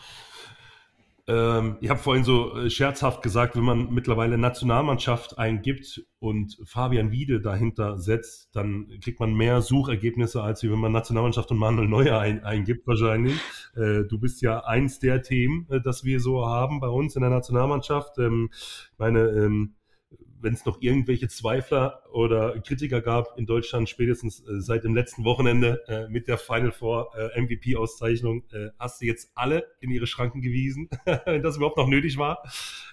Ähm, 1.29 1.79
ich 1.81 1.91
habe 1.91 1.99
vorhin 1.99 2.23
so 2.23 2.57
äh, 2.57 2.71
scherzhaft 2.71 3.23
gesagt, 3.23 3.57
wenn 3.57 3.65
man 3.65 3.93
mittlerweile 3.93 4.39
Nationalmannschaft 4.39 5.39
eingibt 5.39 6.05
und 6.21 6.57
Fabian 6.65 7.11
Wiede 7.11 7.41
dahinter 7.41 7.99
setzt, 7.99 8.55
dann 8.55 8.89
kriegt 9.03 9.19
man 9.19 9.35
mehr 9.35 9.61
Suchergebnisse, 9.61 10.43
als 10.43 10.62
wenn 10.62 10.79
man 10.79 10.93
Nationalmannschaft 10.93 11.51
und 11.51 11.59
Manuel 11.59 11.89
Neuer 11.89 12.21
ein, 12.21 12.45
eingibt 12.45 12.87
wahrscheinlich. 12.87 13.35
Äh, 13.75 14.05
du 14.05 14.19
bist 14.21 14.41
ja 14.41 14.61
eins 14.65 15.01
der 15.01 15.23
Themen, 15.23 15.67
äh, 15.69 15.81
das 15.81 16.05
wir 16.05 16.21
so 16.21 16.47
haben 16.47 16.79
bei 16.79 16.89
uns 16.89 17.17
in 17.17 17.23
der 17.23 17.31
Nationalmannschaft. 17.31 18.19
Ähm, 18.19 18.51
meine, 18.97 19.21
ähm, 19.21 19.75
wenn 20.40 20.55
es 20.55 20.64
noch 20.64 20.81
irgendwelche 20.81 21.29
Zweifler 21.29 22.03
oder 22.12 22.59
Kritiker 22.61 23.01
gab 23.01 23.38
in 23.38 23.46
Deutschland, 23.46 23.88
spätestens 23.88 24.40
äh, 24.40 24.61
seit 24.61 24.85
dem 24.85 24.94
letzten 24.94 25.25
Wochenende 25.25 25.83
äh, 25.88 26.09
mit 26.09 26.29
der 26.29 26.38
Final 26.38 26.72
Four 26.72 27.11
äh, 27.16 27.40
MVP-Auszeichnung, 27.40 28.44
äh, 28.53 28.68
hast 28.79 29.01
du 29.01 29.07
jetzt 29.07 29.31
alle 29.35 29.66
in 29.81 29.90
ihre 29.90 30.07
Schranken 30.07 30.40
gewiesen, 30.40 30.88
wenn 31.25 31.42
das 31.42 31.57
überhaupt 31.57 31.77
noch 31.77 31.88
nötig 31.88 32.18
war. 32.18 32.42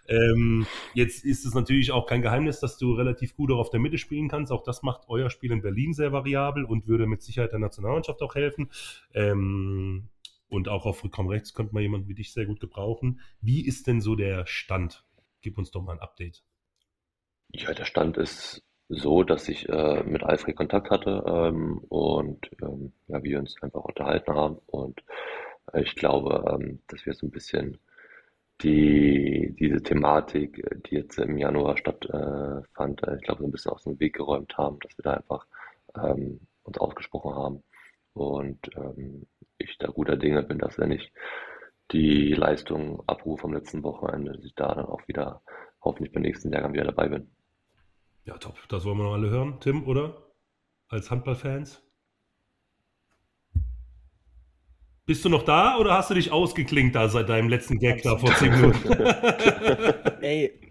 Ähm, 0.08 0.66
jetzt 0.94 1.24
ist 1.24 1.46
es 1.46 1.54
natürlich 1.54 1.92
auch 1.92 2.06
kein 2.06 2.22
Geheimnis, 2.22 2.60
dass 2.60 2.78
du 2.78 2.94
relativ 2.94 3.36
gut 3.36 3.52
auch 3.52 3.60
auf 3.60 3.70
der 3.70 3.80
Mitte 3.80 3.98
spielen 3.98 4.28
kannst. 4.28 4.52
Auch 4.52 4.64
das 4.64 4.84
macht 4.84 5.04
euer 5.08 5.30
Spiel 5.30 5.52
in 5.52 5.62
Berlin 5.62 5.94
sehr 5.94 6.12
variabel 6.12 6.66
und 6.66 6.88
würde 6.88 7.08
mit 7.08 7.22
Sicherheit 7.22 7.52
der 7.52 7.60
Nationalmannschaft 7.60 8.22
auch 8.22 8.36
helfen. 8.36 8.70
Ähm, 9.14 10.10
und 10.50 10.70
auch 10.70 10.86
auf 10.86 11.04
Rückraum 11.04 11.28
rechts 11.28 11.54
könnte 11.54 11.74
man 11.74 11.82
jemanden 11.82 12.08
wie 12.08 12.14
dich 12.14 12.32
sehr 12.32 12.46
gut 12.46 12.60
gebrauchen. 12.60 13.22
Wie 13.42 13.66
ist 13.66 13.88
denn 13.88 14.02
so 14.02 14.16
der 14.16 14.46
Stand? 14.46 15.04
Gib 15.42 15.58
uns 15.58 15.72
doch 15.72 15.82
mal 15.82 15.94
ein 15.94 16.00
Update. 16.00 16.44
Ja, 17.56 17.74
der 17.74 17.86
Stand 17.86 18.18
ist 18.18 18.64
so, 18.90 19.24
dass 19.24 19.48
ich 19.48 19.70
äh, 19.70 20.04
mit 20.04 20.24
Alfred 20.24 20.56
Kontakt 20.56 20.90
hatte 20.90 21.24
ähm, 21.28 21.80
und 21.90 22.50
ähm, 22.62 22.94
ja, 23.08 23.24
wir 23.24 23.40
uns 23.40 23.62
einfach 23.62 23.84
unterhalten 23.84 24.34
haben. 24.34 24.58
Und 24.68 25.04
äh, 25.72 25.82
ich 25.84 25.96
glaube, 25.96 26.46
ähm, 26.52 26.82
dass 26.88 27.06
wir 27.06 27.14
so 27.14 27.28
ein 27.28 27.32
bisschen 27.32 27.78
die, 28.62 29.56
diese 29.60 29.82
Thematik, 29.84 30.66
die 30.88 30.96
jetzt 30.96 31.18
im 31.20 31.38
Januar 31.38 31.78
stattfand, 31.78 33.04
äh, 33.08 33.16
ich 33.18 33.24
glaube, 33.24 33.42
so 33.42 33.48
ein 33.48 33.52
bisschen 33.52 33.72
aus 33.72 33.84
dem 33.84 34.00
Weg 34.00 34.16
geräumt 34.16 34.58
haben, 34.58 34.80
dass 34.80 34.98
wir 34.98 35.04
da 35.04 35.14
einfach 35.16 35.46
ähm, 35.96 36.40
uns 36.64 36.78
ausgesprochen 36.78 37.36
haben. 37.36 37.64
Und 38.14 38.70
ähm, 38.76 39.28
ich 39.60 39.78
da 39.80 39.88
guter 39.88 40.18
Dinge 40.18 40.44
bin, 40.44 40.60
dass 40.60 40.78
wenn 40.80 40.92
ich 40.92 41.12
die 41.92 42.34
Leistung 42.34 43.04
abrufe 43.08 43.42
vom 43.42 43.54
letzten 43.54 43.84
Wochenende, 43.84 44.34
dass 44.34 44.44
ich 44.44 44.56
da 44.56 44.74
dann 44.74 44.86
auch 44.86 45.08
wieder 45.08 45.42
hoffentlich 45.82 46.12
beim 46.14 46.24
nächsten 46.24 46.52
Jahrgang 46.52 46.74
wieder 46.74 46.86
dabei 46.86 47.10
bin. 47.10 47.30
Ja, 48.26 48.38
top. 48.38 48.58
Das 48.70 48.86
wollen 48.86 48.98
wir 48.98 49.04
noch 49.04 49.14
alle 49.14 49.30
hören. 49.30 49.60
Tim, 49.60 49.84
oder? 49.88 50.32
Als 50.88 51.12
Handballfans? 51.12 51.82
Bist 55.06 55.26
du 55.26 55.30
noch 55.30 55.44
da 55.44 55.78
oder 55.78 55.96
hast 55.96 56.10
du 56.10 56.14
dich 56.14 56.32
ausgeklinkt 56.32 56.96
da 56.96 57.10
seit 57.10 57.28
deinem 57.28 57.50
letzten 57.50 57.78
Gag 57.78 58.04
da 58.04 58.18
vor 58.18 58.34
10 58.36 58.52
Minuten? 58.52 58.90
ey, 60.22 60.62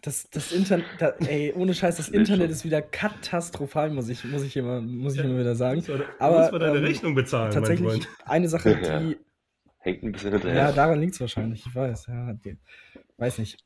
das, 0.00 0.30
das 0.30 0.52
Internet, 0.52 0.86
da, 0.98 1.08
ey, 1.26 1.52
ohne 1.54 1.74
Scheiß, 1.74 1.96
das 1.96 2.08
Internet 2.08 2.50
ist 2.50 2.64
wieder 2.64 2.80
katastrophal, 2.80 3.90
muss 3.90 4.08
ich, 4.08 4.24
muss 4.24 4.42
ich, 4.42 4.56
immer, 4.56 4.80
muss 4.80 5.16
ich 5.16 5.24
immer 5.24 5.38
wieder 5.38 5.54
sagen. 5.54 5.82
Du 5.84 5.92
musst, 5.92 6.08
Aber, 6.18 6.38
musst 6.38 6.52
mal 6.52 6.58
deine 6.58 6.78
ähm, 6.78 6.84
Rechnung 6.84 7.14
bezahlen, 7.14 7.52
tatsächlich 7.52 8.06
eine 8.24 8.48
Sache, 8.48 8.76
die. 8.76 9.18
Hängt 9.78 10.02
ein 10.02 10.12
bisschen 10.12 10.32
hinterher. 10.32 10.62
Ja, 10.62 10.72
daran 10.72 10.98
liegt 10.98 11.12
es 11.12 11.20
wahrscheinlich, 11.20 11.66
ich 11.66 11.74
weiß. 11.74 12.06
Ja, 12.06 12.32
die, 12.32 12.56
weiß 13.18 13.38
nicht. 13.38 13.58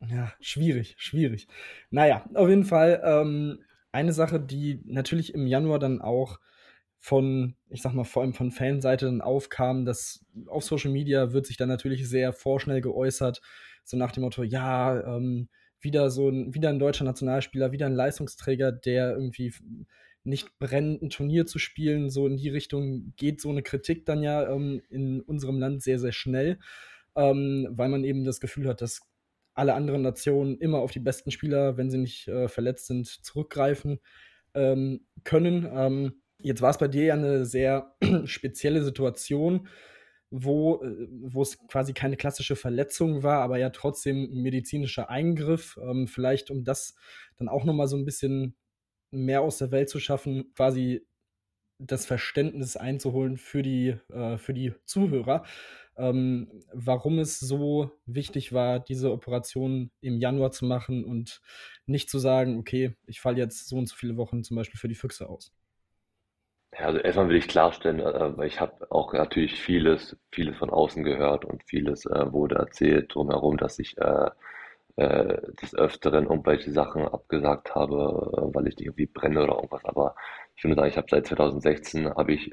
Ja, 0.00 0.32
schwierig, 0.40 0.94
schwierig. 0.98 1.48
Naja, 1.90 2.28
auf 2.34 2.48
jeden 2.48 2.64
Fall 2.64 3.00
ähm, 3.04 3.64
eine 3.92 4.12
Sache, 4.12 4.38
die 4.38 4.82
natürlich 4.84 5.32
im 5.34 5.46
Januar 5.46 5.78
dann 5.78 6.00
auch 6.02 6.38
von, 6.98 7.56
ich 7.70 7.82
sag 7.82 7.94
mal, 7.94 8.04
vor 8.04 8.22
allem 8.22 8.34
von 8.34 8.50
Fanseite 8.50 9.06
dann 9.06 9.20
aufkam, 9.22 9.84
dass 9.84 10.24
auf 10.48 10.64
Social 10.64 10.90
Media 10.90 11.32
wird 11.32 11.46
sich 11.46 11.56
dann 11.56 11.68
natürlich 11.68 12.08
sehr 12.08 12.32
vorschnell 12.32 12.80
geäußert, 12.80 13.40
so 13.84 13.96
nach 13.96 14.12
dem 14.12 14.22
Motto, 14.24 14.42
ja, 14.42 15.16
ähm, 15.16 15.48
wieder 15.80 16.10
so 16.10 16.28
ein, 16.28 16.54
wieder 16.54 16.68
ein 16.70 16.78
deutscher 16.78 17.04
Nationalspieler, 17.04 17.72
wieder 17.72 17.86
ein 17.86 17.94
Leistungsträger, 17.94 18.72
der 18.72 19.12
irgendwie 19.12 19.54
nicht 20.24 20.58
brennt, 20.58 21.02
ein 21.02 21.10
Turnier 21.10 21.46
zu 21.46 21.58
spielen, 21.58 22.10
so 22.10 22.26
in 22.26 22.36
die 22.36 22.48
Richtung 22.48 23.12
geht 23.16 23.40
so 23.40 23.50
eine 23.50 23.62
Kritik 23.62 24.04
dann 24.06 24.22
ja 24.22 24.48
ähm, 24.50 24.82
in 24.90 25.20
unserem 25.20 25.58
Land 25.58 25.82
sehr, 25.82 25.98
sehr 26.00 26.12
schnell, 26.12 26.58
ähm, 27.14 27.68
weil 27.70 27.88
man 27.88 28.04
eben 28.04 28.24
das 28.24 28.40
Gefühl 28.40 28.68
hat, 28.68 28.80
dass 28.80 29.00
alle 29.56 29.74
anderen 29.74 30.02
Nationen 30.02 30.58
immer 30.58 30.78
auf 30.78 30.92
die 30.92 31.00
besten 31.00 31.30
Spieler, 31.30 31.76
wenn 31.76 31.90
sie 31.90 31.98
nicht 31.98 32.28
äh, 32.28 32.48
verletzt 32.48 32.86
sind, 32.86 33.06
zurückgreifen 33.06 34.00
ähm, 34.54 35.06
können. 35.24 35.68
Ähm, 35.72 36.22
jetzt 36.38 36.62
war 36.62 36.70
es 36.70 36.78
bei 36.78 36.88
dir 36.88 37.04
ja 37.06 37.14
eine 37.14 37.46
sehr 37.46 37.96
spezielle 38.24 38.84
Situation, 38.84 39.68
wo, 40.30 40.82
äh, 40.82 41.08
wo 41.22 41.42
es 41.42 41.58
quasi 41.68 41.94
keine 41.94 42.16
klassische 42.16 42.56
Verletzung 42.56 43.22
war, 43.22 43.40
aber 43.40 43.58
ja 43.58 43.70
trotzdem 43.70 44.24
ein 44.24 44.42
medizinischer 44.42 45.08
Eingriff. 45.08 45.78
Ähm, 45.82 46.06
vielleicht, 46.06 46.50
um 46.50 46.64
das 46.64 46.94
dann 47.36 47.48
auch 47.48 47.64
nochmal 47.64 47.88
so 47.88 47.96
ein 47.96 48.04
bisschen 48.04 48.56
mehr 49.10 49.40
aus 49.40 49.58
der 49.58 49.70
Welt 49.70 49.88
zu 49.88 50.00
schaffen, 50.00 50.52
quasi 50.54 51.06
das 51.78 52.06
Verständnis 52.06 52.76
einzuholen 52.76 53.36
für 53.36 53.62
die, 53.62 53.96
äh, 54.12 54.38
für 54.38 54.54
die 54.54 54.72
Zuhörer 54.84 55.44
ähm, 55.96 56.48
warum 56.72 57.18
es 57.18 57.38
so 57.40 57.90
wichtig 58.06 58.52
war, 58.52 58.80
diese 58.80 59.12
Operation 59.12 59.90
im 60.00 60.18
Januar 60.18 60.50
zu 60.52 60.64
machen 60.64 61.04
und 61.04 61.40
nicht 61.86 62.10
zu 62.10 62.18
sagen, 62.18 62.58
okay, 62.58 62.96
ich 63.06 63.20
falle 63.20 63.38
jetzt 63.38 63.68
so 63.68 63.76
und 63.76 63.88
so 63.88 63.94
viele 63.96 64.16
Wochen 64.16 64.44
zum 64.44 64.56
Beispiel 64.56 64.78
für 64.78 64.88
die 64.88 64.94
Füchse 64.94 65.28
aus. 65.28 65.52
Ja, 66.72 66.86
also 66.86 66.98
erstmal 66.98 67.28
will 67.28 67.36
ich 67.36 67.48
klarstellen, 67.48 68.00
äh, 68.00 68.36
weil 68.36 68.48
ich 68.48 68.60
habe 68.60 68.90
auch 68.90 69.12
natürlich 69.12 69.60
vieles, 69.60 70.16
vieles 70.30 70.56
von 70.58 70.70
außen 70.70 71.04
gehört 71.04 71.44
und 71.44 71.62
vieles 71.64 72.04
äh, 72.06 72.32
wurde 72.32 72.56
erzählt 72.56 73.14
drumherum, 73.14 73.56
dass 73.56 73.78
ich 73.78 73.96
äh, 73.98 74.30
äh, 74.96 75.40
des 75.62 75.74
Öfteren 75.74 76.24
irgendwelche 76.24 76.72
Sachen 76.72 77.06
abgesagt 77.06 77.74
habe, 77.74 77.94
äh, 78.36 78.54
weil 78.54 78.66
ich 78.66 78.80
irgendwie 78.80 79.06
brenne 79.06 79.42
oder 79.42 79.54
irgendwas. 79.56 79.84
Aber 79.84 80.14
ich 80.56 80.64
würde 80.64 80.76
sagen, 80.76 80.88
ich 80.88 80.96
habe 80.96 81.06
seit 81.10 81.26
2016 81.26 82.08
habe 82.14 82.32
ich 82.32 82.52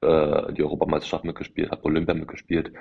äh, 0.00 0.52
die 0.52 0.62
Europameisterschaft 0.62 1.24
mitgespielt, 1.24 1.70
habe 1.70 1.84
Olympia 1.84 2.14
mitgespielt. 2.14 2.72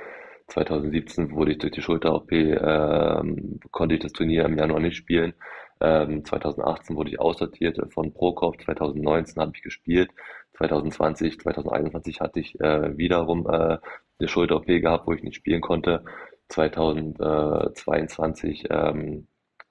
2017 0.48 1.32
wurde 1.32 1.52
ich 1.52 1.58
durch 1.58 1.74
die 1.74 1.82
Schulter-OP, 1.82 2.32
ähm, 2.32 3.60
konnte 3.72 3.96
ich 3.96 4.02
das 4.02 4.14
Turnier 4.14 4.46
im 4.46 4.58
Januar 4.58 4.80
nicht 4.80 4.96
spielen. 4.96 5.34
Ähm, 5.82 6.24
2018 6.26 6.96
wurde 6.96 7.10
ich 7.10 7.20
aussortiert 7.20 7.80
von 7.94 8.14
Prokop, 8.14 8.62
2019 8.62 9.42
habe 9.42 9.52
ich 9.56 9.62
gespielt, 9.62 10.10
2020, 10.58 11.40
2021 11.40 12.22
hatte 12.22 12.40
ich 12.40 12.60
äh, 12.60 12.98
wiederum 12.98 13.48
äh, 13.48 13.78
eine 14.20 14.28
Schulter-OP 14.28 14.66
gehabt, 14.66 15.06
wo 15.08 15.14
ich 15.14 15.24
nicht 15.24 15.36
spielen 15.36 15.62
konnte. 15.62 16.04
2022 16.50 18.66
ähm, 18.70 19.28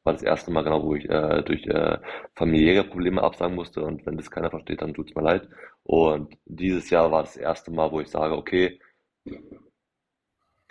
war 0.07 0.13
das 0.13 0.23
erste 0.23 0.51
Mal 0.51 0.63
genau, 0.63 0.83
wo 0.85 0.95
ich 0.95 1.09
äh, 1.09 1.43
durch 1.43 1.67
äh, 1.67 1.99
familiäre 2.35 2.85
Probleme 2.85 3.23
absagen 3.23 3.57
musste 3.57 3.83
und 3.83 4.07
wenn 4.07 4.17
das 4.17 4.31
keiner 4.31 4.51
versteht, 4.51 4.83
dann 4.83 4.95
tut 4.95 5.11
es 5.11 5.17
mir 5.17 5.23
leid. 5.23 5.49
Und 5.83 6.37
dieses 6.47 6.91
Jahr 6.91 7.11
war 7.11 7.23
das 7.23 7.37
erste 7.37 7.71
Mal, 7.73 7.91
wo 7.93 8.01
ich 8.01 8.09
sage, 8.09 8.37
okay, 8.37 8.81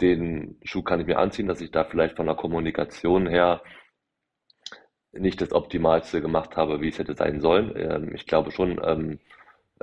den 0.01 0.57
Schuh 0.63 0.83
kann 0.83 0.99
ich 0.99 1.07
mir 1.07 1.19
anziehen, 1.19 1.47
dass 1.47 1.61
ich 1.61 1.71
da 1.71 1.83
vielleicht 1.83 2.15
von 2.15 2.25
der 2.25 2.35
Kommunikation 2.35 3.27
her 3.27 3.61
nicht 5.13 5.41
das 5.41 5.53
Optimalste 5.53 6.21
gemacht 6.21 6.57
habe, 6.57 6.81
wie 6.81 6.89
es 6.89 6.99
hätte 6.99 7.15
sein 7.15 7.39
sollen. 7.41 7.73
Ähm, 7.75 8.15
ich 8.15 8.25
glaube 8.27 8.51
schon, 8.51 8.79
ähm, 8.83 9.19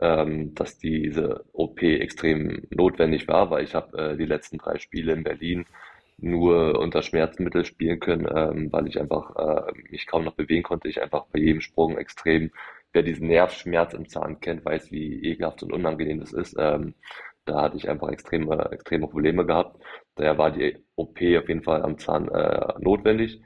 ähm, 0.00 0.54
dass 0.54 0.78
diese 0.78 1.44
OP 1.52 1.82
extrem 1.82 2.66
notwendig 2.70 3.28
war, 3.28 3.50
weil 3.50 3.64
ich 3.64 3.74
habe 3.74 4.12
äh, 4.12 4.16
die 4.16 4.26
letzten 4.26 4.58
drei 4.58 4.78
Spiele 4.78 5.12
in 5.12 5.24
Berlin 5.24 5.66
nur 6.22 6.78
unter 6.78 7.02
Schmerzmittel 7.02 7.64
spielen 7.64 8.00
können, 8.00 8.26
ähm, 8.34 8.72
weil 8.72 8.86
ich 8.88 9.00
einfach 9.00 9.36
äh, 9.36 9.72
mich 9.90 10.06
kaum 10.06 10.24
noch 10.24 10.34
bewegen 10.34 10.62
konnte. 10.62 10.88
Ich 10.88 11.02
einfach 11.02 11.26
bei 11.26 11.40
jedem 11.40 11.60
Sprung 11.60 11.98
extrem 11.98 12.50
wer 12.92 13.02
diesen 13.02 13.28
Nervschmerz 13.28 13.94
im 13.94 14.08
Zahn 14.08 14.40
kennt, 14.40 14.64
weiß, 14.64 14.90
wie 14.92 15.22
ekelhaft 15.24 15.62
und 15.62 15.72
unangenehm 15.72 16.20
das 16.20 16.32
ist. 16.32 16.56
Ähm, 16.58 16.94
da 17.44 17.62
hatte 17.62 17.76
ich 17.76 17.88
einfach 17.88 18.08
extreme, 18.10 18.70
extreme 18.70 19.08
Probleme 19.08 19.44
gehabt. 19.46 19.82
Daher 20.14 20.38
war 20.38 20.50
die 20.50 20.76
OP 20.96 21.16
auf 21.16 21.48
jeden 21.48 21.62
Fall 21.62 21.82
am 21.82 21.98
Zahn 21.98 22.28
äh, 22.28 22.74
notwendig. 22.78 23.40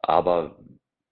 Aber 0.00 0.58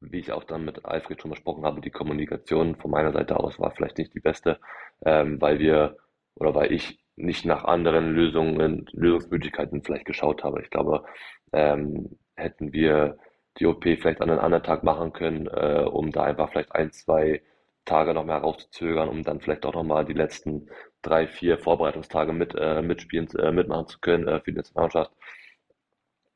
wie 0.01 0.19
ich 0.19 0.33
auch 0.33 0.45
dann 0.45 0.65
mit 0.65 0.85
Alfred 0.85 1.21
schon 1.23 1.31
besprochen 1.31 1.65
habe, 1.65 1.81
die 1.81 1.91
Kommunikation 1.91 2.77
von 2.77 2.91
meiner 2.91 3.13
Seite 3.13 3.39
aus 3.39 3.59
war 3.61 3.71
vielleicht 3.71 3.99
nicht 3.99 4.15
die 4.15 4.21
beste, 4.21 4.59
ähm, 5.05 5.41
weil 5.41 5.59
wir 5.59 5.97
oder 6.35 6.55
weil 6.55 6.73
ich 6.73 6.99
nicht 7.17 7.45
nach 7.45 7.65
anderen 7.65 8.13
Lösungen, 8.13 8.87
Lösungsmöglichkeiten 8.93 9.83
vielleicht 9.83 10.07
geschaut 10.07 10.45
habe. 10.45 10.63
Ich 10.63 10.71
glaube, 10.71 11.05
ähm, 11.53 12.19
hätten 12.37 12.73
wir 12.73 13.19
die 13.59 13.67
OP 13.67 13.85
vielleicht 13.85 14.21
an 14.21 14.31
einem 14.31 14.41
anderen 14.41 14.65
Tag 14.65 14.83
machen 14.83 15.13
können, 15.13 15.47
äh, 15.47 15.85
um 15.85 16.11
da 16.11 16.25
einfach 16.25 16.51
vielleicht 16.51 16.75
ein, 16.75 16.91
zwei 16.93 17.43
Tage 17.85 18.15
noch 18.15 18.25
mehr 18.25 18.39
rauszuzögern, 18.39 19.09
um 19.09 19.23
dann 19.25 19.41
vielleicht 19.41 19.67
auch 19.67 19.75
nochmal 19.75 20.05
die 20.05 20.13
letzten 20.15 20.69
drei, 21.03 21.27
vier 21.27 21.59
Vorbereitungstage 21.59 22.33
mit, 22.33 22.55
äh, 22.57 22.81
mitspielen, 22.83 23.29
äh, 23.39 23.53
mitmachen 23.53 23.89
zu 23.89 23.99
können 24.01 24.29
äh, 24.29 24.41
für 24.41 24.53
die 24.53 24.57
Nationalmannschaft. 24.59 25.13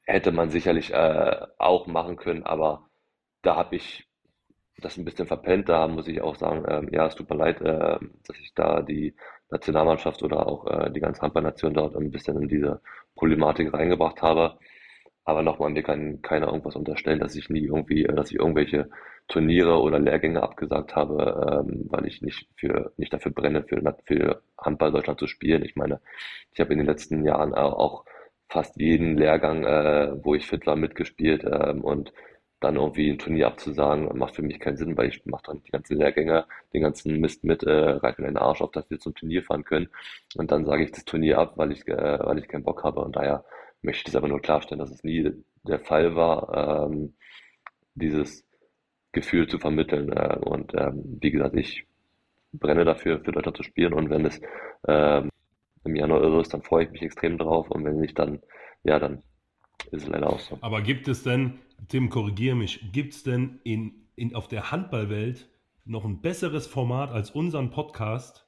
Hätte 0.04 0.32
man 0.32 0.50
sicherlich 0.50 0.92
äh, 0.92 1.46
auch 1.58 1.86
machen 1.86 2.16
können, 2.16 2.44
aber 2.44 2.88
da 3.42 3.56
habe 3.56 3.76
ich 3.76 4.06
das 4.78 4.96
ein 4.96 5.04
bisschen 5.04 5.26
verpennt. 5.26 5.68
Da 5.68 5.88
muss 5.88 6.08
ich 6.08 6.20
auch 6.20 6.36
sagen, 6.36 6.64
ähm, 6.68 6.88
ja, 6.92 7.06
es 7.06 7.14
tut 7.14 7.30
mir 7.30 7.36
leid, 7.36 7.60
äh, 7.60 7.98
dass 8.26 8.38
ich 8.38 8.54
da 8.54 8.82
die 8.82 9.16
Nationalmannschaft 9.50 10.22
oder 10.22 10.46
auch 10.46 10.66
äh, 10.66 10.90
die 10.90 11.00
ganze 11.00 11.22
Handballnation 11.22 11.74
dort 11.74 11.96
ein 11.96 12.10
bisschen 12.10 12.40
in 12.42 12.48
diese 12.48 12.80
Problematik 13.14 13.72
reingebracht 13.72 14.22
habe. 14.22 14.58
Aber 15.24 15.42
nochmal, 15.42 15.70
mir 15.70 15.82
kann 15.82 16.22
keiner 16.22 16.46
irgendwas 16.46 16.76
unterstellen, 16.76 17.18
dass 17.18 17.34
ich 17.34 17.50
nie 17.50 17.64
irgendwie, 17.66 18.04
äh, 18.04 18.14
dass 18.14 18.30
ich 18.30 18.38
irgendwelche 18.38 18.88
Turniere 19.28 19.80
oder 19.80 19.98
Lehrgänge 19.98 20.42
abgesagt 20.42 20.94
habe, 20.94 21.64
ähm, 21.68 21.86
weil 21.90 22.06
ich 22.06 22.22
nicht 22.22 22.48
für, 22.56 22.92
nicht 22.96 23.12
dafür 23.12 23.32
brenne, 23.32 23.64
für, 23.64 23.82
für 24.04 24.42
Handball 24.58 24.92
Deutschland 24.92 25.18
zu 25.18 25.26
spielen. 25.26 25.64
Ich 25.64 25.74
meine, 25.76 26.00
ich 26.52 26.60
habe 26.60 26.72
in 26.72 26.78
den 26.78 26.86
letzten 26.86 27.24
Jahren 27.24 27.54
auch 27.54 28.04
fast 28.48 28.76
jeden 28.80 29.16
Lehrgang, 29.16 29.64
äh, 29.64 30.12
wo 30.24 30.34
ich 30.34 30.46
fit 30.46 30.66
war, 30.66 30.76
mitgespielt 30.76 31.44
ähm, 31.44 31.82
und 31.82 32.12
dann 32.60 32.76
irgendwie 32.76 33.10
ein 33.10 33.18
Turnier 33.18 33.48
abzusagen, 33.48 34.16
macht 34.16 34.36
für 34.36 34.42
mich 34.42 34.58
keinen 34.58 34.76
Sinn, 34.76 34.96
weil 34.96 35.08
ich 35.08 35.24
mache 35.26 35.42
dann 35.46 35.62
die 35.62 35.70
ganzen 35.70 35.98
Lehrgänge, 35.98 36.46
den 36.72 36.82
ganzen 36.82 37.20
Mist 37.20 37.44
mit, 37.44 37.62
äh, 37.62 37.98
mir 38.02 38.14
den 38.16 38.38
Arsch 38.38 38.62
auf, 38.62 38.70
dass 38.70 38.88
wir 38.90 38.98
zum 38.98 39.14
Turnier 39.14 39.42
fahren 39.42 39.64
können. 39.64 39.88
Und 40.36 40.50
dann 40.50 40.64
sage 40.64 40.84
ich 40.84 40.92
das 40.92 41.04
Turnier 41.04 41.38
ab, 41.38 41.54
weil 41.56 41.72
ich, 41.72 41.86
äh, 41.86 42.18
weil 42.20 42.38
ich 42.38 42.48
keinen 42.48 42.64
Bock 42.64 42.82
habe. 42.82 43.00
Und 43.00 43.16
daher 43.16 43.44
möchte 43.82 44.00
ich 44.00 44.04
das 44.04 44.16
aber 44.16 44.28
nur 44.28 44.40
klarstellen, 44.40 44.78
dass 44.78 44.90
es 44.90 45.04
nie 45.04 45.32
der 45.64 45.80
Fall 45.80 46.16
war, 46.16 46.86
ähm, 46.88 47.14
dieses 47.94 48.46
Gefühl 49.12 49.48
zu 49.48 49.58
vermitteln. 49.58 50.12
Äh, 50.12 50.38
und 50.38 50.72
ähm, 50.74 51.18
wie 51.20 51.30
gesagt, 51.30 51.56
ich 51.56 51.86
brenne 52.52 52.84
dafür, 52.84 53.20
für 53.20 53.32
Deutschland 53.32 53.56
zu 53.58 53.64
spielen. 53.64 53.92
Und 53.92 54.08
wenn 54.08 54.24
es 54.24 54.40
ähm, 54.88 55.30
im 55.84 55.94
Januar 55.94 56.22
irre 56.22 56.40
ist, 56.40 56.54
dann 56.54 56.62
freue 56.62 56.84
ich 56.84 56.90
mich 56.90 57.02
extrem 57.02 57.36
drauf. 57.36 57.70
Und 57.70 57.84
wenn 57.84 58.00
nicht, 58.00 58.18
dann, 58.18 58.40
ja, 58.82 58.98
dann 58.98 59.22
ist 59.90 60.04
es 60.04 60.08
leider 60.08 60.30
auch 60.30 60.40
so. 60.40 60.58
Aber 60.62 60.80
gibt 60.80 61.06
es 61.08 61.22
denn, 61.22 61.58
Tim, 61.88 62.10
korrigiere 62.10 62.56
mich, 62.56 62.92
gibt 62.92 63.14
es 63.14 63.22
denn 63.22 63.60
in, 63.64 64.06
in, 64.16 64.34
auf 64.34 64.48
der 64.48 64.70
Handballwelt 64.70 65.48
noch 65.84 66.04
ein 66.04 66.20
besseres 66.20 66.66
Format 66.66 67.10
als 67.10 67.30
unseren 67.30 67.70
Podcast, 67.70 68.46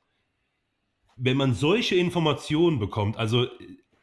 wenn 1.17 1.37
man 1.37 1.55
solche 1.55 1.97
Informationen 1.97 2.79
bekommt? 2.79 3.17
Also 3.17 3.47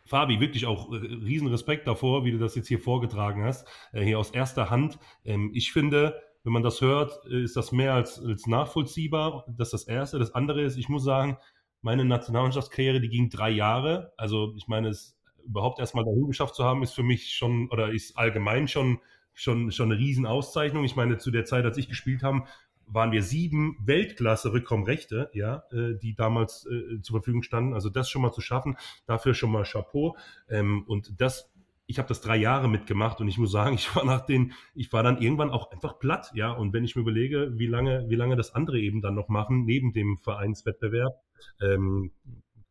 Fabi, 0.06 0.40
wirklich 0.40 0.66
auch 0.66 0.92
äh, 0.92 0.98
riesen 0.98 1.48
Respekt 1.48 1.88
davor, 1.88 2.26
wie 2.26 2.32
du 2.32 2.38
das 2.38 2.56
jetzt 2.56 2.68
hier 2.68 2.80
vorgetragen 2.80 3.44
hast, 3.44 3.68
äh, 3.92 4.04
hier 4.04 4.20
aus 4.20 4.32
erster 4.32 4.70
Hand. 4.70 5.00
Ähm, 5.24 5.52
ich 5.54 5.72
finde, 5.72 6.22
wenn 6.44 6.54
man 6.54 6.64
das 6.64 6.80
hört, 6.82 7.26
äh, 7.26 7.42
ist 7.42 7.58
das 7.58 7.72
mehr 7.72 7.94
als, 7.94 8.24
als 8.24 8.46
nachvollziehbar. 8.46 9.46
Das 9.48 9.70
ist 9.70 9.74
das 9.74 9.84
Erste. 9.88 10.20
Das 10.20 10.36
andere 10.36 10.62
ist, 10.62 10.78
ich 10.78 10.90
muss 10.90 11.04
sagen, 11.04 11.38
meine 11.82 12.06
Nationalmannschaftskarriere, 12.06 13.02
die 13.02 13.10
ging 13.10 13.30
drei 13.30 13.50
Jahre. 13.50 14.14
Also 14.16 14.54
ich 14.56 14.68
meine, 14.68 14.90
es 14.90 15.18
überhaupt 15.44 15.80
erstmal 15.80 16.06
dahin 16.06 16.28
geschafft 16.28 16.56
zu 16.56 16.64
haben, 16.64 16.84
ist 16.84 16.94
für 16.94 17.04
mich 17.04 17.34
schon 17.34 17.70
oder 17.70 17.92
ist 17.92 18.18
allgemein 18.18 18.68
schon 18.68 19.00
schon 19.36 19.72
schon 19.72 19.92
eine 19.92 20.00
Riesenauszeichnung. 20.00 20.84
Ich 20.84 20.96
meine, 20.96 21.20
zu 21.20 21.30
der 21.30 21.46
Zeit, 21.46 21.66
als 21.66 21.78
ich 21.78 21.88
gespielt 21.88 22.24
habe, 22.24 22.44
waren 22.88 23.12
wir 23.12 23.22
sieben 23.22 23.78
Weltklasse 23.84 24.54
Rückkomrechte, 24.54 25.30
ja, 25.34 25.64
äh, 25.72 25.96
die 26.02 26.16
damals 26.16 26.66
äh, 26.66 27.02
zur 27.02 27.20
Verfügung 27.20 27.44
standen. 27.44 27.74
Also 27.74 27.90
das 27.90 28.10
schon 28.10 28.22
mal 28.22 28.32
zu 28.32 28.42
schaffen, 28.42 28.78
dafür 29.06 29.34
schon 29.34 29.52
mal 29.52 29.64
Chapeau. 29.64 30.16
Ähm, 30.50 30.84
und 30.88 31.20
das 31.22 31.52
ich 31.88 32.00
habe 32.00 32.08
das 32.08 32.22
drei 32.22 32.38
Jahre 32.38 32.68
mitgemacht 32.68 33.22
und 33.22 33.28
ich 33.28 33.38
muss 33.38 33.52
sagen, 33.52 33.76
ich 33.76 33.96
war 33.96 34.06
nach 34.06 34.26
den, 34.26 34.54
ich 34.74 34.92
war 34.92 35.04
dann 35.04 35.22
irgendwann 35.22 35.52
auch 35.52 35.72
einfach 35.72 36.00
platt, 36.00 36.32
ja. 36.34 36.52
Und 36.52 36.74
wenn 36.74 36.84
ich 36.84 36.96
mir 36.96 37.04
überlege, 37.04 37.52
wie 37.58 37.68
lange, 37.68 38.06
wie 38.10 38.16
lange 38.16 38.36
das 38.36 38.56
andere 38.56 38.80
eben 38.80 39.02
dann 39.02 39.16
noch 39.16 39.30
machen, 39.30 39.66
neben 39.66 39.94
dem 39.94 40.18
Vereinswettbewerb, 40.18 41.22
ähm, 41.62 42.12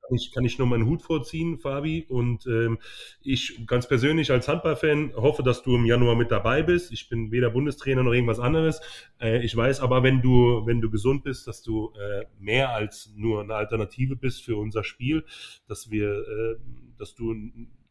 kann 0.06 0.16
ich, 0.16 0.32
kann 0.32 0.44
ich 0.44 0.58
nur 0.58 0.66
meinen 0.66 0.86
Hut 0.86 1.02
vorziehen, 1.02 1.58
Fabi. 1.58 2.04
Und 2.08 2.46
ähm, 2.46 2.78
ich 3.22 3.66
ganz 3.66 3.88
persönlich 3.88 4.30
als 4.30 4.48
Handballfan 4.48 5.12
hoffe, 5.16 5.42
dass 5.42 5.62
du 5.62 5.74
im 5.76 5.86
Januar 5.86 6.16
mit 6.16 6.30
dabei 6.30 6.62
bist. 6.62 6.92
Ich 6.92 7.08
bin 7.08 7.30
weder 7.30 7.50
Bundestrainer 7.50 8.02
noch 8.02 8.12
irgendwas 8.12 8.40
anderes. 8.40 8.80
Äh, 9.20 9.44
ich 9.44 9.56
weiß 9.56 9.80
aber, 9.80 10.02
wenn 10.02 10.20
du, 10.20 10.66
wenn 10.66 10.80
du 10.80 10.90
gesund 10.90 11.24
bist, 11.24 11.46
dass 11.46 11.62
du 11.62 11.92
äh, 11.94 12.24
mehr 12.38 12.70
als 12.70 13.12
nur 13.16 13.42
eine 13.42 13.54
Alternative 13.54 14.16
bist 14.16 14.42
für 14.42 14.56
unser 14.56 14.84
Spiel, 14.84 15.24
dass 15.66 15.90
wir, 15.90 16.10
äh, 16.10 16.56
dass 16.98 17.14
du 17.14 17.34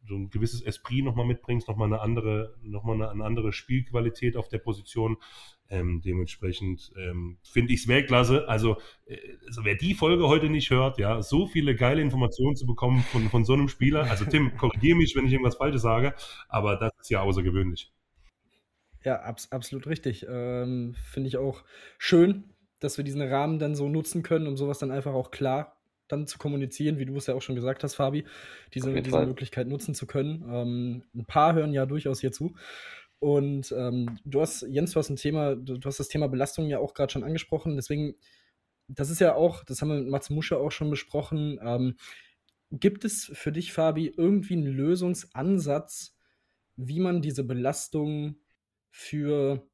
so 0.07 0.15
ein 0.15 0.29
gewisses 0.29 0.61
Esprit 0.61 1.03
nochmal 1.03 1.25
mitbringst, 1.25 1.67
nochmal 1.67 1.87
eine 1.87 2.01
andere, 2.01 2.55
nochmal 2.61 2.95
eine, 2.95 3.09
eine 3.09 3.23
andere 3.23 3.53
Spielqualität 3.53 4.35
auf 4.35 4.49
der 4.49 4.59
Position. 4.59 5.17
Ähm, 5.69 6.01
dementsprechend 6.01 6.91
ähm, 6.97 7.37
finde 7.41 7.73
ich 7.73 7.81
es 7.81 7.87
Weltklasse. 7.87 8.47
Also, 8.47 8.77
äh, 9.05 9.17
also, 9.47 9.63
wer 9.63 9.75
die 9.75 9.93
Folge 9.93 10.27
heute 10.27 10.49
nicht 10.49 10.69
hört, 10.69 10.99
ja, 10.99 11.21
so 11.21 11.47
viele 11.47 11.75
geile 11.75 12.01
Informationen 12.01 12.55
zu 12.55 12.65
bekommen 12.65 12.99
von, 13.11 13.29
von 13.29 13.45
so 13.45 13.53
einem 13.53 13.69
Spieler. 13.69 14.09
Also 14.09 14.25
Tim, 14.25 14.55
korrigiere 14.57 14.97
mich, 14.97 15.15
wenn 15.15 15.25
ich 15.25 15.31
irgendwas 15.31 15.55
Falsches 15.55 15.81
sage, 15.81 16.13
aber 16.49 16.75
das 16.75 16.91
ist 16.99 17.09
ja 17.09 17.21
außergewöhnlich. 17.21 17.91
Ja, 19.03 19.21
abs 19.21 19.51
absolut 19.51 19.87
richtig. 19.87 20.25
Ähm, 20.29 20.95
finde 21.11 21.27
ich 21.27 21.37
auch 21.37 21.63
schön, 21.97 22.53
dass 22.79 22.97
wir 22.97 23.03
diesen 23.03 23.21
Rahmen 23.21 23.59
dann 23.59 23.75
so 23.75 23.89
nutzen 23.89 24.23
können, 24.23 24.47
um 24.47 24.57
sowas 24.57 24.79
dann 24.79 24.91
einfach 24.91 25.13
auch 25.13 25.31
klar 25.31 25.77
dann 26.14 26.28
zu 26.28 26.38
kommunizieren, 26.38 26.99
wie 26.99 27.05
du 27.05 27.18
es 27.18 27.28
ja 27.28 27.34
auch 27.34 27.41
schon 27.41 27.55
gesagt 27.55 27.84
hast, 27.84 27.95
Fabi, 27.95 28.24
diese, 28.74 28.93
diese 29.01 29.26
Möglichkeit 29.26 29.68
nutzen 29.68 29.95
zu 29.95 30.05
können. 30.05 30.45
Ähm, 30.47 31.03
ein 31.14 31.26
paar 31.26 31.53
hören 31.53 31.74
ja 31.74 31.86
durchaus 31.86 32.22
hier 32.22 32.32
zu. 32.32 32.55
Und 33.20 33.74
ähm, 33.78 34.20
du 34.26 34.41
hast, 34.41 34.64
Jens, 34.64 34.91
du 34.91 34.99
hast 34.99 35.09
ein 35.09 35.16
Thema, 35.16 35.55
du, 35.55 35.78
du 35.78 35.88
hast 35.88 35.99
das 35.99 36.09
Thema 36.09 36.28
Belastung 36.28 36.68
ja 36.68 36.80
auch 36.80 36.93
gerade 36.93 37.11
schon 37.11 37.24
angesprochen. 37.24 37.76
Deswegen, 37.76 38.16
das 38.88 39.09
ist 39.09 39.20
ja 39.20 39.36
auch, 39.36 39.64
das 39.64 39.82
haben 39.82 39.89
wir 39.89 39.99
mit 39.99 40.09
Mats 40.09 40.30
Musche 40.30 40.57
auch 40.57 40.72
schon 40.72 40.89
besprochen. 40.89 41.59
Ähm, 41.64 41.95
gibt 42.70 43.05
es 43.05 43.32
für 43.34 43.51
dich, 43.51 43.72
Fabi, 43.72 44.14
irgendwie 44.16 44.55
einen 44.55 44.68
Lösungsansatz, 44.68 46.18
wie 46.76 46.99
man 46.99 47.22
diese 47.22 47.43
Belastung 47.43 48.36
für 48.89 49.66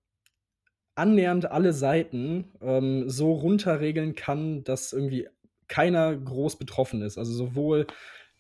annähernd 0.96 1.50
alle 1.50 1.74
Seiten 1.74 2.52
ähm, 2.62 3.10
so 3.10 3.34
runterregeln 3.34 4.16
kann, 4.16 4.64
dass 4.64 4.94
irgendwie 4.94 5.28
keiner 5.70 6.16
groß 6.18 6.58
betroffen 6.58 7.02
ist. 7.02 7.18
Also 7.18 7.32
sowohl 7.32 7.88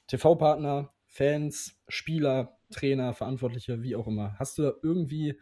TV-Partner, 0.07 0.91
Fans, 1.07 1.80
Spieler, 1.88 2.57
Trainer, 2.71 3.13
Verantwortliche, 3.13 3.82
wie 3.82 3.95
auch 3.95 4.07
immer. 4.07 4.36
Hast 4.38 4.57
du 4.57 4.63
da 4.63 4.73
irgendwie 4.84 5.39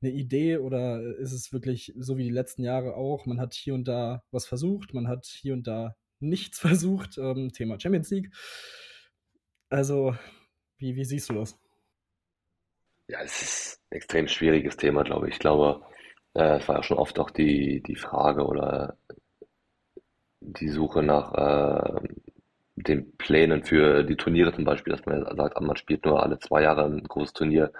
eine 0.00 0.12
Idee 0.12 0.58
oder 0.58 1.02
ist 1.18 1.32
es 1.32 1.52
wirklich 1.52 1.92
so 1.96 2.16
wie 2.16 2.24
die 2.24 2.30
letzten 2.30 2.62
Jahre 2.62 2.94
auch? 2.94 3.26
Man 3.26 3.40
hat 3.40 3.54
hier 3.54 3.74
und 3.74 3.88
da 3.88 4.22
was 4.30 4.46
versucht, 4.46 4.94
man 4.94 5.08
hat 5.08 5.26
hier 5.26 5.54
und 5.54 5.66
da 5.66 5.96
nichts 6.20 6.58
versucht. 6.60 7.18
Ähm, 7.18 7.52
Thema 7.52 7.80
Champions 7.80 8.10
League. 8.10 8.30
Also, 9.68 10.16
wie, 10.78 10.94
wie 10.94 11.04
siehst 11.04 11.30
du 11.30 11.34
das? 11.34 11.58
Ja, 13.08 13.20
es 13.22 13.42
ist 13.42 13.80
ein 13.90 13.96
extrem 13.96 14.28
schwieriges 14.28 14.76
Thema, 14.76 15.02
glaube 15.02 15.28
ich. 15.28 15.34
Ich 15.34 15.40
glaube, 15.40 15.82
äh, 16.34 16.58
es 16.58 16.68
war 16.68 16.76
ja 16.76 16.82
schon 16.82 16.98
oft 16.98 17.18
auch 17.18 17.30
die, 17.30 17.82
die 17.82 17.96
Frage 17.96 18.44
oder 18.44 18.98
die 20.46 20.68
Suche 20.68 21.02
nach 21.02 21.34
äh, 21.34 22.08
den 22.76 23.16
Plänen 23.16 23.64
für 23.64 24.04
die 24.04 24.16
Turniere 24.16 24.54
zum 24.54 24.64
Beispiel, 24.64 24.92
dass 24.92 25.06
man 25.06 25.24
sagt, 25.36 25.60
man 25.60 25.76
spielt 25.76 26.04
nur 26.04 26.22
alle 26.22 26.38
zwei 26.38 26.62
Jahre 26.62 26.84
ein 26.84 27.02
großes 27.02 27.32
Turnier. 27.32 27.72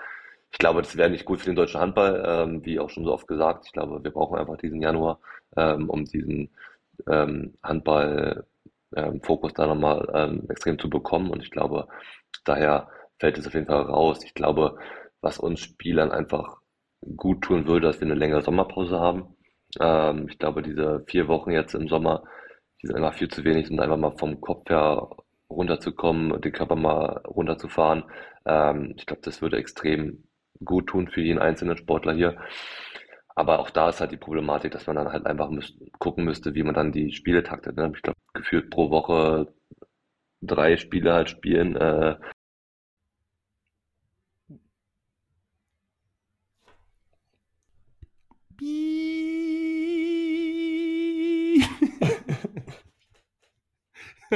Ich 0.53 0.59
glaube, 0.59 0.83
das 0.83 0.97
wäre 0.97 1.11
nicht 1.11 1.25
gut 1.25 1.41
für 1.41 1.47
den 1.47 1.57
deutschen 1.57 1.81
Handball, 1.81 2.23
ähm, 2.27 2.64
wie 2.64 2.81
auch 2.81 2.91
schon 2.91 3.05
so 3.05 3.12
oft 3.12 3.29
gesagt. 3.29 3.67
Ich 3.67 3.73
glaube, 3.73 4.03
wir 4.03 4.11
brauchen 4.11 4.39
einfach 4.39 4.57
diesen 4.57 4.81
Januar, 4.81 5.21
ähm, 5.57 5.91
um 5.91 6.05
diesen 6.05 6.51
ähm, 7.09 7.55
Handball-Fokus 7.62 9.51
ähm, 9.51 9.55
da 9.57 9.67
nochmal 9.67 10.09
ähm, 10.14 10.45
extrem 10.49 10.79
zu 10.79 10.89
bekommen. 10.89 11.31
Und 11.31 11.43
ich 11.43 11.51
glaube, 11.51 11.89
daher 12.45 12.89
fällt 13.19 13.39
es 13.39 13.47
auf 13.47 13.55
jeden 13.55 13.67
Fall 13.67 13.83
raus. 13.83 14.25
Ich 14.25 14.35
glaube, 14.35 14.79
was 15.21 15.39
uns 15.39 15.61
Spielern 15.61 16.11
einfach 16.11 16.59
gut 17.17 17.43
tun 17.43 17.67
würde, 17.67 17.89
dass 17.89 18.01
wir 18.01 18.07
eine 18.07 18.14
längere 18.14 18.43
Sommerpause 18.43 18.99
haben. 18.99 19.37
Ähm, 19.79 20.29
ich 20.31 20.39
glaube, 20.39 20.62
diese 20.62 21.05
vier 21.07 21.29
Wochen 21.29 21.51
jetzt 21.51 21.75
im 21.75 21.89
Sommer 21.89 22.25
die 22.83 22.87
sind 22.87 22.97
einfach 22.97 23.14
viel 23.14 23.29
zu 23.29 23.45
wenig, 23.45 23.70
um 23.70 23.81
einfach 23.81 23.97
mal 23.97 24.16
vom 24.18 24.41
Kopf 24.41 24.68
her 24.70 25.09
runterzukommen, 25.51 26.41
den 26.41 26.53
Körper 26.53 26.77
mal 26.77 27.22
runterzufahren. 27.27 28.05
Ähm, 28.45 28.95
ich 28.97 29.07
glaube, 29.07 29.22
das 29.22 29.43
würde 29.43 29.59
extrem 29.59 30.24
gut 30.64 30.89
tun 30.89 31.09
für 31.09 31.20
jeden 31.20 31.39
einzelnen 31.39 31.77
Sportler 31.77 32.14
hier. 32.14 32.37
aber 33.35 33.59
auch 33.61 33.70
da 33.70 33.89
ist 33.91 34.01
halt 34.01 34.12
die 34.12 34.16
Problematik, 34.16 34.72
dass 34.72 34.87
man 34.87 34.97
dann 34.97 35.12
halt 35.12 35.27
einfach 35.27 35.51
gucken 35.99 36.24
müsste, 36.24 36.55
wie 36.55 36.62
man 36.62 36.74
dann 36.74 36.93
die 36.93 37.12
Spiele 37.12 37.43
taktet. 37.43 37.77
Ne? 37.77 37.93
Ich 37.95 38.03
glaube, 38.03 38.18
gefühlt 38.35 38.70
pro 38.70 38.91
Woche 38.91 39.53
drei 40.43 40.77
Spiele 40.77 41.12
halt 41.14 41.31
spielen. 41.31 41.77
Äh, 41.77 42.16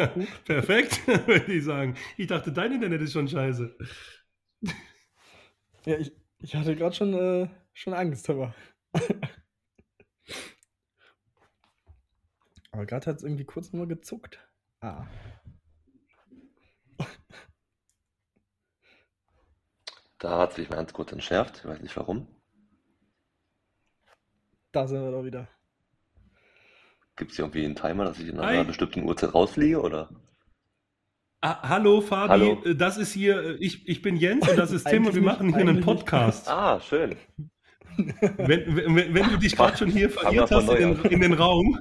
Perfekt, 0.45 1.07
würde 1.27 1.53
ich 1.53 1.65
sagen. 1.65 1.97
Ich 2.17 2.27
dachte, 2.27 2.53
dein 2.53 2.73
Internet 2.73 3.03
ist 3.03 3.13
schon 3.13 3.29
scheiße. 3.29 3.77
Ja, 5.85 5.97
ich, 5.99 6.13
ich 6.39 6.55
hatte 6.55 6.77
gerade 6.77 6.95
schon, 6.95 7.15
äh, 7.15 7.49
schon 7.73 7.95
Angst, 7.95 8.29
aber. 8.31 8.55
aber 12.73 12.87
gerade 12.87 13.07
hat 13.07 13.17
es 13.17 13.23
irgendwie 13.23 13.45
kurz 13.45 13.73
nur 13.73 13.89
gezuckt. 13.89 14.39
Ah. 14.81 15.07
Da 20.19 20.39
hat 20.39 20.53
sich 20.53 20.69
ganz 20.69 20.93
kurz 20.93 21.13
entschärft. 21.13 21.59
Ich 21.59 21.65
weiß 21.65 21.81
nicht 21.81 21.97
warum. 21.97 22.29
Da 24.71 24.87
sind 24.87 25.03
wir 25.03 25.11
doch 25.11 25.25
wieder. 25.25 25.49
Gibt 27.17 27.31
es 27.31 27.37
hier 27.37 27.45
irgendwie 27.45 27.65
einen 27.65 27.77
Timer, 27.77 28.05
dass 28.05 28.19
ich 28.19 28.29
in 28.29 28.39
einer 28.39 28.59
Hi. 28.59 28.65
bestimmten 28.65 29.05
Uhrzeit 29.05 29.35
rausfliege, 29.35 29.81
oder? 29.81 30.09
Ah, 31.43 31.69
hallo 31.69 32.01
Fabi, 32.03 32.29
hallo. 32.29 32.63
Äh, 32.65 32.75
das 32.75 32.99
ist 32.99 33.13
hier, 33.13 33.43
äh, 33.43 33.57
ich, 33.61 33.89
ich 33.89 34.03
bin 34.03 34.17
Jens 34.17 34.47
und 34.47 34.59
das 34.59 34.73
ist 34.73 34.85
Tim 34.89 35.07
und 35.07 35.15
wir 35.15 35.23
machen 35.23 35.49
hier 35.49 35.61
einen 35.61 35.81
Podcast. 35.81 36.49
Ah, 36.49 36.81
schön. 36.81 37.17
Wenn, 37.97 38.77
wenn, 38.77 39.15
wenn 39.15 39.31
du 39.31 39.37
dich 39.39 39.57
gerade 39.57 39.77
schon 39.77 39.91
hier 39.91 40.11
verirrt 40.11 40.51
hast 40.51 40.69
in, 40.71 41.03
in, 41.05 41.21
den 41.21 41.33
Raum, 41.33 41.79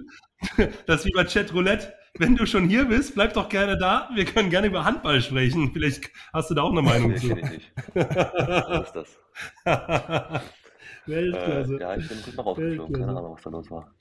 das 0.85 1.01
ist 1.01 1.05
wie 1.05 1.11
bei 1.11 1.23
Chat 1.23 1.53
Roulette, 1.53 1.93
wenn 2.17 2.35
du 2.35 2.45
schon 2.45 2.67
hier 2.67 2.85
bist, 2.85 3.15
bleib 3.15 3.33
doch 3.33 3.49
gerne 3.49 3.77
da. 3.77 4.09
Wir 4.15 4.25
können 4.25 4.49
gerne 4.49 4.67
über 4.67 4.85
Handball 4.85 5.21
sprechen. 5.21 5.71
Vielleicht 5.71 6.09
hast 6.33 6.49
du 6.49 6.55
da 6.55 6.63
auch 6.63 6.71
eine 6.71 6.81
Meinung 6.81 7.11
nee, 7.11 7.17
zu. 7.17 7.27
Nee, 7.27 7.49
nicht. 7.49 7.71
Was 7.93 8.87
ist 8.87 8.95
das? 8.95 9.17
Weltklasse. 11.05 11.75
Äh, 11.75 11.79
ja, 11.79 11.95
ich 11.95 12.07
bin 12.07 12.21
gut 12.23 12.35
noch 12.35 12.45
rausgeflogen. 12.45 12.95
Keine 12.95 13.17
Ahnung, 13.17 13.33
was 13.35 13.41
da 13.43 13.49
los 13.49 13.71
war. 13.71 13.93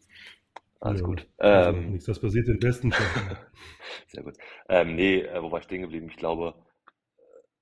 Alles 0.81 1.01
ja, 1.01 1.07
gut. 1.07 1.27
Also 1.39 1.71
ähm, 1.71 1.91
nichts, 1.93 2.07
das 2.07 2.21
passiert 2.21 2.49
im 2.49 2.59
Besten. 2.59 2.93
Sehr 4.09 4.23
gut. 4.23 4.35
Ähm, 4.69 4.95
nee, 4.95 5.21
äh, 5.21 5.43
wo 5.43 5.51
war 5.51 5.59
ich 5.59 5.65
stehen 5.65 5.83
geblieben? 5.83 6.09
Ich 6.09 6.17
glaube, 6.17 6.55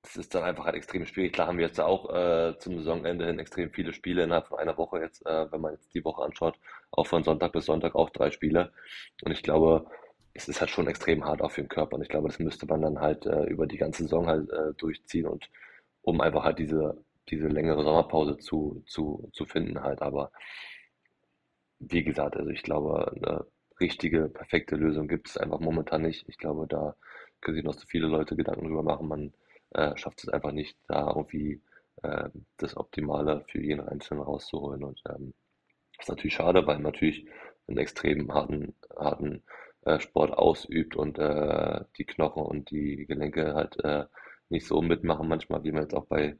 es 0.03 0.17
ist 0.17 0.35
dann 0.35 0.45
einfach 0.45 0.65
halt 0.65 0.77
extrem 0.77 1.05
schwierig. 1.07 1.33
Klar 1.33 1.49
haben 1.49 1.59
wir 1.59 1.67
jetzt 1.67 1.81
auch 1.81 2.15
äh, 2.15 2.59
zum 2.59 2.77
Saisonende 2.79 3.27
hin 3.27 3.39
extrem 3.39 3.71
viele 3.71 3.93
Spiele 3.93 4.23
innerhalb 4.25 4.47
von 4.49 4.59
einer 4.59 4.77
Woche 4.77 5.01
jetzt, 5.01 5.25
äh, 5.27 5.51
wenn 5.51 5.61
man 5.61 5.73
jetzt 5.73 5.93
die 5.95 6.05
Woche 6.05 6.23
anschaut, 6.23 6.59
auch 6.91 7.07
von 7.07 7.25
Sonntag 7.25 7.53
bis 7.53 7.67
Sonntag 7.67 7.95
auch 7.95 8.11
drei 8.11 8.31
Spiele. 8.31 8.73
Und 9.25 9.33
ich 9.33 9.43
glaube, 9.43 9.87
es 10.35 10.49
ist 10.49 10.61
halt 10.61 10.71
schon 10.71 10.87
extrem 10.87 11.25
hart 11.25 11.41
für 11.51 11.63
den 11.63 11.69
Körper. 11.69 11.97
Und 11.97 12.03
ich 12.03 12.09
glaube, 12.09 12.29
das 12.29 12.39
müsste 12.39 12.67
man 12.67 12.83
dann 12.83 13.01
halt 13.01 13.27
äh, 13.27 13.45
über 13.45 13.67
die 13.67 13.79
ganze 13.79 14.03
Saison 14.05 14.27
halt 14.27 14.51
äh, 14.51 14.75
durchziehen 14.77 15.27
und 15.27 15.49
um 16.03 16.21
einfach 16.21 16.45
halt 16.45 16.59
diese, 16.59 17.03
diese 17.29 17.49
längere 17.49 17.83
Sommerpause 17.83 18.37
zu, 18.39 18.83
zu, 18.87 19.29
zu 19.33 19.45
finden 19.47 19.83
halt. 19.83 20.03
Aber 20.03 20.31
wie 21.79 22.05
gesagt, 22.05 22.37
also 22.37 22.51
ich 22.51 22.63
glaube, 22.63 23.13
eine 23.17 23.47
richtige, 23.81 24.29
perfekte 24.29 24.77
Lösung 24.77 25.09
gibt 25.09 25.29
es 25.29 25.37
einfach 25.37 25.61
momentan 25.61 26.03
nicht. 26.03 26.29
Ich 26.29 26.39
glaube, 26.39 26.67
da 26.67 26.97
können 27.41 27.57
sich 27.57 27.65
noch 27.65 27.75
so 27.75 27.87
viele 27.87 28.07
Leute 28.07 28.37
Gedanken 28.37 28.67
drüber 28.67 28.83
machen. 28.83 29.09
Man 29.09 29.33
äh, 29.71 29.97
schafft 29.97 30.23
es 30.25 30.29
einfach 30.29 30.53
nicht, 30.53 30.77
da 30.89 31.09
irgendwie 31.09 31.63
äh, 32.03 32.29
das 32.57 32.77
Optimale 32.77 33.45
für 33.49 33.61
jeden 33.61 33.87
Einzelnen 33.87 34.23
rauszuholen. 34.23 34.85
Und 34.85 35.03
ähm, 35.09 35.35
ist 35.99 36.09
natürlich 36.09 36.35
schade, 36.35 36.67
weil 36.67 36.77
man 36.77 36.93
natürlich 36.93 37.27
einen 37.69 37.79
extrem 37.79 38.33
harten, 38.33 38.75
harten 38.97 39.43
äh, 39.85 40.01
Sport 40.01 40.33
ausübt 40.33 40.97
und 40.97 41.19
äh, 41.19 41.81
die 41.99 42.05
Knochen 42.05 42.43
und 42.43 42.71
die 42.71 43.07
Gelenke 43.07 43.55
halt 43.55 43.83
äh, 43.85 44.05
nicht 44.49 44.67
so 44.67 44.83
mitmachen 44.83 45.29
manchmal, 45.29 45.65
wie 45.65 45.73
man 45.73 45.83
jetzt 45.83 45.95
auch 45.95 46.07
bei, 46.07 46.37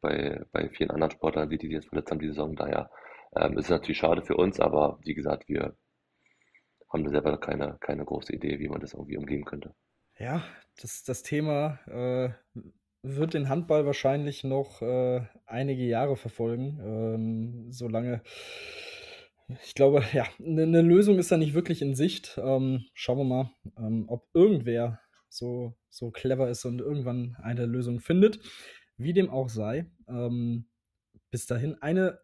bei, 0.00 0.44
bei 0.52 0.68
vielen 0.70 0.90
anderen 0.90 1.12
Sportlern 1.12 1.48
sieht, 1.48 1.62
die 1.62 1.68
sich 1.68 1.74
jetzt 1.76 1.88
verletzt 1.88 2.10
haben 2.10 2.18
die 2.18 2.28
Saison. 2.28 2.56
Daher 2.56 2.90
ähm, 3.34 3.58
ist 3.58 3.70
natürlich 3.70 3.98
schade 3.98 4.22
für 4.22 4.36
uns, 4.36 4.60
aber 4.60 4.98
wie 5.02 5.14
gesagt, 5.14 5.48
wir 5.48 5.76
haben 6.88 7.04
da 7.04 7.10
selber 7.10 7.38
keine, 7.38 7.76
keine 7.80 8.04
große 8.04 8.32
Idee, 8.32 8.58
wie 8.58 8.68
man 8.68 8.80
das 8.80 8.94
irgendwie 8.94 9.16
umgehen 9.16 9.44
könnte. 9.44 9.74
Ja, 10.18 10.44
das, 10.80 11.02
das 11.04 11.22
Thema 11.22 11.78
äh, 11.86 12.60
wird 13.02 13.34
den 13.34 13.48
Handball 13.48 13.86
wahrscheinlich 13.86 14.44
noch 14.44 14.82
äh, 14.82 15.22
einige 15.44 15.84
Jahre 15.84 16.16
verfolgen, 16.16 16.80
ähm, 16.82 17.72
solange 17.72 18.22
ich 19.62 19.74
glaube, 19.74 20.02
ja, 20.12 20.26
eine 20.44 20.66
ne 20.66 20.82
Lösung 20.82 21.18
ist 21.18 21.30
da 21.30 21.36
nicht 21.36 21.54
wirklich 21.54 21.82
in 21.82 21.94
Sicht. 21.94 22.38
Ähm, 22.42 22.84
schauen 22.94 23.18
wir 23.18 23.24
mal, 23.24 23.50
ähm, 23.78 24.06
ob 24.08 24.28
irgendwer 24.34 25.00
so, 25.28 25.76
so 25.88 26.10
clever 26.10 26.48
ist 26.48 26.64
und 26.64 26.80
irgendwann 26.80 27.36
eine 27.40 27.66
Lösung 27.66 28.00
findet. 28.00 28.40
Wie 28.96 29.12
dem 29.12 29.30
auch 29.30 29.48
sei. 29.48 29.86
Ähm, 30.08 30.66
bis 31.30 31.46
dahin 31.46 31.80
eine 31.80 32.18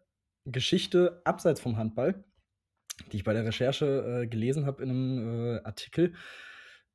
Geschichte 0.45 1.21
abseits 1.25 1.61
vom 1.61 1.77
Handball, 1.77 2.23
die 3.11 3.17
ich 3.17 3.23
bei 3.23 3.33
der 3.33 3.45
Recherche 3.45 4.23
äh, 4.23 4.27
gelesen 4.27 4.65
habe 4.65 4.83
in 4.83 4.89
einem 4.89 5.55
äh, 5.57 5.63
Artikel, 5.63 6.13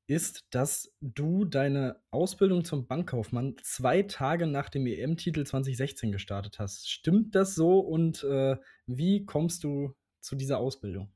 ist, 0.07 0.47
dass 0.55 0.97
du 1.01 1.45
deine 1.45 2.01
Ausbildung 2.11 2.65
zum 2.65 2.87
Bankkaufmann 2.87 3.57
zwei 3.63 4.03
Tage 4.03 4.47
nach 4.47 4.71
dem 4.71 4.87
EM-Titel 4.87 5.45
2016 5.45 6.13
gestartet 6.13 6.59
hast. 6.59 6.89
Stimmt 6.89 7.35
das 7.35 7.55
so 7.55 7.81
und 7.81 8.25
äh, 8.25 8.57
wie 8.87 9.27
kommst 9.27 9.65
du 9.65 9.95
zu 10.21 10.35
dieser 10.35 10.59
Ausbildung? 10.59 11.13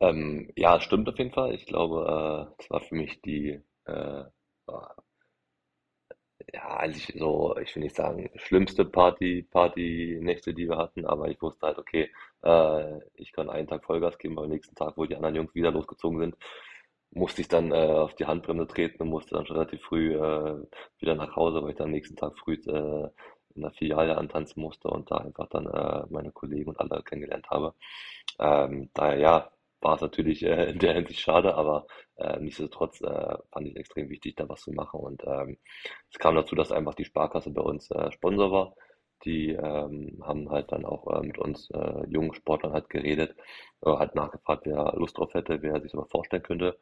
Ähm, 0.00 0.50
ja, 0.56 0.80
stimmt 0.80 1.08
auf 1.08 1.18
jeden 1.18 1.32
Fall. 1.32 1.54
Ich 1.54 1.66
glaube, 1.66 2.02
äh, 2.02 2.54
das 2.58 2.70
war 2.70 2.80
für 2.80 2.96
mich 2.96 3.22
die 3.22 3.60
äh, 3.84 4.24
ja, 6.56 6.76
eigentlich 6.78 7.12
so, 7.18 7.54
ich 7.58 7.74
will 7.76 7.82
nicht 7.82 7.96
sagen, 7.96 8.30
schlimmste 8.36 8.84
Party, 8.84 9.46
Partynächte, 9.50 10.54
die 10.54 10.68
wir 10.68 10.78
hatten, 10.78 11.04
aber 11.04 11.28
ich 11.28 11.40
wusste 11.42 11.66
halt, 11.66 11.78
okay, 11.78 12.10
äh, 12.42 12.98
ich 13.14 13.32
kann 13.32 13.50
einen 13.50 13.68
Tag 13.68 13.84
Vollgas 13.84 14.18
geben, 14.18 14.38
aber 14.38 14.44
am 14.44 14.52
nächsten 14.52 14.74
Tag, 14.74 14.96
wo 14.96 15.04
die 15.04 15.16
anderen 15.16 15.34
Jungs 15.34 15.54
wieder 15.54 15.70
losgezogen 15.70 16.18
sind, 16.18 16.36
musste 17.10 17.42
ich 17.42 17.48
dann 17.48 17.72
äh, 17.72 17.74
auf 17.74 18.14
die 18.14 18.26
Handbremse 18.26 18.66
treten 18.66 19.02
und 19.02 19.10
musste 19.10 19.34
dann 19.34 19.46
schon 19.46 19.56
relativ 19.56 19.82
früh 19.82 20.14
äh, 20.14 20.56
wieder 20.98 21.14
nach 21.14 21.36
Hause, 21.36 21.62
weil 21.62 21.70
ich 21.70 21.76
dann 21.76 21.86
am 21.86 21.92
nächsten 21.92 22.16
Tag 22.16 22.38
früh 22.38 22.54
äh, 22.54 23.08
in 23.54 23.62
der 23.62 23.72
Filiale 23.72 24.16
antanzen 24.16 24.62
musste 24.62 24.88
und 24.88 25.10
da 25.10 25.16
einfach 25.18 25.48
dann 25.48 25.66
äh, 25.66 26.04
meine 26.10 26.32
Kollegen 26.32 26.70
und 26.70 26.80
alle 26.80 27.02
kennengelernt 27.02 27.48
habe. 27.50 27.74
Ähm, 28.38 28.90
daher 28.94 29.18
ja, 29.18 29.50
war 29.80 29.94
es 29.96 30.00
natürlich 30.00 30.42
äh, 30.42 30.70
in 30.70 30.78
der 30.78 30.94
Hinsicht 30.94 31.20
schade, 31.20 31.54
aber 31.54 31.86
äh, 32.16 32.38
nichtsdestotrotz 32.40 33.00
äh, 33.02 33.36
fand 33.52 33.66
ich 33.66 33.74
es 33.74 33.80
extrem 33.80 34.08
wichtig, 34.10 34.36
da 34.36 34.48
was 34.48 34.62
zu 34.62 34.72
machen. 34.72 35.00
Und 35.00 35.22
ähm, 35.26 35.58
es 36.10 36.18
kam 36.18 36.34
dazu, 36.34 36.54
dass 36.56 36.72
einfach 36.72 36.94
die 36.94 37.04
Sparkasse 37.04 37.50
bei 37.50 37.62
uns 37.62 37.90
äh, 37.90 38.10
Sponsor 38.12 38.50
war. 38.52 38.74
Die 39.24 39.50
ähm, 39.50 40.22
haben 40.22 40.50
halt 40.50 40.72
dann 40.72 40.84
auch 40.84 41.06
äh, 41.08 41.26
mit 41.26 41.38
uns 41.38 41.70
äh, 41.70 42.06
jungen 42.08 42.34
Sportlern 42.34 42.72
halt 42.72 42.90
geredet, 42.90 43.34
äh, 43.82 43.90
halt 43.90 44.14
nachgefragt, 44.14 44.66
wer 44.66 44.94
Lust 44.96 45.18
drauf 45.18 45.32
hätte, 45.34 45.62
wer 45.62 45.80
sich 45.80 45.92
sowas 45.92 46.08
vorstellen 46.10 46.42
könnte. 46.42 46.78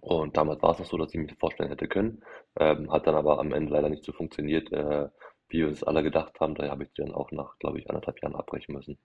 Und 0.00 0.36
damals 0.36 0.62
war 0.62 0.72
es 0.72 0.78
noch 0.80 0.86
so, 0.86 0.96
dass 0.98 1.14
ich 1.14 1.26
das 1.26 1.38
vorstellen 1.38 1.68
hätte 1.70 1.88
können. 1.88 2.22
Ähm, 2.58 2.90
hat 2.92 3.06
dann 3.06 3.14
aber 3.14 3.38
am 3.38 3.52
Ende 3.52 3.72
leider 3.72 3.88
nicht 3.90 4.04
so 4.04 4.12
funktioniert, 4.12 4.70
wie 4.70 5.58
wir 5.58 5.68
es 5.68 5.84
alle 5.84 6.02
gedacht 6.02 6.40
haben. 6.40 6.54
Daher 6.54 6.70
habe 6.72 6.84
ich 6.84 6.90
dann 6.94 7.12
auch 7.12 7.30
nach, 7.30 7.58
glaube 7.58 7.78
ich, 7.78 7.88
anderthalb 7.90 8.22
Jahren 8.22 8.36
abbrechen 8.36 8.74
müssen. 8.74 8.98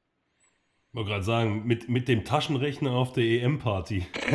Ich 0.90 0.96
wollte 0.96 1.10
gerade 1.12 1.24
sagen, 1.24 1.64
mit, 1.66 1.90
mit 1.90 2.08
dem 2.08 2.24
Taschenrechner 2.24 2.92
auf 2.92 3.12
der 3.12 3.24
EM-Party. 3.26 4.08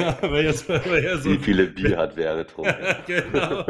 so 1.16 1.30
Wie 1.30 1.38
viele 1.38 1.68
Bier 1.68 1.96
hat 1.96 2.14
wer 2.14 2.36
getrunken? 2.36 2.74
genau. 3.06 3.64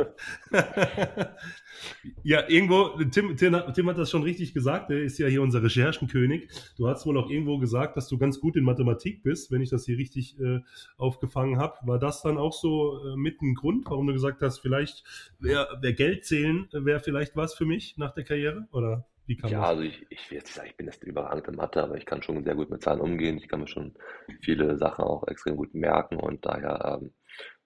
ja, 2.25 2.49
irgendwo, 2.49 2.89
Tim, 3.05 3.37
Tim, 3.37 3.57
Tim, 3.73 3.89
hat 3.89 3.99
das 3.99 4.11
schon 4.11 4.25
richtig 4.25 4.53
gesagt, 4.53 4.91
er 4.91 5.01
ist 5.01 5.17
ja 5.19 5.29
hier 5.29 5.43
unser 5.43 5.63
Recherchenkönig. 5.63 6.49
Du 6.77 6.89
hast 6.89 7.07
wohl 7.07 7.17
auch 7.17 7.31
irgendwo 7.31 7.59
gesagt, 7.59 7.97
dass 7.97 8.09
du 8.09 8.19
ganz 8.19 8.41
gut 8.41 8.57
in 8.57 8.65
Mathematik 8.65 9.23
bist, 9.23 9.53
wenn 9.53 9.63
ich 9.63 9.71
das 9.71 9.87
hier 9.87 9.97
richtig 9.97 10.39
äh, 10.41 10.59
aufgefangen 10.99 11.59
habe. 11.59 11.77
War 11.83 12.01
das 12.01 12.21
dann 12.21 12.37
auch 12.37 12.53
so 12.53 12.99
äh, 13.07 13.17
mit 13.17 13.41
ein 13.43 13.55
Grund, 13.55 13.89
warum 13.89 14.09
du 14.09 14.13
gesagt 14.13 14.43
hast, 14.43 14.59
vielleicht 14.59 15.05
wäre 15.39 15.79
wär 15.81 15.93
Geld 15.93 16.25
zählen, 16.25 16.69
wäre 16.73 16.99
vielleicht 16.99 17.37
was 17.37 17.55
für 17.55 17.65
mich 17.65 17.97
nach 17.97 18.13
der 18.13 18.25
Karriere? 18.25 18.67
Oder? 18.73 19.07
Wie 19.33 19.37
kann 19.37 19.55
Ja, 19.55 19.63
das? 19.63 19.69
also 19.69 19.83
ich, 19.83 20.07
ich 20.11 20.31
will 20.31 20.39
jetzt 20.39 20.47
nicht 20.49 20.55
sagen, 20.57 20.69
ich 20.71 20.77
bin 20.77 20.87
jetzt 20.87 21.03
überragend 21.05 21.49
in 21.49 21.57
Mathe, 21.57 21.83
aber 21.83 21.97
ich 21.97 22.07
kann 22.07 22.23
schon 22.23 22.45
sehr 22.45 22.55
gut 22.55 22.71
mit 22.71 22.83
Zahlen 22.83 23.01
umgehen. 23.01 23.39
Ich 23.39 23.49
kann 23.49 23.61
mir 23.61 23.69
schon 23.69 23.95
viele 24.41 24.77
Sachen 24.79 25.05
auch 25.05 25.27
extrem 25.29 25.57
gut 25.57 25.75
merken 25.75 26.17
und 26.17 26.45
daher 26.47 26.99
ähm, 27.03 27.15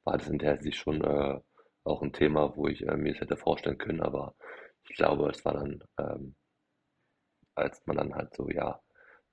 war 0.05 0.19
das 0.19 0.29
in 0.29 0.39
der 0.39 0.55
Hinsicht 0.57 0.79
schon 0.79 1.03
äh, 1.05 1.41
auch 1.85 2.03
ein 2.03 2.13
Thema, 2.13 2.57
wo 2.57 2.69
ich 2.69 2.87
äh, 2.87 2.97
mir 2.97 3.13
es 3.13 3.21
hätte 3.21 3.37
vorstellen 3.37 3.79
können, 3.79 4.01
aber 4.03 4.35
ich 4.89 4.97
glaube, 4.97 5.31
es 5.31 5.45
war 5.45 5.55
dann, 5.55 5.83
ähm, 5.99 6.37
als 7.55 7.83
man 7.87 7.97
dann 7.97 8.15
halt 8.15 8.35
so, 8.35 8.49
ja, 8.51 8.81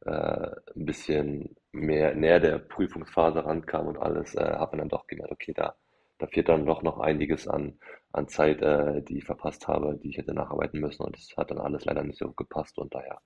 äh, 0.05 0.51
ein 0.75 0.85
bisschen 0.85 1.55
mehr 1.71 2.15
näher 2.15 2.39
der 2.39 2.59
Prüfungsphase 2.59 3.45
rankam 3.45 3.87
und 3.87 3.97
alles, 3.97 4.35
äh, 4.35 4.41
hat 4.57 4.71
man 4.71 4.79
dann 4.79 4.89
doch 4.89 5.07
gemerkt, 5.07 5.31
okay, 5.33 5.53
da 5.53 5.75
da 6.23 6.27
fehlt 6.27 6.47
dann 6.47 6.65
doch 6.65 6.83
noch 6.83 6.99
einiges 6.99 7.49
an, 7.49 7.77
an 8.13 8.29
Zeit, 8.29 8.61
äh, 8.61 9.01
die 9.03 9.17
ich 9.17 9.25
verpasst 9.25 9.67
habe, 9.67 9.99
die 10.01 10.09
ich 10.09 10.17
hätte 10.17 10.33
nacharbeiten 10.33 10.79
müssen. 10.79 11.03
Und 11.03 11.17
das 11.17 11.35
hat 11.35 11.51
dann 11.51 11.57
alles 11.57 11.83
leider 11.83 12.01
nicht 12.01 12.17
so 12.17 12.31
gepasst. 12.31 12.77
Und 12.77 12.95
daher 12.95 13.21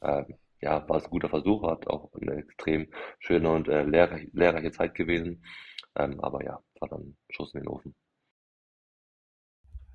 äh, 0.00 0.24
ja, 0.60 0.86
war 0.86 0.98
es 0.98 1.04
ein 1.04 1.10
guter 1.10 1.30
Versuch, 1.30 1.66
hat 1.66 1.86
auch 1.86 2.12
eine 2.20 2.34
extrem 2.34 2.90
schöne 3.18 3.50
und 3.50 3.68
äh, 3.68 3.82
lehrreich, 3.84 4.28
lehrreiche 4.34 4.72
Zeit 4.72 4.94
gewesen. 4.94 5.42
Ähm, 5.96 6.20
aber 6.20 6.44
ja, 6.44 6.60
war 6.80 6.88
dann 6.90 7.16
Schuss 7.30 7.54
in 7.54 7.60
den 7.60 7.68
Ofen. 7.68 7.94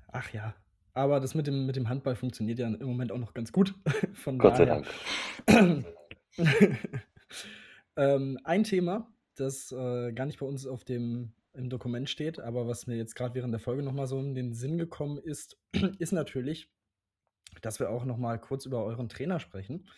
Ach 0.08 0.32
ja, 0.32 0.52
aber 0.92 1.20
das 1.20 1.36
mit 1.36 1.46
dem, 1.46 1.66
mit 1.66 1.76
dem 1.76 1.88
Handball 1.88 2.16
funktioniert 2.16 2.58
ja 2.58 2.66
im 2.66 2.84
Moment 2.84 3.12
auch 3.12 3.18
noch 3.18 3.32
ganz 3.32 3.52
gut. 3.52 3.76
Von 4.14 4.38
Gott 4.38 4.56
sei 4.56 4.64
daher. 4.64 4.82
Dank. 5.46 5.86
ähm, 7.96 8.40
ein 8.42 8.64
Thema, 8.64 9.06
das 9.36 9.70
äh, 9.70 10.12
gar 10.12 10.26
nicht 10.26 10.40
bei 10.40 10.46
uns 10.46 10.66
auf 10.66 10.82
dem 10.82 11.32
im 11.52 11.68
Dokument 11.68 12.08
steht, 12.08 12.38
aber 12.38 12.66
was 12.66 12.86
mir 12.86 12.96
jetzt 12.96 13.14
gerade 13.14 13.34
während 13.34 13.52
der 13.52 13.60
Folge 13.60 13.82
nochmal 13.82 14.06
so 14.06 14.18
in 14.18 14.34
den 14.34 14.54
Sinn 14.54 14.78
gekommen 14.78 15.18
ist, 15.18 15.58
ist 15.98 16.12
natürlich, 16.12 16.68
dass 17.62 17.80
wir 17.80 17.90
auch 17.90 18.04
nochmal 18.04 18.40
kurz 18.40 18.66
über 18.66 18.84
euren 18.84 19.08
Trainer 19.08 19.40
sprechen. 19.40 19.88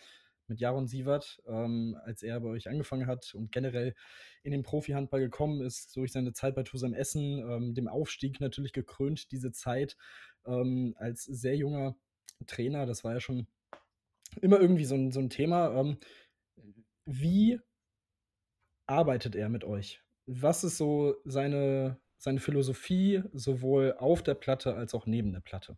Mit 0.47 0.59
Jaron 0.59 0.87
Sievert, 0.87 1.41
ähm, 1.47 1.97
als 2.03 2.21
er 2.21 2.41
bei 2.41 2.49
euch 2.49 2.67
angefangen 2.67 3.07
hat 3.07 3.33
und 3.33 3.51
generell 3.51 3.95
in 4.43 4.51
den 4.51 4.63
Profi-Handball 4.63 5.21
gekommen 5.21 5.61
ist, 5.61 5.95
durch 5.95 6.11
seine 6.11 6.33
Zeit 6.33 6.55
bei 6.55 6.63
Tusam 6.63 6.93
Essen, 6.93 7.39
ähm, 7.39 7.73
dem 7.73 7.87
Aufstieg 7.87 8.41
natürlich 8.41 8.73
gekrönt, 8.73 9.31
diese 9.31 9.51
Zeit 9.51 9.95
ähm, 10.45 10.95
als 10.97 11.23
sehr 11.23 11.55
junger 11.55 11.95
Trainer. 12.45 12.85
Das 12.85 13.05
war 13.05 13.13
ja 13.13 13.19
schon 13.21 13.47
immer 14.41 14.59
irgendwie 14.59 14.85
so 14.85 14.95
ein, 14.95 15.11
so 15.11 15.21
ein 15.21 15.29
Thema. 15.29 15.79
Ähm, 15.79 15.97
wie 17.05 17.59
arbeitet 18.85 19.35
er 19.35 19.47
mit 19.47 19.63
euch? 19.63 20.01
Was 20.25 20.63
ist 20.63 20.77
so 20.77 21.15
seine, 21.25 21.97
seine 22.17 22.39
Philosophie, 22.39 23.23
sowohl 23.33 23.95
auf 23.97 24.23
der 24.23 24.35
Platte 24.35 24.75
als 24.75 24.93
auch 24.93 25.05
neben 25.05 25.33
der 25.33 25.41
Platte? 25.41 25.77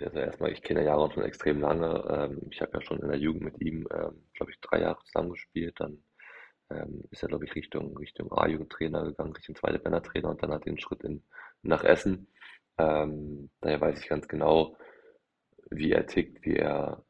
Also 0.00 0.18
erstmal, 0.18 0.52
ich 0.52 0.62
kenne 0.62 0.84
Jaron 0.84 1.10
schon 1.10 1.24
extrem 1.24 1.60
lange. 1.60 2.04
Ähm, 2.10 2.42
ich 2.50 2.60
habe 2.60 2.72
ja 2.74 2.82
schon 2.82 3.00
in 3.00 3.08
der 3.08 3.18
Jugend 3.18 3.42
mit 3.42 3.60
ihm, 3.60 3.88
ähm, 3.90 4.22
glaube 4.34 4.52
ich, 4.52 4.60
drei 4.60 4.80
Jahre 4.82 5.02
zusammengespielt. 5.04 5.80
Dann 5.80 6.02
ähm, 6.70 7.04
ist 7.10 7.22
er, 7.22 7.28
glaube 7.28 7.46
ich, 7.46 7.54
Richtung, 7.54 7.96
Richtung 7.96 8.30
A-Jugendtrainer 8.30 9.04
gegangen, 9.04 9.32
Richtung 9.34 9.56
zweite 9.56 9.80
Männertrainer 9.82 10.28
und 10.28 10.42
dann 10.42 10.52
hat 10.52 10.62
er 10.62 10.72
den 10.72 10.78
Schritt 10.78 11.02
in, 11.04 11.22
nach 11.62 11.84
Essen. 11.84 12.28
Daher 12.76 13.80
weiß 13.80 14.00
ich 14.00 14.08
ganz 14.08 14.28
genau, 14.28 14.76
wie 15.68 15.90
er 15.90 16.06
tickt, 16.06 16.44
wie 16.44 16.54
er 16.54 17.02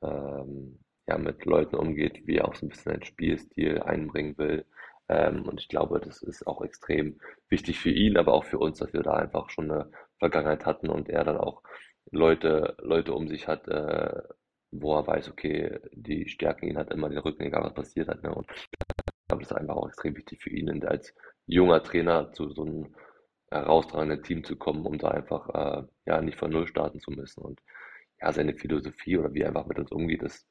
ja, 1.09 1.19
mit 1.19 1.45
Leuten 1.47 1.77
umgeht, 1.77 2.27
wie 2.27 2.37
er 2.37 2.49
auch 2.49 2.55
so 2.55 2.67
ein 2.67 2.69
bisschen 2.69 2.93
einen 2.93 3.05
Spielstil 3.05 3.81
einbringen 3.81 4.37
will. 4.39 4.67
Ähm, 5.09 5.49
und 5.49 5.61
ich 5.61 5.69
glaube, 5.69 6.01
das 6.01 6.23
ist 6.23 6.47
auch 6.47 6.63
extrem 6.63 7.19
wichtig 7.49 7.81
für 7.81 7.91
ihn, 7.91 8.19
aber 8.19 8.35
auch 8.35 8.45
für 8.45 8.59
uns, 8.59 8.79
dass 8.79 8.93
wir 8.93 9.03
da 9.03 9.15
einfach 9.15 9.49
schon 9.51 9.71
eine 9.71 9.91
Vergangenheit 10.19 10.67
hatten 10.67 10.91
und 10.91 11.09
er 11.09 11.25
dann 11.25 11.39
auch 11.39 11.63
Leute, 12.11 12.77
Leute 12.81 13.15
um 13.15 13.29
sich 13.29 13.49
hat, 13.49 13.69
äh, 13.69 14.23
wo 14.71 14.97
er 14.97 15.07
weiß, 15.07 15.31
okay, 15.31 15.81
die 15.93 16.29
stärken 16.29 16.69
ihn 16.69 16.77
halt 16.77 16.91
immer 16.93 17.09
den 17.09 17.19
Rücken, 17.19 17.45
egal 17.45 17.65
was 17.65 17.75
passiert 17.75 18.09
hat. 18.09 18.23
Ne? 18.23 18.35
Und 18.35 18.47
ich 18.51 18.69
glaube, 19.29 19.43
das 19.43 19.51
ist 19.51 19.57
einfach 19.57 19.77
auch 19.77 19.89
extrem 19.89 20.15
wichtig 20.17 20.43
für 20.43 20.51
ihn, 20.51 20.85
als 20.85 21.15
junger 21.47 21.83
Trainer 21.83 22.33
zu 22.33 22.51
so 22.51 22.65
einem 22.65 22.95
herausragenden 23.51 24.23
Team 24.23 24.45
zu 24.45 24.57
kommen, 24.57 24.85
um 24.85 24.99
da 24.99 25.09
einfach 25.09 25.49
äh, 25.55 25.87
ja 26.07 26.21
nicht 26.21 26.39
von 26.39 26.51
Null 26.51 26.67
starten 26.67 27.01
zu 27.01 27.11
müssen. 27.13 27.43
Und 27.43 27.61
ja, 28.21 28.33
seine 28.33 28.55
Philosophie 28.55 29.17
oder 29.17 29.33
wie 29.33 29.41
er 29.41 29.49
einfach 29.49 29.67
mit 29.67 29.79
uns 29.79 29.91
umgeht, 29.91 30.23
ist 30.23 30.47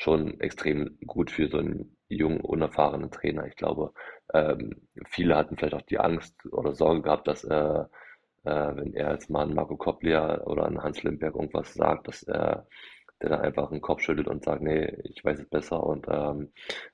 schon 0.00 0.40
extrem 0.40 0.98
gut 1.06 1.30
für 1.30 1.48
so 1.48 1.58
einen 1.58 1.96
jungen, 2.08 2.40
unerfahrenen 2.40 3.10
Trainer. 3.10 3.46
Ich 3.46 3.56
glaube, 3.56 3.92
ähm, 4.32 4.88
viele 5.10 5.36
hatten 5.36 5.56
vielleicht 5.56 5.74
auch 5.74 5.82
die 5.82 5.98
Angst 5.98 6.34
oder 6.52 6.74
Sorge 6.74 7.02
gehabt, 7.02 7.28
dass 7.28 7.44
äh, 7.44 7.84
äh, 8.44 8.76
wenn 8.76 8.94
er 8.94 9.08
als 9.08 9.28
Mann 9.28 9.54
Marco 9.54 9.76
Kopplia 9.76 10.42
oder 10.44 10.64
an 10.66 10.82
Hans 10.82 11.02
Limberg 11.02 11.34
irgendwas 11.34 11.74
sagt, 11.74 12.08
dass 12.08 12.22
er 12.22 12.66
der 13.22 13.28
dann 13.30 13.40
einfach 13.42 13.68
den 13.68 13.82
Kopf 13.82 14.00
schüttelt 14.00 14.28
und 14.28 14.42
sagt, 14.44 14.62
nee, 14.62 14.86
ich 15.04 15.22
weiß 15.22 15.40
es 15.40 15.48
besser 15.48 15.82
und 15.82 16.06
ähm, 16.08 16.52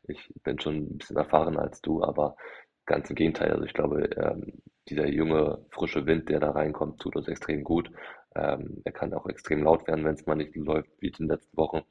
ich 0.09 0.29
bin 0.43 0.59
schon 0.61 0.77
ein 0.77 0.99
bisschen 0.99 1.17
erfahrener 1.17 1.61
als 1.61 1.81
du, 1.81 2.03
aber 2.03 2.37
ganz 2.85 3.09
im 3.11 3.17
Gegenteil. 3.17 3.53
Also 3.53 3.65
ich 3.65 3.73
glaube, 3.75 4.11
ähm, 4.17 4.61
dieser 4.89 5.07
junge, 5.07 5.65
frische 5.71 6.05
Wind, 6.07 6.29
der 6.29 6.41
da 6.41 6.51
reinkommt, 6.51 7.01
tut 7.01 7.15
uns 7.17 7.29
extrem 7.29 7.63
gut. 7.63 7.91
Ähm, 8.37 8.83
er 8.85 8.93
kann 8.93 9.15
auch 9.15 9.27
extrem 9.27 9.63
laut 9.63 9.87
werden, 9.89 10.05
wenn 10.05 10.15
es 10.15 10.27
mal 10.27 10.37
nicht 10.37 10.55
läuft, 10.57 10.91
wie 11.01 11.09
in 11.09 11.15
den 11.19 11.29
letzten 11.29 11.57
Wochen. 11.57 11.83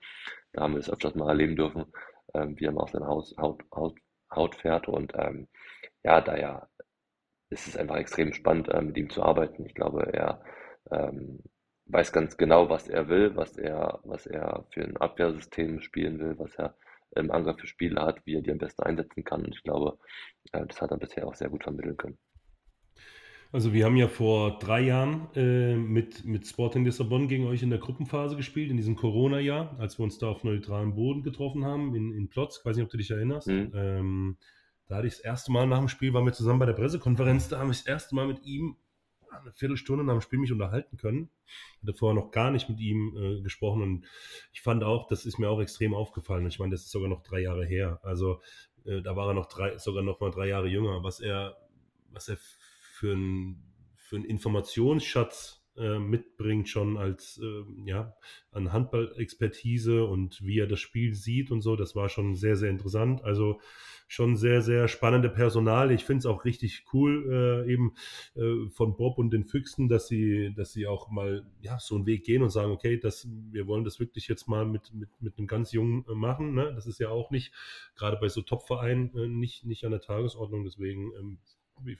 Da 0.54 0.62
haben 0.64 0.74
wir 0.74 0.80
es 0.80 0.90
öfters 0.90 1.16
mal 1.16 1.30
erleben 1.30 1.56
dürfen, 1.56 1.86
ähm, 2.34 2.60
wie 2.60 2.66
er 2.66 2.72
mal 2.72 2.84
auf 2.84 2.92
seine 2.92 3.08
Haus, 3.08 3.36
Haut, 3.38 3.64
Haut, 3.74 3.98
Haut 4.34 4.56
fährt. 4.56 4.88
Und 4.88 5.14
ähm, 5.16 5.48
ja, 6.04 6.22
daher 6.22 6.70
ist 7.50 7.68
es 7.68 7.78
einfach 7.78 7.98
extrem 7.98 8.34
spannend, 8.34 8.70
äh, 8.70 8.82
mit 8.82 8.98
ihm 8.98 9.10
zu 9.10 9.24
arbeiten. 9.24 9.66
Ich 9.66 9.74
glaube, 9.76 10.14
er 10.14 10.44
ähm, 10.92 11.40
weiß 11.88 12.12
ganz 12.12 12.38
genau, 12.38 12.70
was 12.70 12.88
er 12.88 13.08
will, 13.10 13.36
was 13.36 13.58
er, 13.58 14.00
was 14.04 14.26
er 14.26 14.66
für 14.72 14.84
ein 14.84 14.98
Abwehrsystem 14.98 15.82
spielen 15.82 16.20
will, 16.20 16.38
was 16.38 16.56
er 16.56 16.76
im 17.16 17.32
Angriff 17.32 17.60
für 17.60 17.68
Spiele 17.68 18.02
hat, 18.02 18.26
wie 18.26 18.36
er 18.36 18.42
die 18.42 18.52
am 18.52 18.58
besten 18.58 18.84
einsetzen 18.84 19.24
kann. 19.24 19.46
Und 19.46 19.56
ich 19.56 19.64
glaube, 19.64 19.98
äh, 20.52 20.66
das 20.66 20.82
hat 20.82 20.92
er 20.92 20.98
bisher 20.98 21.28
auch 21.28 21.36
sehr 21.36 21.50
gut 21.50 21.64
vermitteln 21.64 21.98
können. 21.98 22.18
Also 23.56 23.72
wir 23.72 23.86
haben 23.86 23.96
ja 23.96 24.10
vor 24.10 24.60
drei 24.60 24.82
Jahren 24.82 25.30
äh, 25.34 25.78
mit, 25.78 26.26
mit 26.26 26.46
Sporting 26.46 26.84
Lissabon 26.84 27.30
gegen 27.30 27.48
euch 27.48 27.64
in 27.64 27.70
der 27.70 27.80
Gruppenphase 27.80 28.36
gespielt, 28.36 28.70
in 28.70 28.76
diesem 28.76 28.98
Corona-Jahr, 28.98 29.80
als 29.80 29.98
wir 29.98 30.04
uns 30.04 30.18
da 30.18 30.28
auf 30.28 30.44
neutralem 30.44 30.94
Boden 30.94 31.24
getroffen 31.24 31.64
haben, 31.64 31.96
in, 31.96 32.12
in 32.12 32.28
Plotz. 32.28 32.58
Ich 32.60 32.66
weiß 32.66 32.76
nicht, 32.76 32.84
ob 32.84 32.92
du 32.92 32.98
dich 32.98 33.12
erinnerst. 33.12 33.48
Mhm. 33.48 33.72
Ähm, 33.74 34.38
da 34.88 34.98
hatte 34.98 35.08
ich 35.08 35.14
das 35.14 35.24
erste 35.24 35.54
Mal 35.54 35.68
nach 35.68 35.80
dem 35.80 35.88
Spiel, 35.88 36.14
waren 36.14 36.26
wir 36.26 36.34
zusammen 36.34 36.60
bei 36.60 36.66
der 36.66 36.74
Pressekonferenz, 36.74 37.48
da 37.48 37.60
habe 37.60 37.72
ich 37.72 37.78
das 37.78 37.88
erste 37.88 38.14
Mal 38.14 38.28
mit 38.28 38.44
ihm 38.44 38.76
eine 39.32 39.54
Viertelstunde 39.54 40.04
nach 40.04 40.16
dem 40.16 40.22
Spiel 40.22 40.40
mich 40.40 40.52
unterhalten 40.52 40.98
können. 40.98 41.30
Ich 41.78 41.88
hatte 41.88 41.98
vorher 41.98 42.22
noch 42.22 42.32
gar 42.32 42.52
nicht 42.52 42.68
mit 42.68 42.82
ihm 42.82 43.16
äh, 43.18 43.42
gesprochen 43.42 43.82
und 43.82 44.06
ich 44.52 44.64
fand 44.64 44.84
auch, 44.84 45.08
das 45.08 45.26
ist 45.26 45.40
mir 45.40 45.50
auch 45.50 45.62
extrem 45.62 45.94
aufgefallen. 45.94 46.46
Ich 46.48 46.60
meine, 46.60 46.72
das 46.72 46.82
ist 46.82 46.92
sogar 46.92 47.08
noch 47.08 47.24
drei 47.24 47.40
Jahre 47.40 47.66
her. 47.66 48.02
Also 48.04 48.42
äh, 48.84 49.02
da 49.02 49.16
war 49.16 49.30
er 49.30 49.34
noch 49.34 49.46
drei, 49.46 49.78
sogar 49.78 50.04
noch 50.04 50.20
mal 50.20 50.32
drei 50.32 50.50
Jahre 50.50 50.68
jünger. 50.68 51.04
Was 51.04 51.22
er, 51.22 51.56
was 52.12 52.28
er 52.28 52.38
für 52.96 53.12
einen 53.12 53.62
für 53.98 54.18
Informationsschatz 54.18 55.66
äh, 55.78 56.00
mitbringt, 56.00 56.70
schon 56.70 56.98
als 56.98 57.40
äh, 57.44 57.90
ja, 57.90 58.16
an 58.52 58.72
Handball-Expertise 58.72 60.06
und 60.06 60.42
wie 60.42 60.60
er 60.60 60.68
das 60.68 60.80
Spiel 60.80 61.14
sieht 61.14 61.52
und 61.52 61.62
so, 61.62 61.76
das 61.76 61.96
war 61.96 62.08
schon 62.08 62.36
sehr, 62.36 62.56
sehr 62.56 62.70
interessant. 62.70 63.24
Also 63.24 63.60
schon 64.08 64.38
sehr, 64.38 64.62
sehr 64.62 64.88
spannende 64.88 65.30
Personal. 65.30 65.92
Ich 65.92 66.06
finde 66.06 66.20
es 66.20 66.26
auch 66.28 66.46
richtig 66.46 66.86
cool, 66.94 67.66
äh, 67.68 67.74
eben 67.74 67.96
äh, 68.36 68.70
von 68.70 68.96
Bob 68.96 69.18
und 69.18 69.32
den 69.32 69.46
Füchsen, 69.46 69.90
dass 69.90 70.08
sie, 70.08 70.54
dass 70.56 70.72
sie 70.72 70.88
auch 70.88 71.10
mal 71.10 71.46
ja, 71.62 71.80
so 71.80 71.96
einen 71.96 72.06
Weg 72.06 72.24
gehen 72.24 72.44
und 72.44 72.52
sagen, 72.52 72.72
okay, 72.72 72.98
das, 72.98 73.28
wir 73.52 73.68
wollen 73.68 73.84
das 73.84 74.00
wirklich 74.00 74.28
jetzt 74.28 74.48
mal 74.48 74.66
mit, 74.66 74.94
mit, 74.94 75.10
mit 75.20 75.38
einem 75.38 75.48
ganz 75.48 75.72
Jungen 75.72 76.06
äh, 76.08 76.14
machen. 76.14 76.54
Ne? 76.54 76.72
Das 76.76 76.86
ist 76.86 77.00
ja 77.00 77.10
auch 77.10 77.32
nicht, 77.32 77.52
gerade 77.96 78.18
bei 78.18 78.30
so 78.30 78.42
Top-Vereinen, 78.42 79.14
äh, 79.18 79.28
nicht, 79.28 79.66
nicht 79.66 79.84
an 79.86 79.92
der 79.92 80.02
Tagesordnung. 80.02 80.64
Deswegen 80.64 81.12
ähm, 81.20 81.40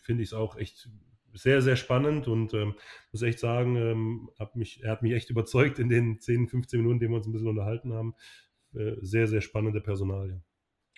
finde 0.02 0.24
ich 0.24 0.30
es 0.30 0.34
auch 0.34 0.58
echt 0.58 0.90
sehr, 1.34 1.62
sehr 1.62 1.76
spannend 1.76 2.28
und 2.28 2.54
ähm, 2.54 2.76
muss 3.12 3.22
echt 3.22 3.40
sagen, 3.40 3.76
ähm, 3.76 4.30
mich, 4.54 4.84
er 4.84 4.92
hat 4.92 5.02
mich 5.02 5.14
echt 5.14 5.30
überzeugt 5.30 5.80
in 5.80 5.90
den 5.90 6.20
10, 6.20 6.48
15 6.48 6.80
Minuten, 6.80 7.00
die 7.00 7.10
wir 7.10 7.18
uns 7.18 7.28
ein 7.28 7.34
bisschen 7.34 7.50
unterhalten 7.50 7.94
haben. 7.94 8.16
Äh, 8.74 8.96
sehr, 9.02 9.28
sehr 9.28 9.42
spannende 9.42 9.82
Personalie. 9.82 10.42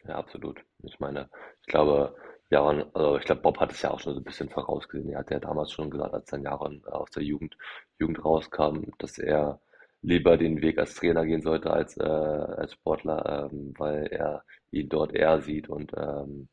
Ja, 0.07 0.15
absolut. 0.15 0.63
Ich 0.83 0.99
meine, 0.99 1.29
ich 1.61 1.67
glaube, 1.67 2.15
Jaron, 2.49 2.85
also 2.93 3.17
ich 3.17 3.25
glaube, 3.25 3.41
Bob 3.41 3.59
hat 3.59 3.71
es 3.71 3.81
ja 3.81 3.91
auch 3.91 3.99
schon 3.99 4.13
so 4.13 4.19
ein 4.19 4.23
bisschen 4.23 4.49
vorausgesehen. 4.49 5.11
Er 5.11 5.19
hat 5.19 5.31
ja 5.31 5.39
damals 5.39 5.71
schon 5.71 5.89
gesagt, 5.89 6.13
als 6.13 6.29
sein 6.29 6.43
Jaron 6.43 6.83
aus 6.85 7.11
der 7.11 7.23
Jugend, 7.23 7.57
Jugend 7.99 8.23
rauskam, 8.23 8.91
dass 8.99 9.17
er 9.17 9.59
lieber 10.01 10.37
den 10.37 10.61
Weg 10.61 10.77
als 10.77 10.95
Trainer 10.95 11.25
gehen 11.25 11.41
sollte 11.41 11.71
als, 11.71 11.97
äh, 11.97 12.03
als 12.03 12.73
Sportler, 12.73 13.49
ähm, 13.51 13.73
weil 13.77 14.07
er 14.07 14.43
ihn 14.71 14.89
dort 14.89 15.13
eher 15.13 15.41
sieht 15.41 15.69
und 15.69 15.91
ähm, 15.97 16.49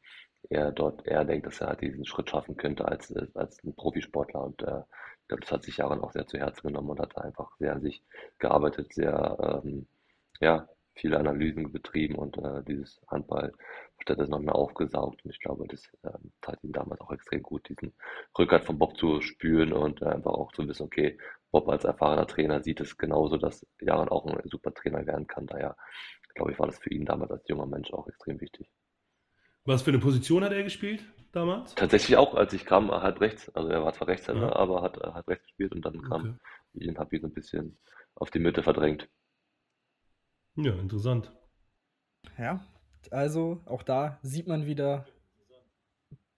er 0.51 0.73
dort 0.73 1.07
eher 1.07 1.25
denkt, 1.25 1.47
dass 1.47 1.61
er 1.61 1.69
halt 1.69 1.81
diesen 1.81 2.05
Schritt 2.07 2.31
schaffen 2.31 2.57
könnte 2.57 2.87
als, 2.87 3.15
als 3.35 3.63
ein 3.65 3.75
Profisportler. 3.75 4.45
Und 4.45 4.63
äh, 4.63 4.83
ich 5.23 5.29
glaube, 5.29 5.41
das 5.43 5.53
hat 5.53 5.63
sich 5.65 5.77
Jaron 5.79 6.01
auch 6.03 6.13
sehr 6.13 6.27
zu 6.27 6.39
Herzen 6.39 6.69
genommen 6.69 6.91
und 6.91 7.01
hat 7.01 7.17
einfach 7.19 7.57
sehr 7.59 7.73
an 7.73 7.83
sich 7.83 8.03
gearbeitet, 8.39 8.93
sehr 8.93 9.63
ähm, 9.65 9.87
ja, 10.41 10.69
viele 10.95 11.19
Analysen 11.19 11.73
betrieben 11.73 12.15
und 12.17 12.39
äh, 12.39 12.63
dieses 12.65 13.01
Handball 13.09 13.53
statt 14.01 14.19
noch 14.29 14.39
mehr 14.39 14.55
aufgesaugt. 14.55 15.25
Und 15.25 15.31
ich 15.31 15.41
glaube, 15.41 15.67
das 15.67 15.87
äh, 16.03 16.19
tat 16.41 16.63
ihm 16.63 16.73
damals 16.73 17.01
auch 17.01 17.13
extrem 17.13 17.43
gut, 17.43 17.69
diesen 17.69 17.95
Rückhalt 18.39 18.65
von 18.65 18.79
Bob 18.79 18.97
zu 18.97 19.21
spüren 19.21 19.73
und 19.73 20.03
äh, 20.03 20.07
einfach 20.07 20.33
auch 20.33 20.53
zu 20.53 20.67
wissen, 20.69 20.85
okay, 20.85 21.19
Bob 21.51 21.69
als 21.69 21.85
erfahrener 21.85 22.27
Trainer 22.27 22.63
sieht 22.63 22.81
es 22.81 22.97
genauso, 22.97 23.37
dass 23.37 23.67
Jaron 23.81 24.09
auch 24.09 24.27
ein 24.27 24.49
super 24.49 24.75
Trainer 24.75 25.07
werden 25.07 25.27
kann. 25.27 25.47
Daher, 25.47 25.77
glaube 26.35 26.53
ich, 26.53 26.59
war 26.59 26.67
das 26.67 26.79
für 26.79 26.91
ihn 26.91 27.07
damals 27.07 27.31
als 27.31 27.49
junger 27.49 27.67
Mensch 27.67 27.93
auch 27.93 28.07
extrem 28.09 28.41
wichtig. 28.41 28.69
Was 29.65 29.83
für 29.83 29.91
eine 29.91 29.99
Position 29.99 30.45
hat 30.45 30.53
er 30.53 30.63
gespielt 30.63 31.05
damals? 31.33 31.75
Tatsächlich 31.75 32.17
auch, 32.17 32.35
als 32.35 32.53
ich 32.53 32.65
kam, 32.65 32.91
halb 32.91 33.21
rechts. 33.21 33.49
Also 33.55 33.71
er 33.71 33.83
war 33.83 33.93
zwar 33.93 34.09
Rechtshänder, 34.09 34.49
ja. 34.49 34.57
aber 34.57 34.83
hat 34.83 34.99
halb 34.99 35.27
rechts 35.29 35.47
gespielt 35.47 35.73
und 35.73 35.85
dann 35.85 36.03
kam 36.03 36.21
okay. 36.21 36.35
ich 36.75 36.87
ihn, 36.87 36.99
habe 36.99 37.17
ihn 37.17 37.23
so 37.23 37.29
ein 37.29 37.35
bisschen 37.35 37.79
auf 38.15 38.31
die 38.31 38.39
Mitte 38.39 38.63
verdrängt. 38.63 39.09
Ja, 40.57 40.73
interessant. 40.75 41.33
Ja, 42.39 42.65
also 43.11 43.63
auch 43.67 43.83
da 43.83 44.19
sieht 44.23 44.47
man 44.47 44.67
wieder, 44.67 45.07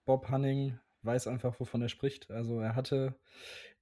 Bob 0.05 0.29
Hanning 0.29 0.79
weiß 1.03 1.27
einfach, 1.27 1.59
wovon 1.59 1.81
er 1.81 1.89
spricht. 1.89 2.31
Also 2.31 2.59
er 2.59 2.75
hatte 2.75 3.15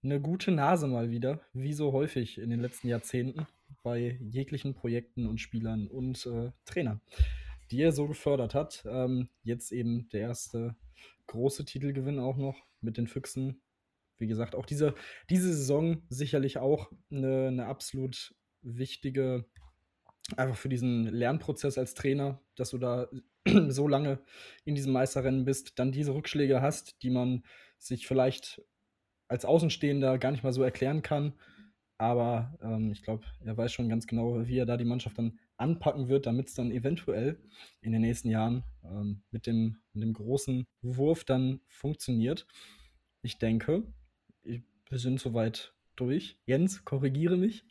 eine 0.04 0.20
gute 0.20 0.52
Nase 0.52 0.88
mal 0.88 1.10
wieder, 1.10 1.40
wie 1.54 1.74
so 1.74 1.94
häufig 1.94 2.38
in 2.38 2.50
den 2.50 2.60
letzten 2.60 2.88
Jahrzehnten. 2.88 3.48
bei 3.84 4.18
jeglichen 4.20 4.74
Projekten 4.74 5.28
und 5.28 5.40
Spielern 5.40 5.88
und 5.88 6.26
äh, 6.26 6.52
Trainern, 6.66 7.02
die 7.72 7.82
er 7.82 7.92
so 7.92 8.08
gefördert 8.08 8.54
hat. 8.54 8.84
Ähm, 8.88 9.30
jetzt 9.44 9.72
eben 9.72 10.10
der 10.10 10.22
erste 10.22 10.76
große 11.28 11.66
Titelgewinn 11.66 12.20
auch 12.20 12.38
noch 12.38 12.66
mit 12.82 12.98
den 12.98 13.08
Füchsen. 13.08 13.62
Wie 14.18 14.28
gesagt, 14.28 14.56
auch 14.56 14.66
diese, 14.66 14.96
diese 15.30 15.54
Saison 15.54 16.04
sicherlich 16.10 16.58
auch 16.58 16.92
eine, 17.12 17.48
eine 17.48 17.66
absolut 17.66 18.36
wichtige, 18.62 19.46
einfach 20.38 20.56
für 20.56 20.70
diesen 20.70 21.06
Lernprozess 21.06 21.78
als 21.78 21.94
Trainer, 21.94 22.42
dass 22.56 22.72
du 22.72 22.78
da 22.78 23.10
so 23.68 23.88
lange 23.88 24.20
in 24.64 24.76
diesem 24.76 24.94
Meisterrennen 24.94 25.46
bist, 25.46 25.78
dann 25.78 25.92
diese 25.92 26.14
Rückschläge 26.14 26.62
hast, 26.62 27.02
die 27.04 27.10
man 27.10 27.44
sich 27.78 28.08
vielleicht 28.08 28.62
als 29.28 29.46
Außenstehender 29.46 30.18
gar 30.18 30.32
nicht 30.32 30.44
mal 30.44 30.54
so 30.54 30.64
erklären 30.64 31.02
kann. 31.02 31.34
Aber 31.98 32.58
ähm, 32.62 32.92
ich 32.92 33.04
glaube, 33.04 33.26
er 33.42 33.58
weiß 33.58 33.72
schon 33.72 33.90
ganz 33.90 34.08
genau, 34.08 34.48
wie 34.48 34.58
er 34.58 34.66
da 34.66 34.78
die 34.78 34.86
Mannschaft 34.86 35.18
dann 35.18 35.40
anpacken 35.58 36.08
wird, 36.08 36.26
damit 36.26 36.48
es 36.48 36.54
dann 36.54 36.72
eventuell 36.72 37.38
in 37.82 37.92
den 37.92 38.02
nächsten 38.02 38.30
Jahren 38.30 38.64
ähm, 38.84 39.22
mit, 39.32 39.48
dem, 39.48 39.78
mit 39.94 40.04
dem 40.04 40.14
großen 40.14 40.66
Wurf 40.82 41.24
dann 41.24 41.62
funktioniert. 41.68 42.46
Ich 43.22 43.38
denke, 43.38 43.84
ich, 44.44 44.62
wir 44.90 45.00
sind 45.00 45.20
soweit 45.20 45.74
durch. 45.96 46.38
Jens, 46.46 46.86
korrigiere 46.86 47.38
mich. 47.38 47.66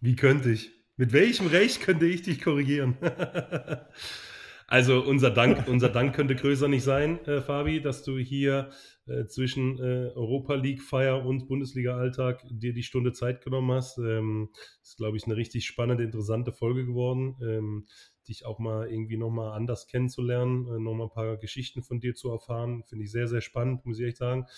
Wie 0.00 0.16
könnte 0.16 0.50
ich? 0.50 0.70
Mit 0.96 1.12
welchem 1.12 1.46
Recht 1.46 1.80
könnte 1.80 2.06
ich 2.06 2.22
dich 2.22 2.40
korrigieren? 2.40 2.96
also 4.74 5.04
unser 5.04 5.30
Dank, 5.30 5.68
unser 5.68 5.88
Dank 5.88 6.16
könnte 6.16 6.34
größer 6.34 6.66
nicht 6.66 6.82
sein, 6.82 7.24
äh, 7.26 7.40
Fabi, 7.40 7.80
dass 7.80 8.02
du 8.02 8.18
hier 8.18 8.70
äh, 9.06 9.24
zwischen 9.26 9.78
äh, 9.78 10.10
Europa 10.16 10.54
League 10.54 10.82
Feier 10.82 11.24
und 11.24 11.46
Bundesliga 11.46 11.96
Alltag 11.96 12.44
dir 12.50 12.72
die 12.72 12.82
Stunde 12.82 13.12
Zeit 13.12 13.40
genommen 13.40 13.70
hast. 13.70 13.98
Ähm, 13.98 14.48
ist, 14.82 14.96
glaube 14.96 15.16
ich, 15.16 15.26
eine 15.26 15.36
richtig 15.36 15.64
spannende, 15.64 16.02
interessante 16.02 16.50
Folge 16.50 16.86
geworden. 16.86 17.36
Ähm, 17.40 17.86
dich 18.26 18.46
auch 18.46 18.58
mal 18.58 18.90
irgendwie 18.90 19.16
nochmal 19.16 19.52
anders 19.52 19.86
kennenzulernen, 19.86 20.66
äh, 20.66 20.80
nochmal 20.80 21.06
ein 21.06 21.14
paar 21.14 21.36
Geschichten 21.36 21.84
von 21.84 22.00
dir 22.00 22.16
zu 22.16 22.32
erfahren. 22.32 22.82
Finde 22.88 23.04
ich 23.04 23.12
sehr, 23.12 23.28
sehr 23.28 23.42
spannend, 23.42 23.86
muss 23.86 24.00
ich 24.00 24.06
echt 24.06 24.16
sagen. 24.16 24.48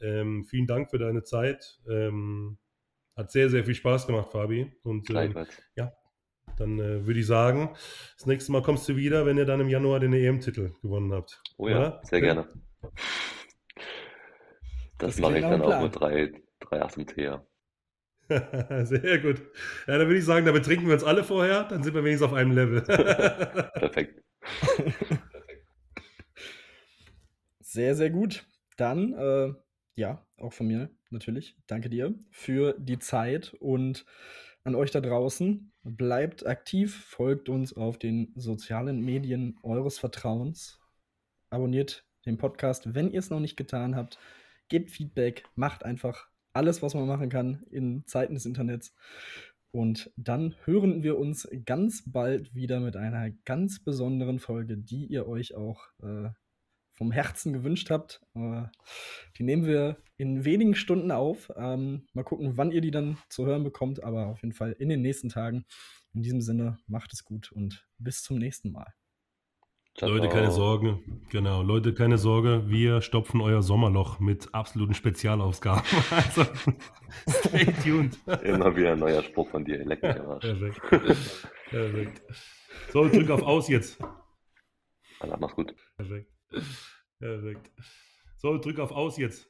Ähm, 0.00 0.46
vielen 0.46 0.66
Dank 0.66 0.88
für 0.88 0.98
deine 0.98 1.24
Zeit. 1.24 1.78
Ähm, 1.86 2.56
hat 3.14 3.30
sehr, 3.32 3.50
sehr 3.50 3.66
viel 3.66 3.74
Spaß 3.74 4.06
gemacht, 4.06 4.32
Fabi. 4.32 4.72
Und 4.82 5.10
ähm, 5.10 5.34
ja, 5.76 5.92
dann 6.56 6.78
äh, 6.78 7.06
würde 7.06 7.20
ich 7.20 7.26
sagen, 7.26 7.70
das 8.16 8.26
nächste 8.26 8.52
Mal 8.52 8.62
kommst 8.62 8.88
du 8.88 8.96
wieder, 8.96 9.26
wenn 9.26 9.38
ihr 9.38 9.44
dann 9.44 9.60
im 9.60 9.68
Januar 9.68 10.00
den 10.00 10.12
EM-Titel 10.12 10.72
gewonnen 10.82 11.12
habt. 11.12 11.42
Oh 11.56 11.68
ja, 11.68 11.76
Oder? 11.76 12.00
sehr 12.04 12.20
gerne. 12.20 12.48
Das, 15.00 15.14
das 15.14 15.20
mache 15.20 15.38
ich 15.38 15.44
dann 15.44 15.62
auch 15.62 15.80
mit 15.80 15.94
drei, 15.94 16.32
drei 16.58 16.82
Ass 16.82 16.96
im 16.96 17.06
Tee, 17.06 17.22
ja. 17.22 17.46
Sehr 18.84 19.18
gut. 19.20 19.40
Ja, 19.86 19.96
dann 19.96 20.06
würde 20.06 20.18
ich 20.18 20.24
sagen, 20.24 20.44
damit 20.44 20.64
trinken 20.64 20.86
wir 20.86 20.94
uns 20.94 21.04
alle 21.04 21.24
vorher, 21.24 21.64
dann 21.64 21.82
sind 21.82 21.94
wir 21.94 22.04
wenigstens 22.04 22.28
auf 22.28 22.34
einem 22.34 22.52
Level. 22.52 22.82
Perfekt. 23.74 24.22
Sehr, 27.60 27.94
sehr 27.94 28.10
gut. 28.10 28.44
Dann, 28.76 29.14
äh, 29.14 29.52
ja, 29.94 30.26
auch 30.36 30.52
von 30.52 30.66
mir 30.66 30.90
natürlich. 31.10 31.56
Danke 31.66 31.88
dir 31.88 32.14
für 32.30 32.74
die 32.78 32.98
Zeit 32.98 33.54
und 33.60 34.04
an 34.68 34.74
euch 34.74 34.90
da 34.90 35.00
draußen. 35.00 35.72
Bleibt 35.82 36.46
aktiv, 36.46 36.94
folgt 36.94 37.48
uns 37.48 37.72
auf 37.72 37.98
den 37.98 38.32
sozialen 38.36 39.00
Medien 39.00 39.58
eures 39.62 39.98
Vertrauens. 39.98 40.78
Abonniert 41.48 42.04
den 42.26 42.36
Podcast, 42.36 42.94
wenn 42.94 43.10
ihr 43.10 43.18
es 43.18 43.30
noch 43.30 43.40
nicht 43.40 43.56
getan 43.56 43.96
habt. 43.96 44.18
Gebt 44.68 44.90
Feedback, 44.90 45.44
macht 45.54 45.86
einfach 45.86 46.28
alles, 46.52 46.82
was 46.82 46.92
man 46.92 47.06
machen 47.06 47.30
kann 47.30 47.62
in 47.70 48.04
Zeiten 48.06 48.34
des 48.34 48.44
Internets. 48.44 48.94
Und 49.70 50.10
dann 50.16 50.54
hören 50.66 51.02
wir 51.02 51.18
uns 51.18 51.48
ganz 51.64 52.02
bald 52.04 52.54
wieder 52.54 52.80
mit 52.80 52.94
einer 52.94 53.30
ganz 53.46 53.82
besonderen 53.82 54.38
Folge, 54.38 54.76
die 54.76 55.06
ihr 55.06 55.26
euch 55.26 55.54
auch 55.54 55.86
äh, 56.02 56.28
vom 56.98 57.12
Herzen 57.12 57.52
gewünscht 57.52 57.90
habt. 57.90 58.20
Äh, 58.34 58.64
die 59.38 59.44
nehmen 59.44 59.64
wir 59.64 59.98
in 60.16 60.44
wenigen 60.44 60.74
Stunden 60.74 61.12
auf. 61.12 61.50
Ähm, 61.56 62.06
mal 62.12 62.24
gucken, 62.24 62.56
wann 62.56 62.72
ihr 62.72 62.80
die 62.80 62.90
dann 62.90 63.18
zu 63.28 63.46
hören 63.46 63.62
bekommt, 63.62 64.02
aber 64.02 64.26
auf 64.26 64.42
jeden 64.42 64.52
Fall 64.54 64.72
in 64.72 64.88
den 64.88 65.00
nächsten 65.00 65.28
Tagen. 65.28 65.64
In 66.12 66.22
diesem 66.22 66.40
Sinne, 66.40 66.78
macht 66.88 67.12
es 67.12 67.24
gut 67.24 67.52
und 67.52 67.86
bis 67.98 68.22
zum 68.22 68.38
nächsten 68.38 68.72
Mal. 68.72 68.92
Ciao, 69.96 70.10
Leute, 70.10 70.28
keine 70.28 70.50
Sorge. 70.50 71.00
Genau, 71.28 71.62
Leute, 71.62 71.92
keine 71.92 72.18
Sorge. 72.18 72.64
Wir 72.66 73.00
stopfen 73.00 73.40
euer 73.40 73.62
Sommerloch 73.62 74.20
mit 74.20 74.52
absoluten 74.52 74.94
Spezialausgaben. 74.94 75.82
Also, 76.10 76.46
stay 77.28 77.72
tuned. 77.82 78.16
Immer 78.44 78.76
wieder 78.76 78.92
ein 78.92 78.98
neuer 78.98 79.22
Spruch 79.22 79.48
von 79.50 79.64
dir. 79.64 79.84
Leck 79.84 80.02
mich 80.02 80.20
am 80.20 80.38
Perfekt. 80.38 80.80
Perfekt. 81.70 82.22
So, 82.92 83.08
drück 83.08 83.30
auf 83.30 83.42
Aus 83.42 83.68
jetzt. 83.68 83.98
Allah, 85.20 85.36
mach's 85.36 85.54
gut. 85.54 85.74
Perfekt. 85.96 86.37
Perfekt. 87.18 87.70
So, 88.36 88.58
drück 88.58 88.78
auf 88.78 88.92
Aus 88.92 89.16
jetzt. 89.18 89.48